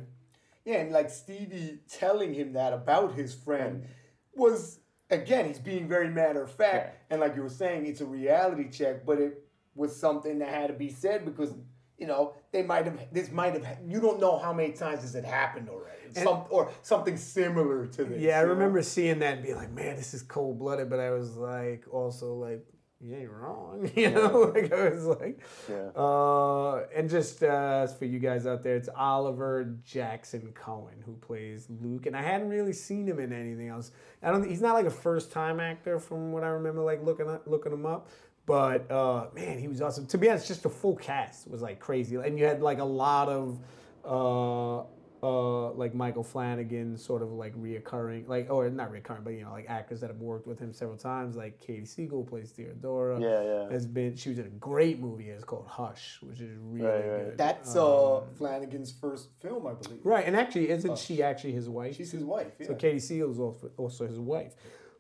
Yeah, 0.66 0.78
and 0.78 0.92
like 0.92 1.10
Stevie 1.10 1.80
telling 1.90 2.34
him 2.34 2.54
that 2.54 2.74
about 2.74 3.14
his 3.14 3.34
friend 3.34 3.86
was 4.34 4.80
again, 5.10 5.46
he's 5.46 5.60
being 5.60 5.88
very 5.88 6.10
matter 6.10 6.42
of 6.42 6.52
fact, 6.52 6.96
Yeah. 6.96 7.12
and 7.12 7.22
like 7.22 7.36
you 7.36 7.44
were 7.44 7.50
saying, 7.50 7.86
it's 7.86 8.02
a 8.02 8.06
reality 8.06 8.70
check, 8.70 9.06
but 9.06 9.20
it 9.20 9.46
was 9.76 9.96
something 9.96 10.40
that 10.40 10.50
had 10.50 10.68
to 10.68 10.74
be 10.74 10.90
said 10.90 11.24
because 11.24 11.54
you 11.98 12.08
know 12.08 12.34
they 12.52 12.64
might 12.64 12.86
have 12.86 13.00
this 13.12 13.32
might 13.32 13.54
have 13.54 13.78
you 13.88 14.02
don't 14.02 14.20
know 14.20 14.38
how 14.38 14.52
many 14.54 14.74
times 14.74 15.02
this 15.02 15.14
had 15.14 15.26
happened 15.26 15.70
already, 15.70 16.14
some 16.14 16.44
or 16.50 16.72
something 16.82 17.18
similar 17.18 17.86
to 17.88 18.04
this. 18.06 18.22
Yeah, 18.22 18.38
I 18.38 18.42
you 18.42 18.48
know? 18.48 18.54
remember 18.54 18.82
seeing 18.82 19.20
that 19.20 19.36
and 19.36 19.44
being 19.44 19.56
like, 19.56 19.72
man, 19.72 19.96
this 19.96 20.14
is 20.14 20.22
cold 20.24 20.60
blooded. 20.60 20.90
But 20.90 21.00
I 21.00 21.12
was 21.12 21.36
like, 21.36 21.86
also 21.92 22.34
like, 22.36 22.66
you 23.00 23.16
ain't 23.16 23.30
wrong. 23.32 23.90
You 23.96 24.12
know, 24.12 24.52
like 24.56 24.72
I 24.74 24.90
was 24.90 25.06
like, 25.06 25.40
Yeah. 25.70 25.90
uh, 26.02 26.86
and 26.96 27.10
just 27.10 27.44
uh, 27.44 27.86
for 27.88 28.06
you 28.06 28.20
guys 28.20 28.46
out 28.48 28.64
there, 28.64 28.76
it's 28.76 28.90
Oliver 28.96 29.76
Jackson 29.84 30.52
Cohen 30.54 31.04
who 31.06 31.14
plays 31.16 31.68
Luke, 31.70 32.06
and 32.06 32.16
I 32.16 32.22
hadn't 32.22 32.50
really 32.50 32.74
seen 32.74 33.08
him 33.08 33.20
in 33.20 33.32
anything 33.34 33.68
else. 33.70 33.92
I 34.22 34.32
don't. 34.32 34.48
He's 34.50 34.62
not 34.62 34.74
like 34.74 34.86
a 34.86 34.92
first 34.92 35.32
time 35.32 35.60
actor 35.60 36.00
from 36.00 36.32
what 36.32 36.44
I 36.44 36.48
remember, 36.48 36.82
like 36.82 37.04
looking 37.04 37.30
up, 37.30 37.44
looking 37.46 37.72
him 37.74 37.86
up. 37.86 38.10
But 38.46 38.92
uh, 38.92 39.28
man, 39.34 39.60
he 39.60 39.68
was 39.68 39.82
awesome. 39.82 40.06
To 40.08 40.18
be 40.18 40.30
honest, 40.30 40.48
just 40.48 40.64
the 40.64 40.70
full 40.70 40.96
cast 40.96 41.50
was 41.50 41.62
like 41.62 41.80
crazy, 41.80 42.16
and 42.16 42.38
you 42.38 42.46
had 42.46 42.62
like 42.62 42.80
a 42.80 42.84
lot 42.86 43.30
of. 43.30 43.60
Uh, 44.06 44.84
uh, 45.26 45.72
like 45.72 45.96
Michael 45.96 46.22
Flanagan, 46.22 46.98
sort 46.98 47.22
of 47.22 47.32
like 47.32 47.56
reoccurring, 47.56 48.28
like 48.28 48.50
or 48.50 48.70
not 48.70 48.92
reoccurring, 48.92 49.24
but 49.24 49.30
you 49.30 49.44
know, 49.46 49.52
like 49.52 49.70
actors 49.70 50.02
that 50.02 50.10
have 50.10 50.20
worked 50.20 50.46
with 50.46 50.60
him 50.60 50.74
several 50.74 50.98
times. 50.98 51.38
Like 51.38 51.62
Katie 51.62 51.86
Siegel 51.86 52.26
plays 52.26 52.52
Theodora. 52.52 53.22
Yeah, 53.22 53.42
yeah. 53.42 53.72
Has 53.72 53.86
been 53.88 54.18
she 54.18 54.28
was 54.28 54.40
in 54.40 54.48
a 54.48 54.50
great 54.50 55.00
movie. 55.00 55.30
It's 55.30 55.46
called 55.46 55.66
Hush, 55.66 56.18
which 56.22 56.42
is 56.42 56.58
really 56.60 56.86
Right, 56.86 56.96
right. 57.08 57.26
good. 57.30 57.38
That's 57.38 57.74
uh, 57.74 58.24
Flanagan's 58.38 58.92
first 58.92 59.30
film, 59.42 59.66
I 59.66 59.76
believe. 59.76 60.02
right, 60.04 60.28
and 60.28 60.36
actually, 60.36 60.70
isn't 60.70 60.98
she 60.98 61.24
actually 61.24 61.54
his 61.54 61.70
wife? 61.70 61.96
She's 61.96 62.12
his 62.12 62.26
wife. 62.26 62.52
Yeah. 62.60 62.68
So 62.68 62.76
Katie 62.76 63.00
Siegel 63.00 63.32
is 63.32 63.40
also, 63.40 63.72
also 63.78 64.06
his 64.06 64.20
wife. 64.20 64.56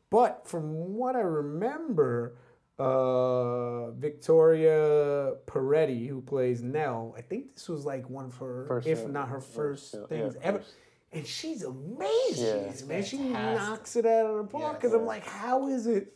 But 0.10 0.48
from 0.48 0.94
what 0.96 1.18
I 1.18 1.22
remember, 1.22 2.36
uh, 2.80 3.92
Victoria 3.92 5.34
Pedretti, 5.46 6.08
who 6.08 6.22
plays 6.22 6.62
Nell, 6.62 7.14
I 7.18 7.22
think 7.22 7.54
this 7.56 7.70
was 7.70 7.86
like 7.86 8.10
one 8.10 8.26
of 8.26 8.36
her, 8.38 8.66
First 8.68 8.88
if 8.88 9.00
film. 9.00 9.14
not 9.14 9.30
her 9.30 9.40
first 9.42 9.94
yeah, 9.94 10.00
yeah, 10.02 10.06
things 10.08 10.36
ever. 10.42 10.58
first. 10.60 10.74
And 11.12 11.28
she's 11.28 11.64
amazing, 11.64 12.74
Yeah. 12.74 12.86
man. 12.88 13.04
She 13.04 13.18
knocks 13.20 13.96
it 13.96 14.06
out 14.06 14.26
of 14.26 14.38
the 14.38 14.44
park. 14.46 14.64
Yeah, 14.64 14.74
Because 14.74 14.94
I'm 14.94 15.06
like, 15.06 15.26
how 15.26 15.68
is 15.68 15.86
it? 15.86 16.14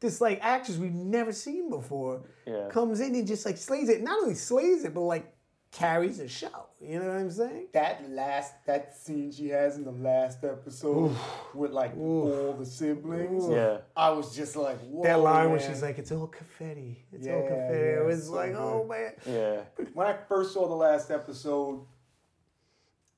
This 0.00 0.20
like 0.20 0.38
actress 0.42 0.76
we've 0.76 0.92
never 0.92 1.32
seen 1.32 1.68
before 1.70 2.22
Yeah. 2.46 2.68
comes 2.68 3.00
in 3.00 3.14
and 3.14 3.26
just 3.26 3.44
like 3.46 3.56
slays 3.56 3.88
it. 3.88 4.02
Not 4.02 4.20
only 4.22 4.34
slays 4.34 4.84
it, 4.84 4.94
but 4.94 5.00
like 5.00 5.34
carries 5.72 6.18
the 6.18 6.28
show. 6.28 6.66
You 6.86 6.98
know 7.00 7.06
what 7.08 7.16
I'm 7.16 7.30
saying? 7.30 7.66
that 7.72 8.08
last 8.10 8.52
that 8.66 8.96
scene 8.96 9.32
she 9.32 9.48
has 9.48 9.76
in 9.76 9.84
the 9.84 9.90
last 9.92 10.44
episode 10.44 11.14
with 11.54 11.70
like 11.72 11.96
all 11.96 12.54
the 12.58 12.66
siblings. 12.66 13.48
Yeah. 13.48 13.78
I 13.96 14.10
was 14.10 14.34
just 14.36 14.54
like, 14.56 14.78
Whoa, 14.80 15.02
That 15.04 15.20
line 15.20 15.50
where 15.50 15.60
she's 15.60 15.82
like, 15.82 15.98
"It's 15.98 16.12
all 16.12 16.26
confetti. 16.26 17.04
It's 17.12 17.26
all 17.26 17.32
Yeah, 17.42 17.48
confetti." 17.48 17.78
yeah, 17.78 18.00
it 18.00 18.04
was 18.06 18.26
so 18.26 18.32
like, 18.32 18.54
oh, 18.54 18.86
good. 18.88 18.96
"Oh 19.26 19.32
man." 19.34 19.66
Yeah. 19.78 19.86
when 19.94 20.06
I 20.06 20.16
first 20.28 20.52
saw 20.52 20.68
the 20.68 20.74
last 20.74 21.10
episode, 21.10 21.80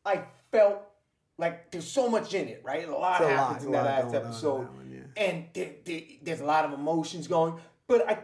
I 0.04 0.22
felt 0.52 0.82
like 1.38 1.70
there's 1.70 1.86
so 1.90 2.08
much 2.08 2.32
in 2.34 2.48
it, 2.48 2.62
right? 2.64 2.88
A 2.88 2.96
lot 2.96 3.20
It's 3.20 3.30
a 3.30 3.34
lot, 3.34 3.46
happens 3.48 3.64
in 3.66 3.72
that 3.72 3.84
last 3.84 4.02
going 4.04 4.14
on 4.16 4.20
in 4.22 4.26
episode, 4.26 4.62
that 4.62 4.72
one, 4.74 5.10
and 5.16 5.44
there, 5.54 5.70
there- 5.84 6.00
there's 6.22 6.40
a 6.40 6.44
lot 6.46 6.64
of 6.64 6.72
emotions 6.72 7.26
going. 7.28 7.54
But 7.88 8.08
I, 8.08 8.18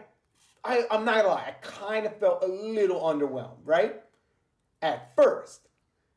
I, 0.63 0.85
I'm 0.91 1.05
not 1.05 1.15
gonna 1.17 1.27
lie, 1.29 1.45
I 1.47 1.51
kind 1.61 2.05
of 2.05 2.15
felt 2.17 2.43
a 2.43 2.47
little 2.47 3.01
underwhelmed, 3.01 3.57
right? 3.65 4.01
At 4.83 5.15
first. 5.15 5.61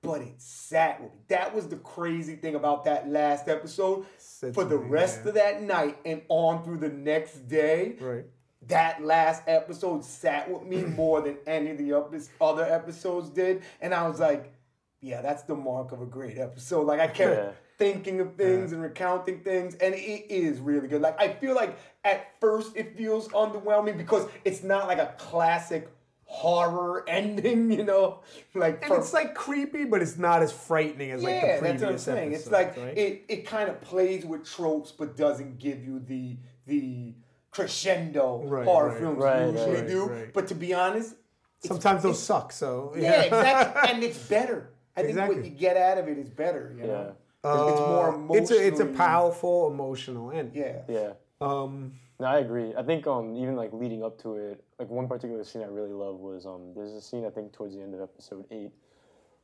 But 0.03 0.21
it 0.21 0.35
sat 0.41 1.01
with 1.03 1.13
me. 1.13 1.19
That 1.29 1.55
was 1.55 1.69
the 1.69 1.77
crazy 1.77 2.37
thing 2.37 2.55
about 2.55 2.85
that 2.85 3.09
last 3.09 3.49
episode. 3.49 4.05
For 4.53 4.65
the 4.65 4.79
me, 4.79 4.89
rest 4.89 5.21
yeah. 5.23 5.29
of 5.29 5.35
that 5.37 5.63
night 5.63 5.97
and 6.05 6.21
on 6.29 6.63
through 6.65 6.79
the 6.79 6.91
next 6.91 7.49
day, 7.49 7.97
Right. 8.01 8.25
that 8.69 9.03
last 9.03 9.43
episode 9.49 10.05
sat 10.05 10.51
with 10.51 10.63
me 10.63 10.83
more 10.97 11.23
than 11.23 11.39
any 11.47 11.71
of 11.71 11.79
the 11.79 11.93
other 12.41 12.63
episodes 12.65 13.31
did. 13.31 13.63
And 13.81 13.95
I 13.95 14.07
was 14.07 14.21
like, 14.21 14.53
yeah, 15.01 15.23
that's 15.23 15.43
the 15.45 15.55
mark 15.57 15.93
of 15.93 16.03
a 16.03 16.07
great 16.07 16.39
episode. 16.39 16.87
Like 16.87 17.01
I 17.01 17.07
kept 17.09 17.37
Yeah. 17.37 17.51
thinking 17.79 18.21
of 18.21 18.35
things 18.37 18.73
and 18.73 18.83
recounting 18.83 19.41
things, 19.41 19.75
and 19.77 19.95
it 19.95 20.31
is 20.31 20.59
really 20.61 20.89
good. 20.89 21.03
Like 21.03 21.21
I 21.21 21.33
feel 21.33 21.55
like 21.55 21.77
at 22.05 22.29
first 22.41 22.77
it 22.77 22.97
feels 22.97 23.29
underwhelming 23.29 23.97
because 23.99 24.29
it's 24.45 24.63
not 24.63 24.87
like 24.89 24.99
a 24.99 25.15
classic 25.19 25.89
horror 26.29 27.05
ending, 27.09 27.71
you 27.71 27.85
know? 27.85 28.21
Like 28.55 28.83
And 28.83 28.89
for- 28.89 28.99
it's 28.99 29.13
like 29.13 29.35
creepy, 29.35 29.85
but 29.85 30.03
it's 30.03 30.19
not 30.19 30.43
as 30.43 30.53
frightening 30.53 31.13
as 31.13 31.23
like 31.23 31.41
the 31.41 31.47
yeah, 31.47 31.59
previous 31.61 31.81
that's 31.81 31.83
what 31.83 31.93
I'm 31.93 31.99
saying. 32.19 32.33
It's 32.33 32.51
like 32.51 32.77
right? 32.77 32.99
it, 32.99 33.25
it 33.29 33.47
kind 33.47 33.69
of 33.71 33.81
plays 33.81 34.25
with 34.27 34.45
tropes, 34.45 34.93
but 34.93 35.17
doesn't 35.17 35.59
give 35.59 35.85
you 35.85 36.01
the 36.01 36.37
the 36.67 37.15
crescendo 37.51 38.43
Right, 38.45 38.65
horror 38.65 38.91
right, 38.91 38.99
films 38.99 39.19
right, 39.19 39.47
usually 39.47 39.75
right, 39.77 39.87
do. 39.89 40.05
right. 40.07 40.33
But 40.33 40.49
to 40.49 40.55
be 40.55 40.75
honest, 40.75 41.15
Sometimes 41.61 42.03
those 42.03 42.11
it's- 42.17 42.23
suck. 42.25 42.53
So 42.53 42.93
Yeah, 42.97 43.23
exactly, 43.23 43.91
and 43.95 44.05
it's 44.05 44.19
better. 44.19 44.71
I 44.97 45.01
think 45.01 45.11
Exactly. 45.11 45.37
what 45.37 45.45
you 45.45 45.51
get 45.53 45.77
out 45.77 45.99
of 45.99 46.09
it 46.09 46.19
is 46.19 46.29
better. 46.29 46.75
You 46.77 46.87
know, 46.87 46.93
Yeah. 46.93 47.51
It's- 47.51 47.71
it's 47.71 47.81
more 47.81 48.11
Uh, 48.11 48.15
emotional. 48.17 48.37
It's 48.43 48.51
a 48.51 48.67
it's 48.67 48.81
a 48.81 48.87
powerful 48.87 49.69
emotional 49.71 50.33
end. 50.33 50.51
Yeah. 50.55 50.83
Yeah. 50.89 51.13
Um. 51.41 51.93
No, 52.19 52.27
I 52.27 52.39
agree. 52.39 52.73
I 52.77 52.83
think 52.83 53.07
um 53.07 53.37
even 53.37 53.57
like 53.57 53.73
leading 53.73 54.03
up 54.03 54.21
to 54.23 54.37
it, 54.37 54.65
like 54.79 54.89
one 54.89 55.07
particular 55.09 55.45
scene 55.45 55.63
I 55.63 55.67
really 55.67 55.93
love 55.93 56.19
was 56.19 56.47
um 56.47 56.73
there's 56.75 56.93
a 56.93 57.01
scene 57.01 57.27
I 57.27 57.31
think 57.31 57.53
towards 57.53 57.75
the 57.75 57.83
end 57.83 57.95
of 57.95 58.01
episode 58.01 58.45
eight, 58.51 58.73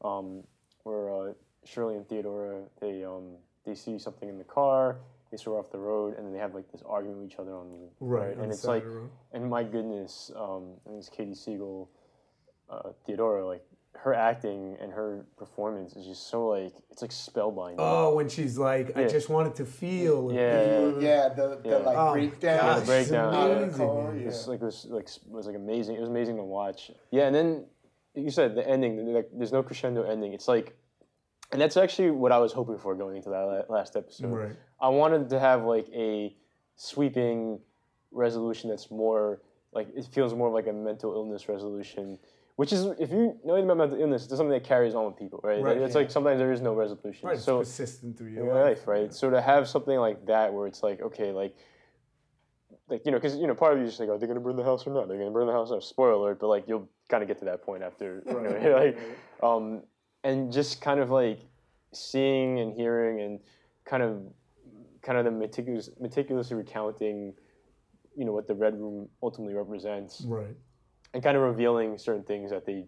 um 0.03 0.43
where 0.85 1.13
uh, 1.13 1.33
Shirley 1.65 1.97
and 1.97 2.09
Theodora 2.09 2.63
they 2.81 3.05
um 3.05 3.37
they 3.65 3.75
see 3.75 3.99
something 3.99 4.29
in 4.29 4.39
the 4.39 4.45
car, 4.45 4.97
they 5.31 5.37
swear 5.37 5.59
off 5.59 5.71
the 5.71 5.79
road, 5.79 6.17
and 6.17 6.27
then 6.27 6.33
they 6.33 6.39
have 6.39 6.55
like 6.55 6.71
this 6.73 6.83
argument 6.87 7.21
with 7.21 7.31
each 7.33 7.39
other 7.39 7.55
on 7.55 7.71
the 7.71 7.89
Right, 8.01 8.37
on 8.37 8.45
and 8.45 8.53
it's 8.53 8.65
like 8.65 8.85
of 8.85 9.11
and 9.33 9.49
my 9.49 9.63
goodness, 9.65 10.31
um 10.35 10.73
I 10.87 10.91
think 10.91 11.01
it's 11.01 11.09
Katie 11.11 11.35
Siegel, 11.35 11.91
uh, 12.71 12.91
Theodora 13.05 13.47
like 13.47 13.65
her 13.95 14.15
acting 14.15 14.77
and 14.81 14.93
her 14.93 15.25
performance 15.37 15.95
is 15.95 16.05
just 16.07 16.29
so 16.29 16.49
like 16.49 16.73
it's 16.91 17.03
like 17.03 17.11
spellbinding. 17.13 17.77
Oh, 17.79 18.15
when 18.15 18.29
she's 18.29 18.59
like, 18.59 18.97
I 18.97 19.07
just 19.07 19.29
wanted 19.29 19.55
to 19.57 19.65
feel. 19.67 20.33
Yeah. 20.33 20.93
Yeah, 20.99 21.29
the, 21.29 21.61
the 21.63 21.69
Yeah. 21.69 21.77
like 21.77 21.97
Oh, 21.97 22.13
breakdown. 22.13 22.59
gosh, 22.59 22.75
Yeah, 22.75 22.81
the 22.81 22.87
breakdown. 22.87 23.35
out 23.35 23.51
amazing, 23.63 23.87
car, 23.87 24.13
man. 24.13 24.21
yeah. 24.21 24.29
It's 24.29 24.47
like 24.49 24.61
it 24.61 24.65
was 24.65 24.87
like 24.91 25.05
it 25.09 25.19
was 25.31 25.47
like 25.47 25.57
amazing. 25.57 25.97
It 25.97 26.01
was 26.01 26.09
amazing 26.09 26.37
to 26.37 26.43
watch. 26.43 26.91
Yeah, 27.13 27.27
and 27.27 27.35
then 27.35 27.67
you 28.15 28.31
said 28.31 28.55
the 28.57 28.67
ending. 28.69 29.13
Like, 29.15 29.29
there's 29.33 29.53
no 29.53 29.63
crescendo 29.63 30.03
ending. 30.03 30.33
It's 30.33 30.49
like, 30.49 30.75
and 31.53 31.61
that's 31.61 31.77
actually 31.77 32.11
what 32.11 32.33
I 32.33 32.39
was 32.39 32.53
hoping 32.53 32.79
for 32.79 32.95
going 32.97 33.17
into 33.17 33.31
that 33.31 33.67
last 33.71 33.95
episode. 33.97 34.27
Right. 34.33 34.57
I 34.81 34.89
wanted 34.89 35.29
to 35.31 35.39
have 35.39 35.65
like 35.65 35.87
a 35.95 36.35
sweeping 36.77 37.61
resolution 38.11 38.69
that's 38.71 38.91
more 38.91 39.41
like 39.73 39.89
it 39.95 40.07
feels 40.13 40.35
more 40.35 40.51
like 40.51 40.67
a 40.67 40.73
mental 40.73 41.13
illness 41.15 41.49
resolution. 41.49 42.19
Which 42.57 42.73
is, 42.73 42.85
if 42.99 43.11
you 43.11 43.39
know 43.45 43.55
anything 43.55 43.71
about 43.71 43.79
mental 43.79 44.01
illness, 44.01 44.25
it's 44.25 44.33
something 44.33 44.51
that 44.51 44.65
carries 44.65 44.95
on 44.95 45.07
with 45.07 45.17
people, 45.17 45.41
right? 45.43 45.63
Right, 45.63 45.79
it's 45.79 45.95
yeah. 45.95 46.01
like 46.01 46.11
sometimes 46.11 46.39
there 46.39 46.53
is 46.53 46.61
no 46.61 46.75
resolution. 46.75 47.27
Right. 47.27 47.37
It's 47.37 47.45
So 47.45 47.61
persistent 47.61 48.19
through 48.19 48.29
your 48.29 48.53
life. 48.53 48.79
life, 48.79 48.87
right? 48.87 49.15
So 49.15 49.31
to 49.31 49.41
have 49.41 49.69
something 49.69 49.97
like 49.97 50.27
that, 50.27 50.53
where 50.53 50.67
it's 50.67 50.83
like, 50.83 51.01
okay, 51.01 51.33
like, 51.33 51.57
like 52.89 53.07
you 53.07 53.11
know, 53.11 53.19
because 53.19 53.37
you 53.37 53.47
know, 53.47 53.55
part 53.55 53.73
of 53.73 53.79
you 53.79 53.87
is 53.87 53.93
just 53.93 54.01
like, 54.01 54.11
are 54.11 54.19
they 54.19 54.27
going 54.27 54.39
to 54.39 54.45
burn 54.45 54.57
the 54.57 54.65
house 54.65 54.87
or 54.87 54.93
not? 54.93 55.09
They're 55.09 55.17
going 55.17 55.31
to 55.31 55.33
burn 55.33 55.47
the 55.47 55.53
house. 55.53 55.71
No, 55.71 55.81
spoiler 55.81 56.13
alert, 56.13 56.41
but 56.41 56.49
like 56.49 56.65
you'll 56.69 56.91
kind 57.09 57.23
of 57.23 57.29
get 57.29 57.39
to 57.39 57.47
that 57.47 57.63
point 57.63 57.83
after, 57.83 58.23
you 58.27 58.33
know, 58.33 58.77
like, 58.77 58.99
um, 59.43 59.83
and 60.23 60.53
just 60.53 60.83
kind 60.83 61.01
of 61.01 61.11
like 61.11 61.41
seeing 61.93 62.61
and 62.61 62.75
hearing 62.75 63.21
and 63.23 63.41
kind 63.87 64.03
of, 64.03 64.23
kind 65.01 65.17
of 65.19 65.25
the 65.25 65.31
meticulous, 65.31 65.89
meticulously 66.01 66.57
recounting, 66.57 67.33
you 68.17 68.25
know, 68.27 68.33
what 68.33 68.47
the 68.47 68.55
red 68.55 68.79
room 68.79 69.09
ultimately 69.23 69.55
represents, 69.55 70.23
Right. 70.27 70.55
And 71.15 71.23
kind 71.23 71.37
of 71.37 71.43
revealing 71.43 71.99
certain 71.99 72.23
things 72.25 72.51
that 72.51 72.65
they 72.67 72.87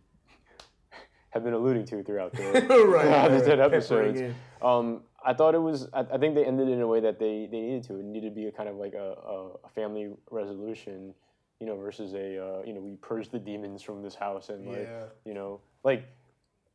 have 1.31 1.45
been 1.45 1.53
alluding 1.55 1.85
to 1.87 2.03
throughout 2.03 2.33
the 2.33 2.43
right. 2.53 2.67
throughout 2.67 3.31
the 3.31 3.39
right, 3.39 3.47
right. 3.47 3.61
episodes. 3.61 4.23
Um, 4.63 5.03
I 5.27 5.33
thought 5.35 5.55
it 5.55 5.63
was. 5.63 5.89
I, 5.93 6.01
I 6.01 6.19
think 6.19 6.35
they 6.35 6.45
ended 6.45 6.69
in 6.69 6.81
a 6.81 6.87
way 6.87 7.01
that 7.01 7.19
they, 7.19 7.49
they 7.51 7.61
needed 7.61 7.83
to. 7.85 7.99
It 7.99 8.05
needed 8.05 8.31
to 8.31 8.35
be 8.35 8.47
a 8.47 8.53
kind 8.53 8.69
of 8.69 8.77
like 8.77 8.95
a, 8.95 9.15
a, 9.27 9.49
a 9.65 9.69
family 9.75 10.11
resolution, 10.31 11.15
you 11.61 11.67
know, 11.67 11.77
versus 11.77 12.13
a 12.15 12.39
uh, 12.43 12.63
you 12.65 12.73
know 12.73 12.81
we 12.81 12.97
purge 12.97 13.31
the 13.31 13.39
demons 13.39 13.83
from 13.83 14.03
this 14.03 14.15
house 14.15 14.49
and 14.49 14.67
like 14.67 14.89
Yeah. 14.89 15.05
you 15.25 15.35
know 15.35 15.61
like 15.83 16.05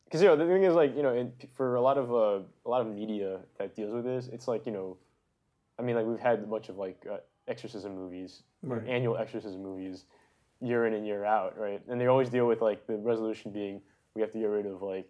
because 0.06 0.22
you 0.22 0.28
know 0.28 0.36
the 0.36 0.45
thing 0.45 0.64
is 0.64 0.74
like 0.74 0.95
you 0.95 1.04
know 1.04 1.14
in, 1.14 1.32
for 1.54 1.76
a 1.76 1.82
lot 1.82 1.97
of 1.97 2.12
uh, 2.12 2.43
a 2.66 2.70
lot 2.70 2.82
of 2.82 2.88
media 2.88 3.39
that 3.58 3.76
deals 3.76 3.93
with 3.93 4.04
this, 4.04 4.28
it's 4.28 4.47
like 4.47 4.66
you 4.66 4.72
know, 4.72 4.97
I 5.78 5.84
mean 5.84 5.95
like 5.95 6.06
we've 6.06 6.20
had 6.20 6.39
a 6.39 6.47
bunch 6.47 6.70
of 6.70 6.78
like 6.78 7.06
uh, 7.10 7.18
exorcism 7.47 7.95
movies, 7.95 8.43
Right. 8.64 8.86
annual 8.88 9.16
exorcism 9.18 9.62
movies, 9.64 10.06
year 10.62 10.86
in 10.86 10.93
and 10.93 11.05
year 11.05 11.26
out, 11.26 11.57
right? 11.57 11.82
And 11.88 11.99
they 11.99 12.07
always 12.07 12.30
deal 12.30 12.47
with 12.47 12.62
like 12.62 12.86
the 12.88 12.97
resolution 12.97 13.51
being 13.51 13.82
we 14.16 14.22
have 14.22 14.32
to 14.32 14.39
get 14.39 14.45
rid 14.45 14.66
of 14.66 14.82
like 14.82 15.07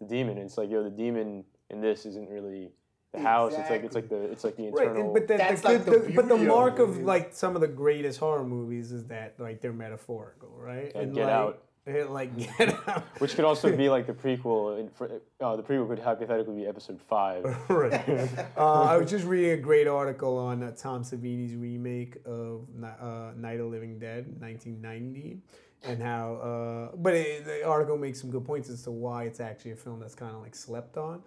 the 0.00 0.06
demon. 0.06 0.36
And 0.38 0.46
it's 0.46 0.58
like, 0.58 0.70
yo, 0.70 0.82
the 0.84 0.90
demon 0.90 1.44
in 1.70 1.80
this 1.80 2.06
isn't 2.06 2.28
really 2.28 2.70
the 3.12 3.20
house. 3.20 3.54
It's 3.56 3.70
like 3.70 3.82
it's 3.84 3.94
like 3.94 4.08
the 4.08 4.22
it's 4.30 4.44
like 4.44 4.56
the 4.56 4.70
Right, 4.70 4.86
internal. 4.86 5.04
and, 5.06 5.14
but 5.14 5.28
the, 5.28 5.36
That's 5.36 5.60
the, 5.62 5.68
like 5.68 5.84
the- 5.84 5.90
the 5.92 6.12
but 6.14 6.28
the 6.28 6.34
beauty 6.34 6.42
of 6.42 6.48
mark 6.48 6.78
of 6.78 6.98
like 6.98 7.32
some 7.34 7.54
of 7.54 7.60
the 7.60 7.68
greatest 7.68 8.18
horror 8.20 8.44
movies 8.44 8.92
is 8.92 9.04
that 9.06 9.38
like 9.40 9.60
they're 9.60 9.72
metaphorical, 9.72 10.50
right? 10.56 10.94
And 10.94 11.14
Get 11.14 11.24
like, 11.24 11.32
Out. 11.32 11.62
Like 12.10 12.36
Get 12.36 12.88
Out. 12.88 13.04
which 13.18 13.34
could 13.34 13.44
also 13.44 13.74
be 13.76 13.88
like 13.88 14.06
the 14.06 14.12
prequel. 14.12 14.90
For, 14.94 15.20
uh, 15.40 15.56
the 15.56 15.62
prequel 15.62 15.88
could 15.88 15.98
hypothetically 15.98 16.54
be 16.54 16.66
episode 16.66 17.00
five. 17.00 17.44
right. 17.68 18.30
Uh, 18.56 18.82
I 18.82 18.96
was 18.96 19.10
just 19.10 19.24
reading 19.24 19.52
a 19.52 19.56
great 19.56 19.86
article 19.86 20.36
on 20.38 20.62
uh, 20.62 20.72
Tom 20.72 21.02
Savini's 21.02 21.54
remake 21.54 22.16
of 22.24 22.66
uh, 22.82 23.32
Night 23.36 23.54
of 23.54 23.60
the 23.60 23.64
Living 23.66 23.98
Dead, 23.98 24.26
1990, 24.40 25.38
and 25.84 26.02
how. 26.02 26.34
Uh, 26.34 26.96
but 26.96 27.14
it, 27.14 27.44
the 27.44 27.66
article 27.66 27.96
makes 27.96 28.20
some 28.20 28.30
good 28.30 28.44
points 28.44 28.68
as 28.68 28.82
to 28.82 28.90
why 28.90 29.24
it's 29.24 29.40
actually 29.40 29.72
a 29.72 29.76
film 29.76 30.00
that's 30.00 30.14
kind 30.14 30.34
of 30.34 30.42
like 30.42 30.54
slept 30.54 30.96
on. 30.96 31.22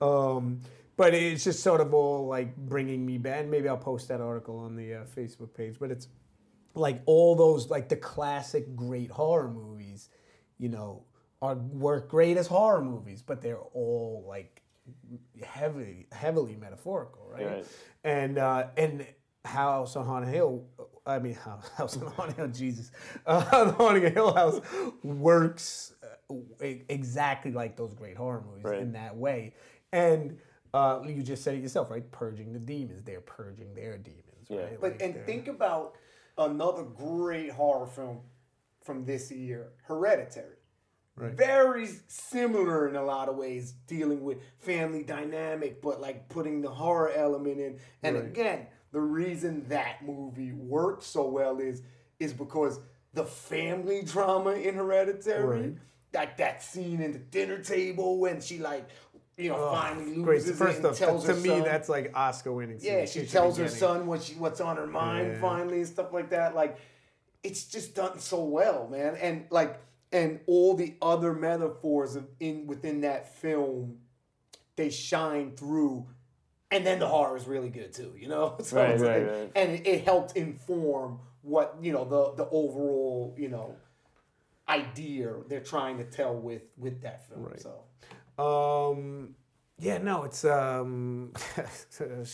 Um, 0.00 0.60
but 0.96 1.12
it's 1.12 1.44
just 1.44 1.60
sort 1.60 1.80
of 1.80 1.92
all 1.92 2.26
like 2.26 2.56
bringing 2.56 3.04
me 3.04 3.18
back. 3.18 3.40
And 3.40 3.50
maybe 3.50 3.68
I'll 3.68 3.76
post 3.76 4.08
that 4.08 4.20
article 4.20 4.58
on 4.58 4.76
the 4.76 4.94
uh, 4.94 5.04
Facebook 5.16 5.52
page. 5.54 5.76
But 5.78 5.90
it's 5.90 6.08
like 6.76 7.02
all 7.06 7.34
those 7.34 7.70
like 7.70 7.88
the 7.88 7.96
classic 7.96 8.76
great 8.76 9.10
horror 9.10 9.48
movies, 9.48 9.75
you 10.58 10.68
know, 10.68 11.02
are 11.42 11.54
work 11.54 12.08
great 12.08 12.36
as 12.36 12.46
horror 12.46 12.82
movies, 12.82 13.22
but 13.22 13.40
they're 13.42 13.60
all 13.74 14.24
like 14.26 14.62
heavily 15.42 16.06
heavily 16.12 16.56
metaphorical, 16.56 17.28
right? 17.30 17.46
Right. 17.46 17.66
And 18.04 18.38
uh, 18.38 18.68
and 18.76 19.06
House 19.44 19.96
on 19.96 20.06
Haunted 20.06 20.32
Hill, 20.32 20.64
I 21.04 21.18
mean 21.18 21.34
House 21.76 21.96
on 21.96 22.06
Haunted 22.12 22.36
Hill, 22.36 22.48
Jesus, 22.48 22.90
uh, 23.26 23.64
the 23.64 23.72
Haunting 23.72 24.12
Hill 24.12 24.32
House 24.34 24.60
works 25.02 25.92
uh, 26.30 26.34
e- 26.64 26.82
exactly 26.88 27.52
like 27.52 27.76
those 27.76 27.94
great 27.94 28.16
horror 28.16 28.42
movies 28.48 28.64
Right. 28.64 28.80
in 28.80 28.92
that 28.92 29.16
way, 29.16 29.54
and. 29.92 30.38
Uh, 30.74 31.00
you 31.06 31.22
just 31.22 31.42
said 31.42 31.54
it 31.54 31.62
yourself, 31.62 31.90
right? 31.90 32.10
Purging 32.10 32.52
the 32.52 32.58
demons. 32.58 33.02
They're 33.02 33.22
purging 33.22 33.72
their 33.72 33.96
demons, 33.96 34.46
Yeah. 34.50 34.58
right? 34.62 34.78
But 34.78 34.92
Like, 34.94 35.02
and 35.02 35.24
think 35.24 35.48
about 35.48 35.94
another 36.36 36.82
great 36.82 37.50
horror 37.50 37.86
film 37.86 38.20
from 38.86 39.04
this 39.04 39.30
year, 39.30 39.72
Hereditary. 39.82 40.52
Very 41.18 41.88
similar 42.08 42.88
in 42.88 42.94
a 42.96 43.02
lot 43.02 43.30
of 43.30 43.36
ways, 43.36 43.72
dealing 43.86 44.22
with 44.22 44.36
family 44.58 45.02
dynamic, 45.02 45.80
but 45.80 45.98
like 46.00 46.28
putting 46.28 46.60
the 46.60 46.68
horror 46.68 47.10
element 47.10 47.58
in. 47.58 47.78
And 48.02 48.16
Right. 48.16 48.24
again, 48.26 48.66
the 48.92 49.00
reason 49.00 49.66
that 49.68 50.04
movie 50.04 50.52
works 50.52 51.06
so 51.06 51.26
well 51.28 51.58
is 51.58 51.82
is 52.18 52.32
because 52.34 52.80
the 53.14 53.24
family 53.24 54.02
drama 54.02 54.52
in 54.52 54.74
Hereditary, 54.74 55.60
Right. 55.60 55.76
like 56.14 56.36
that 56.38 56.62
scene 56.62 57.00
in 57.02 57.12
the 57.12 57.18
dinner 57.18 57.58
table 57.62 58.18
when 58.18 58.40
she 58.42 58.58
like, 58.58 58.86
you 59.38 59.48
know, 59.50 59.70
finally 59.70 60.22
Great. 60.22 60.40
loses 60.40 60.58
First 60.58 60.74
it 60.74 60.76
and 60.78 60.86
off, 60.86 60.98
tells 60.98 61.24
to 61.24 61.34
her 61.34 61.40
me, 61.40 61.48
son. 61.48 61.62
that's 61.64 61.88
like 61.88 62.10
Oscar 62.14 62.52
winning. 62.52 62.78
Yeah, 62.82 63.06
she 63.06 63.24
tells 63.26 63.56
her 63.56 63.68
son 63.68 64.06
what 64.06 64.22
she 64.22 64.34
what's 64.34 64.60
on 64.60 64.76
her 64.76 64.86
mind 64.86 65.32
Yeah. 65.32 65.40
finally 65.40 65.78
and 65.78 65.86
stuff 65.86 66.12
like 66.12 66.28
that. 66.30 66.54
Like, 66.54 66.78
it's 67.46 67.64
just 67.64 67.94
done 67.94 68.18
so 68.18 68.44
well, 68.44 68.88
man. 68.88 69.16
And 69.16 69.46
like, 69.50 69.80
and 70.12 70.40
all 70.46 70.74
the 70.74 70.94
other 71.00 71.32
metaphors 71.32 72.16
of 72.16 72.26
in 72.40 72.66
within 72.66 73.00
that 73.02 73.34
film, 73.36 73.98
they 74.76 74.90
shine 74.90 75.52
through. 75.56 76.06
And 76.70 76.84
then 76.84 76.98
the 76.98 77.06
horror 77.06 77.36
is 77.36 77.46
really 77.46 77.68
good 77.70 77.92
too, 77.92 78.12
you 78.18 78.28
know. 78.28 78.56
So 78.62 78.76
Right, 78.76 78.98
right, 78.98 79.22
like- 79.22 79.30
right. 79.32 79.52
And 79.54 79.70
it, 79.72 79.86
it 79.86 80.04
helped 80.04 80.36
inform 80.36 81.20
what 81.42 81.76
you 81.80 81.92
know 81.92 82.04
the 82.04 82.42
the 82.44 82.50
overall 82.50 83.32
you 83.38 83.48
know 83.48 83.76
idea 84.68 85.32
they're 85.48 85.60
trying 85.60 85.96
to 85.98 86.04
tell 86.04 86.34
with 86.34 86.62
with 86.76 87.02
that 87.02 87.28
film. 87.28 87.44
Right. 87.44 87.60
So 87.60 88.42
Um, 88.42 89.34
yeah, 89.78 89.98
no, 89.98 90.24
it's 90.24 90.44
um, 90.44 91.32
the 91.98 92.26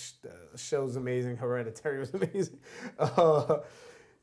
show's 0.57 0.97
amazing. 0.97 1.37
Hereditary 1.37 1.99
was 1.99 2.15
amazing. 2.15 2.59
Uh, 2.99 3.59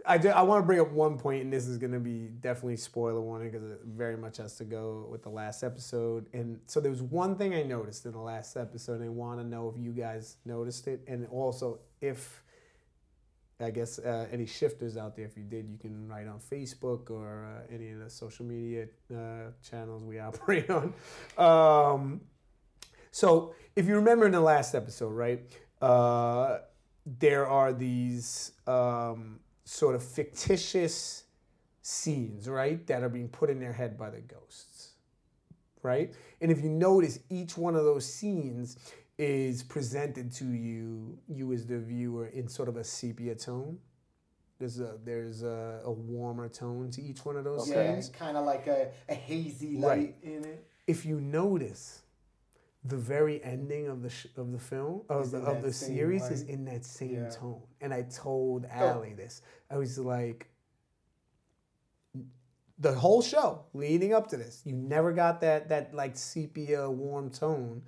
I, 0.05 0.17
ju- 0.17 0.29
I 0.29 0.41
want 0.43 0.63
to 0.63 0.65
bring 0.65 0.79
up 0.79 0.91
one 0.91 1.17
point, 1.17 1.43
and 1.43 1.51
this 1.51 1.67
is 1.67 1.77
going 1.77 1.91
to 1.91 1.99
be 1.99 2.29
definitely 2.39 2.77
spoiler 2.77 3.21
warning 3.21 3.51
because 3.51 3.69
it 3.69 3.79
very 3.85 4.15
much 4.15 4.37
has 4.37 4.55
to 4.57 4.63
go 4.63 5.07
with 5.11 5.23
the 5.23 5.29
last 5.29 5.63
episode. 5.63 6.27
And 6.33 6.59
so 6.67 6.79
there 6.79 6.91
was 6.91 7.01
one 7.01 7.35
thing 7.35 7.53
I 7.53 7.63
noticed 7.63 8.05
in 8.05 8.13
the 8.13 8.19
last 8.19 8.55
episode, 8.55 9.01
and 9.01 9.05
I 9.05 9.09
want 9.09 9.39
to 9.39 9.45
know 9.45 9.73
if 9.75 9.81
you 9.81 9.91
guys 9.91 10.37
noticed 10.45 10.87
it, 10.87 11.01
and 11.07 11.27
also 11.27 11.79
if 12.01 12.43
I 13.61 13.71
guess 13.71 13.99
uh, 13.99 14.25
any 14.31 14.45
shifters 14.45 14.95
out 14.95 15.17
there, 15.17 15.25
if 15.25 15.35
you 15.35 15.43
did, 15.43 15.69
you 15.69 15.77
can 15.77 16.07
write 16.07 16.27
on 16.27 16.39
Facebook 16.39 17.09
or 17.09 17.45
uh, 17.45 17.73
any 17.73 17.91
of 17.91 17.99
the 17.99 18.09
social 18.09 18.45
media 18.45 18.85
uh, 19.13 19.51
channels 19.69 20.03
we 20.03 20.17
operate 20.19 20.69
on. 20.69 20.93
Um, 21.37 22.21
so, 23.11 23.53
if 23.75 23.85
you 23.85 23.95
remember 23.95 24.25
in 24.25 24.31
the 24.31 24.39
last 24.39 24.75
episode, 24.75 25.09
right, 25.09 25.41
uh, 25.81 26.59
there 27.05 27.47
are 27.47 27.73
these 27.73 28.53
um, 28.65 29.39
sort 29.70 29.93
of 29.95 30.01
fictitious 30.03 31.24
scenes, 31.82 32.49
right, 32.49 32.86
that 32.88 33.03
are 33.03 33.09
being 33.09 33.30
put 33.30 33.49
in 33.49 33.59
their 33.59 33.74
head 33.74 33.97
by 33.97 34.09
the 34.09 34.20
ghosts, 34.20 34.93
right? 35.84 36.11
And 36.41 36.51
if 36.51 36.63
you 36.63 36.70
notice, 36.70 37.20
each 37.30 37.55
one 37.57 37.76
of 37.76 37.84
those 37.84 38.05
scenes 38.11 38.78
is 39.17 39.61
presented 39.61 40.32
to 40.34 40.45
you, 40.45 41.17
you 41.28 41.53
as 41.53 41.67
the 41.67 41.78
viewer, 41.78 42.28
in 42.28 42.47
sort 42.47 42.67
of 42.67 42.78
a 42.78 42.84
sepia 42.84 43.36
tone. 43.36 43.78
There's 44.57 44.80
a 44.80 44.97
there's 45.05 45.43
a, 45.43 45.82
a 45.86 45.91
warmer 45.91 46.49
tone 46.49 46.89
to 46.91 47.01
each 47.01 47.24
one 47.24 47.38
of 47.38 47.43
those 47.45 47.70
yeah, 47.70 47.93
scenes. 47.93 48.09
it's 48.09 48.17
kind 48.17 48.36
of 48.38 48.45
like 48.45 48.67
a, 48.67 48.89
a 49.07 49.13
hazy 49.13 49.78
light 49.78 49.97
Right. 49.97 50.15
in 50.24 50.45
it. 50.45 50.65
If 50.88 51.05
you 51.05 51.22
notice, 51.22 52.01
the 52.84 52.97
very 52.97 53.43
ending 53.43 53.88
of 53.88 54.01
the 54.01 54.09
sh- 54.09 54.27
of 54.38 54.51
the 54.51 54.59
film 54.59 55.01
of 55.09 55.32
the 55.32 55.39
of 55.39 55.61
the 55.61 55.73
series 55.73 56.30
is 56.30 56.43
in 56.43 56.65
that 56.65 56.86
same 56.86 57.23
Yeah. 57.23 57.30
tone. 57.30 57.61
And 57.82 57.93
I 57.93 58.03
told 58.03 58.65
Allie 58.65 59.13
this. 59.13 59.41
I 59.69 59.77
was 59.77 59.97
like, 59.99 60.47
the 62.77 62.93
whole 62.93 63.21
show 63.21 63.65
leading 63.73 64.13
up 64.13 64.27
to 64.27 64.38
this, 64.38 64.61
you 64.65 64.73
never 64.73 65.11
got 65.11 65.41
that 65.41 65.69
that 65.69 65.93
like 65.93 66.15
sepia 66.15 66.89
warm 66.89 67.30
tone 67.30 67.82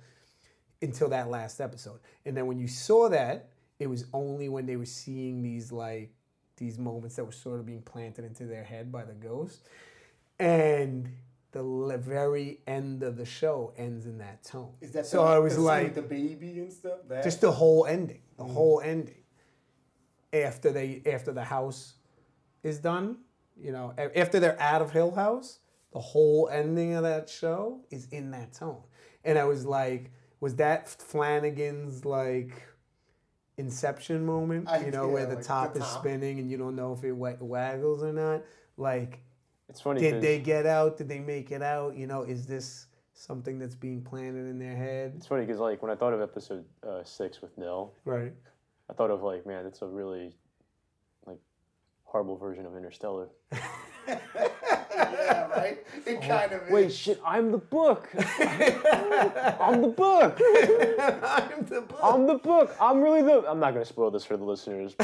until 0.82 1.08
that 1.08 1.28
last 1.30 1.60
episode. 1.60 2.00
And 2.26 2.36
then 2.36 2.46
when 2.46 2.58
you 2.58 2.68
saw 2.68 3.08
that, 3.08 3.48
it 3.78 3.86
was 3.88 4.04
only 4.12 4.48
when 4.48 4.66
they 4.66 4.76
were 4.76 4.84
seeing 4.84 5.42
these 5.42 5.72
like 5.72 6.12
these 6.56 6.78
moments 6.78 7.16
that 7.16 7.24
were 7.24 7.32
sort 7.32 7.60
of 7.60 7.66
being 7.66 7.82
planted 7.82 8.24
into 8.24 8.44
their 8.44 8.62
head 8.64 8.92
by 8.92 9.04
the 9.04 9.14
ghost. 9.14 9.62
And 10.38 11.08
the 11.52 11.98
very 11.98 12.60
end 12.66 13.02
of 13.02 13.16
the 13.16 13.26
show 13.26 13.72
ends 13.76 14.06
in 14.06 14.18
that 14.18 14.42
tone. 14.42 14.72
Is 14.80 14.92
that 14.92 15.06
so? 15.06 15.22
the, 15.24 15.30
I 15.30 15.38
was 15.38 15.56
the 15.56 15.60
like, 15.60 15.94
the 15.94 16.02
baby 16.02 16.58
and 16.58 16.72
stuff? 16.72 17.00
That? 17.08 17.22
just 17.22 17.40
the 17.40 17.52
whole 17.52 17.86
ending, 17.86 18.22
the 18.36 18.44
mm. 18.44 18.52
whole 18.52 18.80
ending. 18.82 19.16
After 20.32 20.72
they, 20.72 21.02
after 21.04 21.32
the 21.32 21.44
house 21.44 21.94
is 22.62 22.78
done, 22.78 23.18
you 23.60 23.70
know, 23.70 23.94
after 24.16 24.40
they're 24.40 24.60
out 24.60 24.80
of 24.80 24.90
Hill 24.90 25.14
House, 25.14 25.58
the 25.92 26.00
whole 26.00 26.48
ending 26.50 26.94
of 26.94 27.02
that 27.02 27.28
show 27.28 27.80
is 27.90 28.08
in 28.10 28.30
that 28.30 28.54
tone. 28.54 28.82
And 29.24 29.38
I 29.38 29.44
was 29.44 29.66
like, 29.66 30.10
was 30.40 30.56
that 30.56 30.88
Flanagan's 30.88 32.06
like 32.06 32.62
inception 33.58 34.24
moment? 34.24 34.68
I- 34.68 34.86
you 34.86 34.90
know, 34.90 35.06
yeah, 35.06 35.12
where 35.12 35.26
the 35.26 35.34
like 35.34 35.42
the 35.42 35.48
top 35.48 35.76
is 35.76 35.84
spinning 35.84 36.38
and 36.38 36.50
you 36.50 36.56
don't 36.56 36.76
know 36.76 36.94
if 36.94 37.04
it 37.04 37.12
waggles 37.12 38.02
or 38.02 38.12
not. 38.12 38.42
Like, 38.78 39.22
It's 39.72 39.80
funny. 39.80 40.02
did 40.02 40.20
they 40.20 40.38
get 40.38 40.66
out? 40.66 40.98
Did 40.98 41.08
they 41.08 41.18
make 41.18 41.50
it 41.50 41.62
out? 41.62 41.96
You 41.96 42.06
know, 42.06 42.24
is 42.24 42.44
this 42.46 42.88
something 43.14 43.58
that's 43.58 43.74
being 43.74 44.02
planted 44.02 44.46
in 44.46 44.58
their 44.58 44.76
head? 44.76 45.14
It's 45.16 45.26
funny 45.26 45.46
because 45.46 45.60
like 45.60 45.80
when 45.80 45.90
I 45.90 45.94
thought 45.94 46.12
of 46.12 46.20
episode 46.20 46.66
uh, 46.86 47.02
six 47.04 47.40
with 47.40 47.56
Nell, 47.56 47.94
Right. 48.04 48.34
I 48.90 48.92
thought 48.92 49.10
of 49.10 49.22
like, 49.22 49.46
man, 49.46 49.64
it's 49.64 49.80
a 49.80 49.86
really 49.86 50.36
horrible 52.12 52.36
version 52.36 52.66
of 52.66 52.76
Interstellar. 52.76 53.28
yeah, 54.06 55.48
right? 55.48 55.78
It 56.04 56.20
kind 56.20 56.52
of 56.52 56.68
Wait, 56.68 56.88
is. 56.88 56.96
shit! 56.96 57.18
I'm 57.24 57.50
the 57.50 57.56
book. 57.58 58.06
I'm 58.14 59.80
the 59.80 59.88
book. 59.88 60.38
I'm 60.38 61.64
the 61.64 61.80
book. 61.88 61.98
I'm 62.02 62.26
the 62.26 62.34
book. 62.34 62.76
I'm 62.78 63.00
really 63.00 63.22
the. 63.22 63.48
I'm 63.48 63.58
not 63.58 63.72
gonna 63.72 63.86
spoil 63.86 64.10
this 64.10 64.26
for 64.26 64.36
the 64.36 64.44
listeners. 64.44 64.94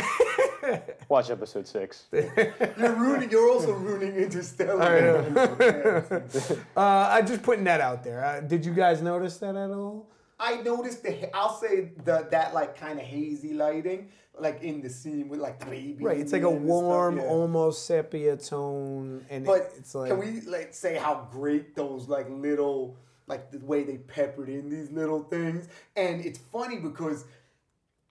Watch 1.08 1.30
episode 1.30 1.66
six. 1.66 2.04
You're 2.12 2.92
ruining. 2.94 3.30
You're 3.30 3.50
also 3.50 3.72
ruining 3.72 4.14
Interstellar. 4.14 4.82
I 4.82 6.78
Uh, 6.78 7.08
I'm 7.10 7.26
just 7.26 7.42
putting 7.42 7.64
that 7.64 7.80
out 7.80 8.04
there. 8.04 8.22
Uh, 8.22 8.40
did 8.40 8.66
you 8.66 8.74
guys 8.74 9.00
notice 9.00 9.38
that 9.38 9.56
at 9.56 9.70
all? 9.70 10.10
I 10.38 10.56
noticed 10.60 11.02
the. 11.04 11.34
I'll 11.34 11.56
say 11.56 11.92
the 12.04 12.28
that 12.30 12.52
like 12.52 12.76
kind 12.78 12.98
of 12.98 13.06
hazy 13.06 13.54
lighting, 13.54 14.10
like 14.40 14.62
in 14.62 14.80
the 14.80 14.88
scene 14.88 15.28
with 15.28 15.40
like 15.40 15.60
the 15.60 15.66
baby. 15.66 16.04
Right. 16.04 16.18
It's 16.18 16.32
like 16.32 16.42
a 16.42 16.50
stuff, 16.50 16.60
warm, 16.60 17.16
yeah. 17.18 17.24
almost 17.24 17.86
sepia 17.86 18.36
tone, 18.36 19.24
and 19.30 19.44
But 19.44 19.72
it's 19.76 19.94
like 19.94 20.10
can 20.10 20.18
we 20.18 20.40
like 20.42 20.74
say 20.74 20.96
how 20.96 21.28
great 21.30 21.74
those 21.74 22.08
like 22.08 22.28
little 22.30 22.96
like 23.26 23.50
the 23.50 23.58
way 23.58 23.84
they 23.84 23.98
peppered 23.98 24.48
in 24.48 24.68
these 24.68 24.90
little 24.90 25.22
things? 25.24 25.68
And 25.96 26.24
it's 26.24 26.38
funny 26.38 26.78
because 26.78 27.24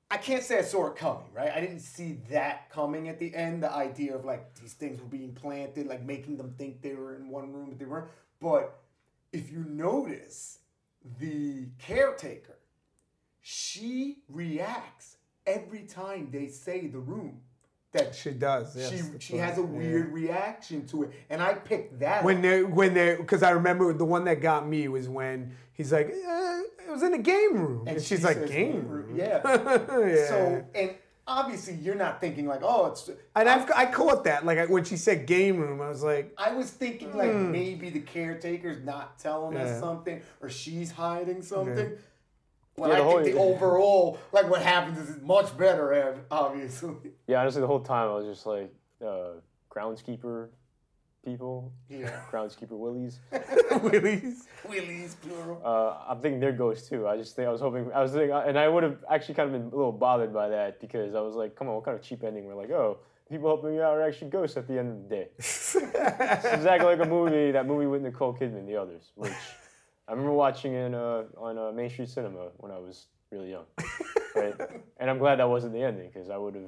I 0.09 0.17
can't 0.17 0.43
say 0.43 0.59
I 0.59 0.61
saw 0.61 0.87
it 0.87 0.95
coming, 0.95 1.27
right? 1.33 1.51
I 1.53 1.59
didn't 1.59 1.81
see 1.81 2.19
that 2.29 2.69
coming 2.69 3.09
at 3.09 3.19
the 3.19 3.35
end. 3.35 3.63
The 3.63 3.71
idea 3.71 4.15
of 4.15 4.23
like 4.23 4.55
these 4.55 4.73
things 4.73 5.01
were 5.01 5.07
being 5.07 5.33
planted, 5.33 5.87
like 5.87 6.03
making 6.03 6.37
them 6.37 6.53
think 6.57 6.81
they 6.81 6.93
were 6.93 7.15
in 7.15 7.29
one 7.29 7.51
room, 7.51 7.69
but 7.69 7.79
they 7.79 7.85
weren't. 7.85 8.07
But 8.39 8.79
if 9.33 9.51
you 9.51 9.65
notice, 9.67 10.59
the 11.19 11.67
caretaker, 11.79 12.57
she 13.41 14.19
reacts 14.29 15.16
every 15.47 15.83
time 15.83 16.29
they 16.31 16.47
say 16.47 16.87
the 16.87 16.99
room. 16.99 17.39
That 17.93 18.13
She 18.13 18.31
does. 18.31 18.75
Yes, 18.75 18.89
she 18.91 18.97
she 19.19 19.39
right, 19.39 19.47
has 19.49 19.57
a 19.57 19.61
yeah. 19.61 19.67
weird 19.67 20.11
reaction 20.13 20.85
to 20.87 21.03
it, 21.03 21.11
and 21.29 21.41
I 21.41 21.53
picked 21.53 21.99
that. 22.01 22.21
when 22.23 22.41
they 22.41 22.61
when 22.61 22.93
they 22.93 23.15
because 23.15 23.41
I 23.41 23.51
remember 23.51 23.93
the 23.93 24.03
one 24.05 24.25
that 24.25 24.41
got 24.41 24.67
me 24.67 24.89
was 24.89 25.07
when 25.07 25.55
he's 25.71 25.93
like 25.93 26.07
eh, 26.09 26.61
it 26.85 26.91
was 26.91 27.01
in 27.01 27.11
the 27.13 27.17
game 27.17 27.53
room 27.53 27.87
and, 27.87 27.97
she's 28.01 28.19
she 28.19 28.25
like 28.25 28.35
says, 28.39 28.49
game 28.51 28.87
room 28.89 29.15
yeah. 29.15 29.39
yeah. 29.45 30.27
So 30.27 30.65
and 30.75 30.95
obviously 31.25 31.75
you're 31.75 31.95
not 31.95 32.19
thinking 32.19 32.45
like, 32.45 32.59
oh, 32.61 32.87
it's. 32.87 33.09
and 33.35 33.47
I've, 33.49 33.71
I 33.71 33.85
caught 33.85 34.25
that 34.25 34.45
like 34.45 34.57
I, 34.57 34.65
when 34.65 34.83
she 34.83 34.97
said 34.97 35.25
game 35.25 35.57
room 35.57 35.81
I 35.81 35.87
was 35.87 36.03
like 36.03 36.33
I 36.37 36.51
was 36.53 36.69
thinking 36.69 37.15
like 37.17 37.33
maybe 37.33 37.89
the 37.89 38.01
caretaker's 38.01 38.83
not 38.83 39.17
telling 39.17 39.53
Hmm. 39.53 39.59
Yeah. 39.65 39.71
us 39.71 39.79
something 39.79 40.21
or 40.41 40.49
she's 40.49 40.91
hiding 40.91 41.41
something. 41.41 41.93
But 42.77 42.89
Yeah, 42.89 42.93
I 42.93 42.97
the 42.99 43.03
whole- 43.03 43.23
think 43.23 43.35
the 43.35 43.41
overall, 43.55 44.19
like 44.31 44.49
what 44.49 44.61
happens 44.61 44.97
is 45.09 45.21
much 45.21 45.57
better, 45.57 46.19
obviously. 46.29 46.93
Yeah, 47.25 47.41
honestly, 47.41 47.61
the 47.61 47.67
whole 47.67 47.79
time 47.79 48.09
I 48.09 48.13
was 48.13 48.25
just 48.25 48.45
like, 48.45 48.71
uh, 49.03 49.39
groundskeeper 49.71 50.49
people, 51.25 51.71
Yeah. 51.89 52.21
groundskeeper 52.31 52.77
willies. 52.77 53.19
Willie's 53.81 54.47
Willies, 54.69 55.15
plural. 55.15 55.61
Uh, 55.65 55.97
I'm 56.11 56.21
thinking 56.21 56.39
they're 56.39 56.51
ghosts 56.53 56.87
too. 56.87 57.07
I 57.07 57.17
just 57.17 57.35
think 57.35 57.47
I 57.47 57.51
was 57.51 57.61
hoping 57.61 57.91
I 57.93 58.01
was 58.01 58.11
thinking, 58.11 58.31
and 58.31 58.57
I 58.57 58.67
would 58.67 58.83
have 58.83 59.03
actually 59.09 59.35
kind 59.35 59.53
of 59.53 59.59
been 59.61 59.71
a 59.73 59.75
little 59.75 59.91
bothered 59.91 60.33
by 60.33 60.47
that 60.49 60.79
because 60.79 61.15
I 61.15 61.19
was 61.21 61.35
like, 61.35 61.55
come 61.55 61.67
on, 61.67 61.75
what 61.75 61.83
kind 61.83 61.97
of 61.97 62.03
cheap 62.03 62.23
ending? 62.23 62.45
We're 62.45 62.55
like, 62.55 62.69
oh, 62.71 62.99
people 63.29 63.49
helping 63.49 63.73
you 63.73 63.81
out 63.81 63.93
are 63.97 64.01
actually 64.03 64.29
ghosts 64.29 64.55
at 64.55 64.67
the 64.67 64.77
end 64.79 64.89
of 64.91 65.03
the 65.09 65.15
day. 65.15 65.27
it's 65.37 65.75
exactly 65.75 66.85
like 66.95 66.99
a 67.05 67.09
movie, 67.09 67.51
that 67.51 67.65
movie 67.65 67.87
with 67.87 68.03
Nicole 68.03 68.33
Kidman, 68.33 68.65
The 68.67 68.77
Others, 68.77 69.11
which 69.15 69.33
I 70.07 70.11
remember 70.11 70.31
watching 70.33 70.73
in 70.73 70.93
uh, 70.95 71.23
on 71.37 71.57
uh, 71.57 71.71
Main 71.71 71.89
Street 71.89 72.09
Cinema 72.09 72.49
when 72.57 72.71
I 72.71 72.77
was 72.77 73.07
really 73.31 73.51
young, 73.51 73.65
right? 74.35 74.53
And 74.99 75.09
I'm 75.09 75.17
glad 75.17 75.39
that 75.39 75.49
wasn't 75.49 75.73
the 75.73 75.81
ending 75.83 76.09
because 76.13 76.29
I 76.29 76.37
would 76.37 76.55
have. 76.55 76.63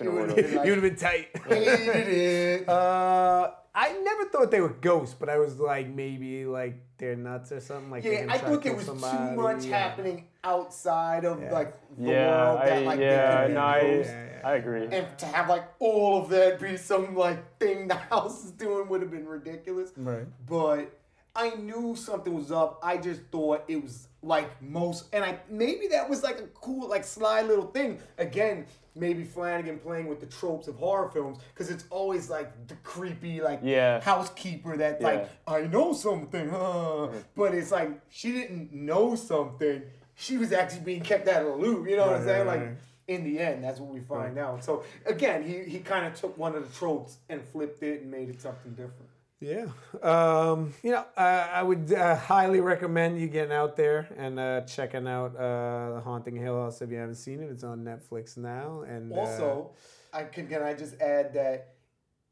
You 0.00 0.10
would've 0.10 0.34
been 0.34 0.54
like- 0.56 0.66
you 0.66 0.72
would 0.72 0.82
have 0.82 0.90
been 0.90 0.96
tight 0.96 1.28
Hated 1.48 2.08
it. 2.08 2.68
uh 2.68 3.50
I 3.74 3.92
never 4.02 4.24
thought 4.30 4.50
they 4.50 4.60
were 4.60 4.70
ghosts 4.70 5.14
but 5.18 5.28
I 5.28 5.38
was 5.38 5.60
like 5.60 5.86
maybe 5.88 6.44
like 6.46 6.76
they're 6.98 7.14
nuts 7.14 7.52
or 7.52 7.60
something 7.60 7.90
like 7.90 8.02
they're 8.02 8.24
Yeah, 8.24 8.32
I 8.32 8.38
thought 8.38 8.62
there 8.62 8.74
was 8.74 8.86
somebody, 8.86 9.36
too 9.36 9.40
much 9.42 9.64
yeah. 9.66 9.78
happening 9.78 10.26
outside 10.42 11.24
of 11.24 11.40
Yeah. 11.42 11.52
like 11.52 11.74
the 11.96 12.10
Yeah, 12.10 12.26
world 12.54 12.60
that 12.60 12.72
I, 12.72 12.78
like 12.80 13.00
yeah, 13.00 13.30
they 13.30 13.42
could 13.42 13.48
be 13.48 13.54
no, 13.54 13.60
I, 13.60 13.80
ghosts. 13.82 14.12
Yeah, 14.12 14.26
yeah. 14.40 14.48
I 14.48 14.54
agree. 14.54 14.86
And 14.90 15.18
to 15.18 15.26
have 15.26 15.48
like 15.48 15.64
all 15.78 16.22
of 16.22 16.28
that 16.30 16.58
be 16.60 16.76
some 16.78 17.14
like 17.14 17.58
thing 17.60 17.86
the 17.86 17.94
house 17.94 18.44
is 18.44 18.50
doing 18.52 18.88
would 18.88 19.02
have 19.02 19.10
been 19.10 19.28
ridiculous. 19.28 19.92
Right. 19.96 20.26
But 20.48 20.98
I 21.34 21.50
knew 21.50 21.96
something 21.96 22.34
was 22.34 22.52
up. 22.52 22.78
I 22.82 22.96
just 22.98 23.22
thought 23.30 23.64
it 23.68 23.82
was 23.82 24.08
like 24.22 24.60
most, 24.62 25.06
and 25.14 25.24
I 25.24 25.38
maybe 25.48 25.88
that 25.88 26.08
was 26.08 26.22
like 26.22 26.38
a 26.38 26.46
cool, 26.54 26.88
like 26.88 27.04
sly 27.04 27.42
little 27.42 27.66
thing. 27.66 27.98
Again, 28.18 28.66
maybe 28.94 29.24
Flanagan 29.24 29.78
playing 29.78 30.06
with 30.08 30.20
the 30.20 30.26
tropes 30.26 30.68
of 30.68 30.76
horror 30.76 31.08
films 31.08 31.38
because 31.54 31.70
it's 31.70 31.84
always 31.90 32.28
like 32.28 32.68
the 32.68 32.74
creepy, 32.82 33.40
like 33.40 33.60
Yeah. 33.62 34.00
housekeeper 34.00 34.76
that 34.76 35.00
like 35.00 35.28
I 35.46 35.62
know 35.62 35.94
something, 35.94 36.50
huh? 36.50 37.08
but 37.36 37.54
it's 37.54 37.70
like 37.72 37.90
she 38.10 38.32
didn't 38.32 38.72
know 38.72 39.14
something. 39.14 39.82
She 40.14 40.36
was 40.36 40.52
actually 40.52 40.82
being 40.82 41.00
kept 41.02 41.26
out 41.28 41.42
of 41.42 41.48
the 41.48 41.56
loop. 41.56 41.88
You 41.88 41.96
know 41.96 42.06
what 42.08 42.16
I'm 42.16 42.24
saying? 42.24 42.46
right, 42.46 42.58
Like 42.58 42.66
right. 42.68 42.76
in 43.08 43.24
the 43.24 43.38
end, 43.40 43.64
that's 43.64 43.80
what 43.80 43.88
we 43.92 44.00
find 44.00 44.36
out. 44.38 44.62
So 44.62 44.84
again, 45.06 45.42
he 45.42 45.64
he 45.64 45.78
kind 45.78 46.04
of 46.06 46.14
took 46.14 46.36
one 46.36 46.54
of 46.54 46.70
the 46.70 46.78
tropes 46.78 47.16
and 47.30 47.42
flipped 47.42 47.82
it 47.82 48.02
and 48.02 48.10
made 48.10 48.28
it 48.28 48.40
something 48.42 48.72
different. 48.72 49.08
Yeah. 49.42 49.66
Um, 50.02 50.72
you 50.84 50.92
know, 50.92 51.04
uh, 51.16 51.48
I 51.52 51.64
would 51.64 51.92
uh, 51.92 52.14
highly 52.14 52.60
recommend 52.60 53.20
you 53.20 53.26
getting 53.26 53.52
out 53.52 53.76
there 53.76 54.08
and 54.16 54.38
uh, 54.38 54.60
checking 54.62 55.08
out 55.08 55.34
uh, 55.34 55.94
The 55.94 56.00
Haunting 56.04 56.36
Hill 56.36 56.62
House 56.62 56.80
if 56.80 56.90
you 56.90 56.98
haven't 56.98 57.16
seen 57.16 57.40
it. 57.40 57.50
It's 57.50 57.64
on 57.64 57.80
Netflix 57.84 58.36
now. 58.36 58.82
And 58.82 59.12
uh, 59.12 59.16
Also, 59.16 59.72
I 60.12 60.22
can 60.24 60.46
can 60.46 60.62
I 60.62 60.74
just 60.74 61.00
add 61.00 61.34
that 61.34 61.74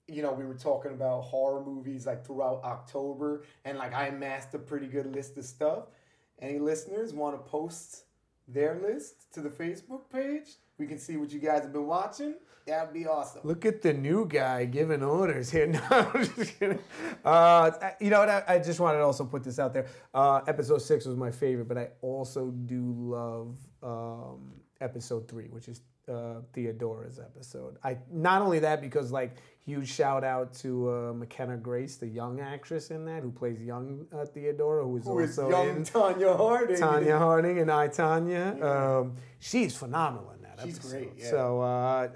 you 0.06 0.22
know 0.22 0.32
we 0.32 0.44
were 0.44 0.54
talking 0.54 0.92
about 0.92 1.22
horror 1.22 1.64
movies 1.64 2.06
like 2.06 2.24
throughout 2.24 2.62
October, 2.62 3.42
and 3.64 3.76
like 3.76 3.92
I 3.92 4.06
amassed 4.06 4.54
a 4.54 4.58
pretty 4.58 4.86
good 4.86 5.12
list 5.12 5.36
of 5.36 5.44
stuff. 5.44 5.86
Any 6.40 6.60
listeners 6.60 7.12
want 7.12 7.34
to 7.34 7.50
post 7.50 8.04
their 8.46 8.80
list 8.80 9.32
to 9.34 9.40
the 9.40 9.50
Facebook 9.50 10.02
page? 10.12 10.48
We 10.78 10.86
can 10.86 10.98
see 10.98 11.16
what 11.16 11.32
you 11.32 11.40
guys 11.40 11.62
have 11.62 11.72
been 11.72 11.86
watching. 11.86 12.34
That'd 12.70 12.94
be 12.94 13.06
awesome. 13.06 13.40
Look 13.44 13.64
at 13.64 13.82
the 13.82 13.92
new 13.92 14.26
guy 14.26 14.64
giving 14.64 15.02
orders 15.02 15.50
here. 15.50 15.66
No, 15.70 15.80
I'm 15.90 16.24
just 16.24 16.58
kidding. 16.58 16.78
Uh, 17.24 17.70
you 18.00 18.10
know 18.10 18.20
what? 18.20 18.28
I, 18.28 18.44
I 18.46 18.58
just 18.58 18.78
wanted 18.80 18.98
to 18.98 19.04
also 19.04 19.24
put 19.24 19.42
this 19.42 19.58
out 19.58 19.74
there. 19.74 19.86
Uh, 20.14 20.40
episode 20.46 20.80
six 20.82 21.04
was 21.04 21.16
my 21.16 21.30
favorite, 21.30 21.66
but 21.66 21.78
I 21.78 21.88
also 22.00 22.50
do 22.50 22.94
love 22.96 23.56
um, 23.82 24.52
episode 24.80 25.28
three, 25.28 25.48
which 25.48 25.68
is 25.68 25.80
uh, 26.08 26.40
Theodora's 26.52 27.18
episode. 27.18 27.76
I 27.84 27.98
not 28.10 28.42
only 28.42 28.60
that 28.60 28.80
because 28.80 29.10
like 29.12 29.36
huge 29.64 29.88
shout 29.92 30.24
out 30.24 30.52
to 30.54 30.90
uh, 30.90 31.12
McKenna 31.12 31.56
Grace, 31.56 31.96
the 31.96 32.06
young 32.08 32.40
actress 32.40 32.90
in 32.90 33.04
that 33.06 33.22
who 33.22 33.30
plays 33.30 33.60
young 33.60 34.06
uh, 34.12 34.24
Theodora, 34.24 34.84
who 34.84 34.96
is 34.96 35.04
Who 35.04 35.18
is 35.20 35.38
also 35.38 35.50
young 35.50 35.76
in 35.76 35.84
Tonya 35.84 36.36
Harding? 36.36 36.76
Tonya 36.76 37.18
Harding 37.18 37.58
and 37.58 37.70
I 37.70 37.88
Tonya. 37.88 38.62
Um, 38.62 39.16
she's 39.38 39.76
phenomenal 39.76 40.28
that 40.30 40.39
She's 40.64 40.76
episode. 40.78 40.90
great, 40.90 41.10
yeah. 41.18 41.30
So 41.30 41.60
uh, 41.62 41.64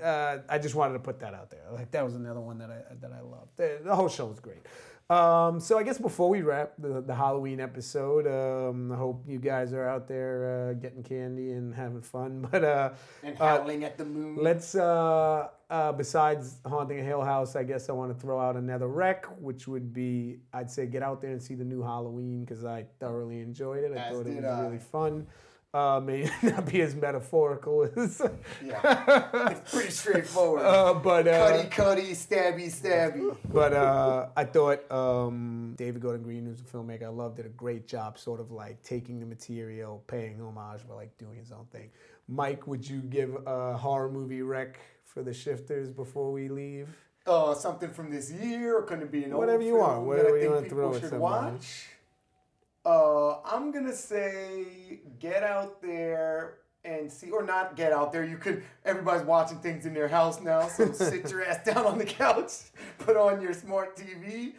uh, 0.02 0.38
I 0.48 0.58
just 0.58 0.74
wanted 0.74 0.94
to 0.94 0.98
put 1.00 1.20
that 1.20 1.34
out 1.34 1.50
there. 1.50 1.62
Like 1.72 1.90
that 1.92 2.04
was 2.04 2.14
another 2.14 2.40
one 2.40 2.58
that 2.58 2.70
I 2.70 2.94
that 3.00 3.12
I 3.12 3.20
loved. 3.20 3.56
The, 3.56 3.80
the 3.84 3.94
whole 3.94 4.08
show 4.08 4.26
was 4.26 4.40
great. 4.40 4.62
Um, 5.10 5.60
so 5.60 5.78
I 5.78 5.82
guess 5.82 5.98
before 5.98 6.30
we 6.30 6.40
wrap 6.40 6.72
the, 6.78 7.02
the 7.02 7.14
Halloween 7.14 7.60
episode, 7.60 8.26
um, 8.26 8.90
I 8.90 8.96
hope 8.96 9.22
you 9.28 9.38
guys 9.38 9.74
are 9.74 9.86
out 9.86 10.08
there 10.08 10.70
uh, 10.70 10.72
getting 10.80 11.02
candy 11.02 11.52
and 11.52 11.74
having 11.74 12.00
fun. 12.00 12.48
But 12.50 12.64
uh, 12.64 12.90
and 13.22 13.38
uh, 13.38 13.58
howling 13.58 13.84
at 13.84 13.98
the 13.98 14.06
moon. 14.06 14.38
Let's, 14.40 14.74
uh, 14.74 15.48
uh, 15.68 15.92
besides 15.92 16.56
Haunting 16.64 17.00
a 17.00 17.02
Hill 17.02 17.20
House, 17.22 17.54
I 17.54 17.64
guess 17.64 17.90
I 17.90 17.92
want 17.92 18.14
to 18.14 18.18
throw 18.18 18.40
out 18.40 18.56
another 18.56 18.88
rec, 18.88 19.26
which 19.42 19.68
would 19.68 19.92
be, 19.92 20.38
I'd 20.54 20.70
say 20.70 20.86
get 20.86 21.02
out 21.02 21.20
there 21.20 21.32
and 21.32 21.42
see 21.42 21.54
the 21.54 21.64
new 21.64 21.82
Halloween 21.82 22.42
because 22.46 22.64
I 22.64 22.86
thoroughly 22.98 23.40
enjoyed 23.40 23.84
it. 23.84 23.92
I 23.92 23.96
As 24.08 24.16
thought 24.16 24.26
it 24.26 24.36
was 24.36 24.44
I. 24.46 24.62
really 24.62 24.78
fun. 24.78 25.26
Uh, 25.74 25.98
may 25.98 26.30
not 26.42 26.66
be 26.70 26.80
as 26.82 26.94
metaphorical 26.94 27.82
as, 27.96 28.22
yeah, 28.64 29.50
it's 29.50 29.72
pretty 29.74 29.90
straightforward. 29.90 30.62
uh, 30.64 30.94
but 30.94 31.26
uh, 31.26 31.48
cutty, 31.50 31.68
cutty, 31.68 32.12
stabby, 32.12 32.66
stabby. 32.66 33.36
but 33.52 33.72
uh, 33.72 34.28
I 34.36 34.44
thought 34.44 34.88
um, 34.92 35.74
David 35.76 36.00
Gordon 36.00 36.22
Green, 36.22 36.46
who's 36.46 36.60
a 36.60 36.62
filmmaker, 36.62 37.02
I 37.02 37.08
loved, 37.08 37.38
did 37.38 37.46
a 37.46 37.48
great 37.48 37.88
job, 37.88 38.18
sort 38.18 38.38
of 38.38 38.52
like 38.52 38.80
taking 38.84 39.18
the 39.18 39.26
material, 39.26 40.04
paying 40.06 40.40
homage, 40.40 40.82
but 40.86 40.94
like 40.94 41.18
doing 41.18 41.38
his 41.38 41.50
own 41.50 41.66
thing. 41.72 41.90
Mike, 42.28 42.68
would 42.68 42.88
you 42.88 43.00
give 43.00 43.36
a 43.44 43.76
horror 43.76 44.08
movie 44.08 44.42
rec 44.42 44.78
for 45.04 45.24
the 45.24 45.34
shifters 45.34 45.90
before 45.90 46.30
we 46.30 46.48
leave? 46.48 46.88
uh, 47.26 47.54
something 47.54 47.90
from 47.90 48.10
this 48.10 48.30
year, 48.30 48.78
or 48.78 48.82
could 48.82 49.00
it 49.00 49.10
be 49.10 49.24
an 49.24 49.36
Whatever 49.36 49.62
you 49.62 49.74
film 49.76 49.80
want, 49.80 50.02
whatever 50.06 50.38
you 50.38 50.50
wanna 50.50 50.68
throw 50.68 50.94
at 50.94 51.00
somebody. 51.02 51.20
watch? 51.20 51.88
Uh, 52.84 53.40
I'm 53.44 53.70
gonna 53.70 53.94
say 53.94 55.00
get 55.18 55.42
out 55.42 55.80
there 55.80 56.58
and 56.84 57.10
see, 57.10 57.30
or 57.30 57.42
not 57.42 57.76
get 57.76 57.92
out 57.92 58.12
there. 58.12 58.24
You 58.24 58.36
could. 58.36 58.62
Everybody's 58.84 59.24
watching 59.26 59.58
things 59.58 59.86
in 59.86 59.94
their 59.94 60.08
house 60.08 60.40
now, 60.40 60.68
so 60.68 60.92
sit 60.92 61.30
your 61.30 61.44
ass 61.44 61.64
down 61.64 61.86
on 61.86 61.98
the 61.98 62.04
couch, 62.04 62.50
put 62.98 63.16
on 63.16 63.40
your 63.40 63.54
smart 63.54 63.96
TV, 63.96 64.52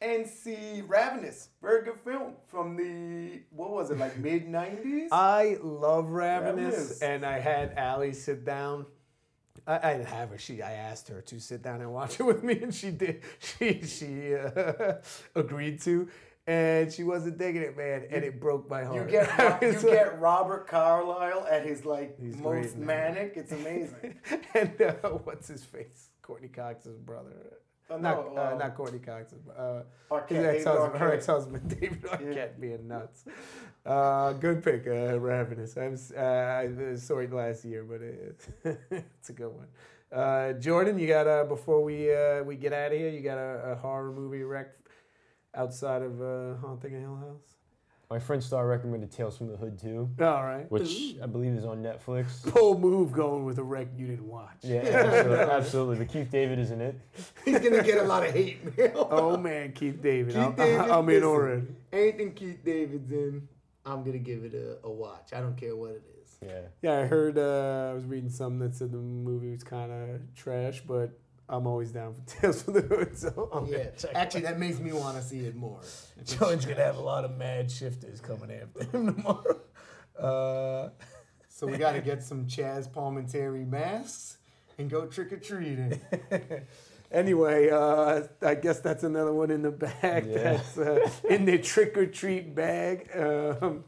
and 0.00 0.26
see 0.26 0.82
Ravenous. 0.86 1.48
Very 1.60 1.84
good 1.84 1.98
film 1.98 2.34
from 2.46 2.76
the 2.76 3.40
what 3.50 3.70
was 3.70 3.90
it 3.90 3.98
like 3.98 4.16
mid 4.18 4.46
'90s? 4.46 5.08
I 5.12 5.58
love 5.62 6.10
Ravenous, 6.10 6.74
Ravenous. 6.74 7.02
and 7.02 7.24
I 7.24 7.40
had 7.40 7.74
Allie 7.76 8.12
sit 8.12 8.44
down. 8.44 8.86
I, 9.66 9.90
I 9.90 9.92
didn't 9.94 10.08
have 10.08 10.28
her. 10.28 10.38
She, 10.38 10.62
I 10.62 10.72
asked 10.72 11.08
her 11.08 11.22
to 11.22 11.40
sit 11.40 11.62
down 11.62 11.80
and 11.80 11.92
watch 11.92 12.20
it 12.20 12.22
with 12.22 12.44
me, 12.44 12.60
and 12.60 12.72
she 12.74 12.90
did. 12.90 13.22
She, 13.40 13.82
she 13.82 14.34
uh, 14.34 14.94
agreed 15.34 15.80
to, 15.82 16.08
and 16.46 16.92
she 16.92 17.04
wasn't 17.04 17.38
digging 17.38 17.62
it, 17.62 17.76
man, 17.76 18.04
and 18.10 18.24
it 18.24 18.40
broke 18.40 18.68
my 18.68 18.84
heart. 18.84 19.10
You 19.10 19.10
get 19.10 19.62
you 19.62 19.80
get 19.80 20.20
Robert 20.20 20.66
Carlyle 20.66 21.46
at 21.50 21.64
his 21.64 21.84
like 21.84 22.18
He's 22.20 22.36
most 22.36 22.74
great, 22.74 22.86
manic. 22.86 23.32
It's 23.36 23.52
amazing. 23.52 24.16
and 24.54 24.80
uh, 24.80 24.92
what's 25.24 25.48
his 25.48 25.64
face? 25.64 26.10
Courteney 26.22 26.48
Cox's 26.48 26.98
brother. 26.98 27.58
Oh, 27.90 27.98
not, 27.98 28.16
uh, 28.16 28.40
uh, 28.40 28.56
not 28.58 28.74
Courteney 28.74 28.98
Cox. 28.98 29.34
uh, 29.56 29.82
Arquette, 30.10 30.28
his 30.30 30.44
ex-husband, 30.46 30.98
her 30.98 31.12
ex-husband, 31.12 31.68
David 31.80 32.02
Arquette, 32.04 32.58
being 32.58 32.88
nuts. 32.88 33.24
Uh, 33.84 34.32
good 34.32 34.64
pick, 34.64 34.86
uh, 34.86 35.20
Ravenous. 35.20 35.76
I'm, 35.76 35.98
uh, 36.16 36.22
I 36.22 36.96
saw 36.96 37.18
it 37.18 37.30
last 37.30 37.62
year, 37.66 37.84
but 37.84 38.00
it, 38.00 38.40
it's 38.90 39.28
a 39.28 39.32
good 39.34 39.52
one. 39.52 39.66
Uh, 40.10 40.54
Jordan, 40.54 40.98
you 40.98 41.06
got 41.06 41.26
a 41.26 41.44
before 41.44 41.82
we 41.82 42.14
uh, 42.14 42.42
we 42.44 42.56
get 42.56 42.72
out 42.72 42.92
of 42.92 42.98
here, 42.98 43.10
you 43.10 43.20
got 43.20 43.36
a, 43.36 43.72
a 43.72 43.74
horror 43.74 44.12
movie 44.12 44.44
rec 44.44 44.68
outside 45.54 46.02
of 46.02 46.20
uh, 46.20 46.56
Haunting 46.60 46.94
a 46.96 47.00
Hill 47.00 47.16
House. 47.16 47.56
My 48.10 48.18
friend 48.18 48.42
Star 48.42 48.66
recommended 48.68 49.10
Tales 49.10 49.36
from 49.38 49.48
the 49.48 49.56
Hood 49.56 49.78
too, 49.78 50.10
All 50.20 50.44
right. 50.44 50.70
which 50.70 51.16
I 51.22 51.26
believe 51.26 51.52
is 51.54 51.64
on 51.64 51.82
Netflix. 51.82 52.52
Bold 52.54 52.80
move 52.80 53.12
going 53.12 53.44
with 53.44 53.58
a 53.58 53.62
rec 53.62 53.88
you 53.96 54.06
didn't 54.06 54.28
watch. 54.28 54.58
Yeah, 54.62 54.80
absolutely. 54.84 55.38
absolutely. 55.38 55.96
But 55.96 56.08
Keith 56.12 56.30
David 56.30 56.58
is 56.58 56.70
in 56.70 56.80
it. 56.82 57.00
He's 57.44 57.58
gonna 57.60 57.82
get 57.82 57.98
a 57.98 58.04
lot 58.04 58.24
of 58.24 58.32
hate 58.32 58.76
mail. 58.76 59.08
Oh 59.10 59.36
man, 59.38 59.72
Keith 59.72 60.00
David. 60.02 60.34
Keith 60.34 60.42
I'm, 60.44 60.54
David, 60.54 60.90
I'm 60.90 60.98
in 61.08 61.14
listen, 61.14 61.24
already. 61.28 61.62
Anything 61.92 62.32
Keith 62.34 62.64
David's 62.64 63.10
in, 63.10 63.48
I'm 63.86 64.04
gonna 64.04 64.18
give 64.18 64.44
it 64.44 64.54
a, 64.54 64.86
a 64.86 64.90
watch. 64.90 65.32
I 65.32 65.40
don't 65.40 65.56
care 65.56 65.74
what 65.74 65.92
it 65.92 66.02
is. 66.22 66.36
Yeah. 66.42 66.60
Yeah, 66.82 67.00
I 67.00 67.06
heard. 67.06 67.38
Uh, 67.38 67.88
I 67.90 67.94
was 67.94 68.04
reading 68.04 68.28
something 68.30 68.58
that 68.60 68.74
said 68.76 68.92
the 68.92 68.98
movie 68.98 69.50
was 69.50 69.64
kind 69.64 69.90
of 69.90 70.20
trash, 70.36 70.82
but 70.86 71.18
I'm 71.48 71.66
always 71.66 71.90
down 71.92 72.14
for 72.14 72.20
Tales 72.40 72.62
from 72.62 72.74
the 72.74 72.80
Hood. 72.82 73.16
So 73.18 73.50
I'm 73.52 73.66
Yeah, 73.66 73.72
gonna 73.78 73.84
it 73.90 74.06
actually, 74.14 74.40
that 74.42 74.58
makes 74.58 74.78
me 74.80 74.92
want 74.92 75.16
to 75.18 75.22
see 75.22 75.40
it 75.40 75.54
more. 75.54 75.80
out. 76.40 76.60
Gonna 76.62 76.74
have 76.76 76.96
a 76.96 77.02
lot 77.02 77.24
of 77.24 77.36
mad 77.36 77.70
shifters 77.70 78.20
coming 78.20 78.50
after 78.50 78.84
him 78.96 79.14
tomorrow. 79.14 79.60
Uh, 80.18 80.90
So 81.48 81.66
we 81.66 81.76
got 81.76 81.92
to 81.92 82.00
get 82.00 82.22
some 82.22 82.46
Chaz 82.46 82.88
Palminteri 82.90 83.66
masks 83.68 84.38
and 84.78 84.90
go 84.90 85.06
trick 85.06 85.32
or 85.32 85.36
treating. 85.36 86.00
anyway, 87.12 87.70
uh, 87.70 88.22
I 88.42 88.54
guess 88.56 88.80
that's 88.80 89.04
another 89.04 89.32
one 89.32 89.50
in 89.52 89.62
the 89.62 89.70
bag. 89.70 90.26
Yeah. 90.26 90.38
That's 90.42 90.78
uh, 90.78 91.08
in 91.30 91.44
the 91.44 91.58
trick 91.58 91.96
or 91.96 92.06
treat 92.06 92.54
bag. 92.54 93.08
Um, 93.16 93.84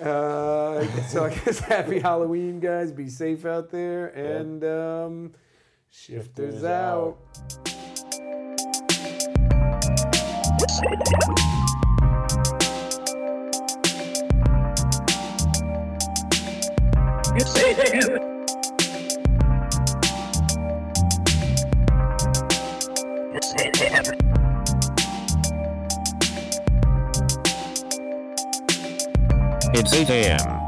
uh, 0.00 0.84
so 1.08 1.24
I 1.26 1.34
guess 1.34 1.58
happy 1.60 2.00
Halloween, 2.00 2.58
guys. 2.60 2.90
Be 2.90 3.08
safe 3.08 3.44
out 3.44 3.70
there, 3.70 4.06
and 4.08 4.64
um, 4.64 5.32
shifters, 5.92 6.54
Shifters 6.54 6.64
out. 6.64 7.18
out. 7.18 7.18
It's 17.34 17.56
8 17.56 17.78
a.m. 17.78 18.18
It's 23.34 23.54
8 23.58 23.80
a.m. 23.82 24.04
It's 29.74 29.92
8 29.94 30.10
a.m. 30.10 30.61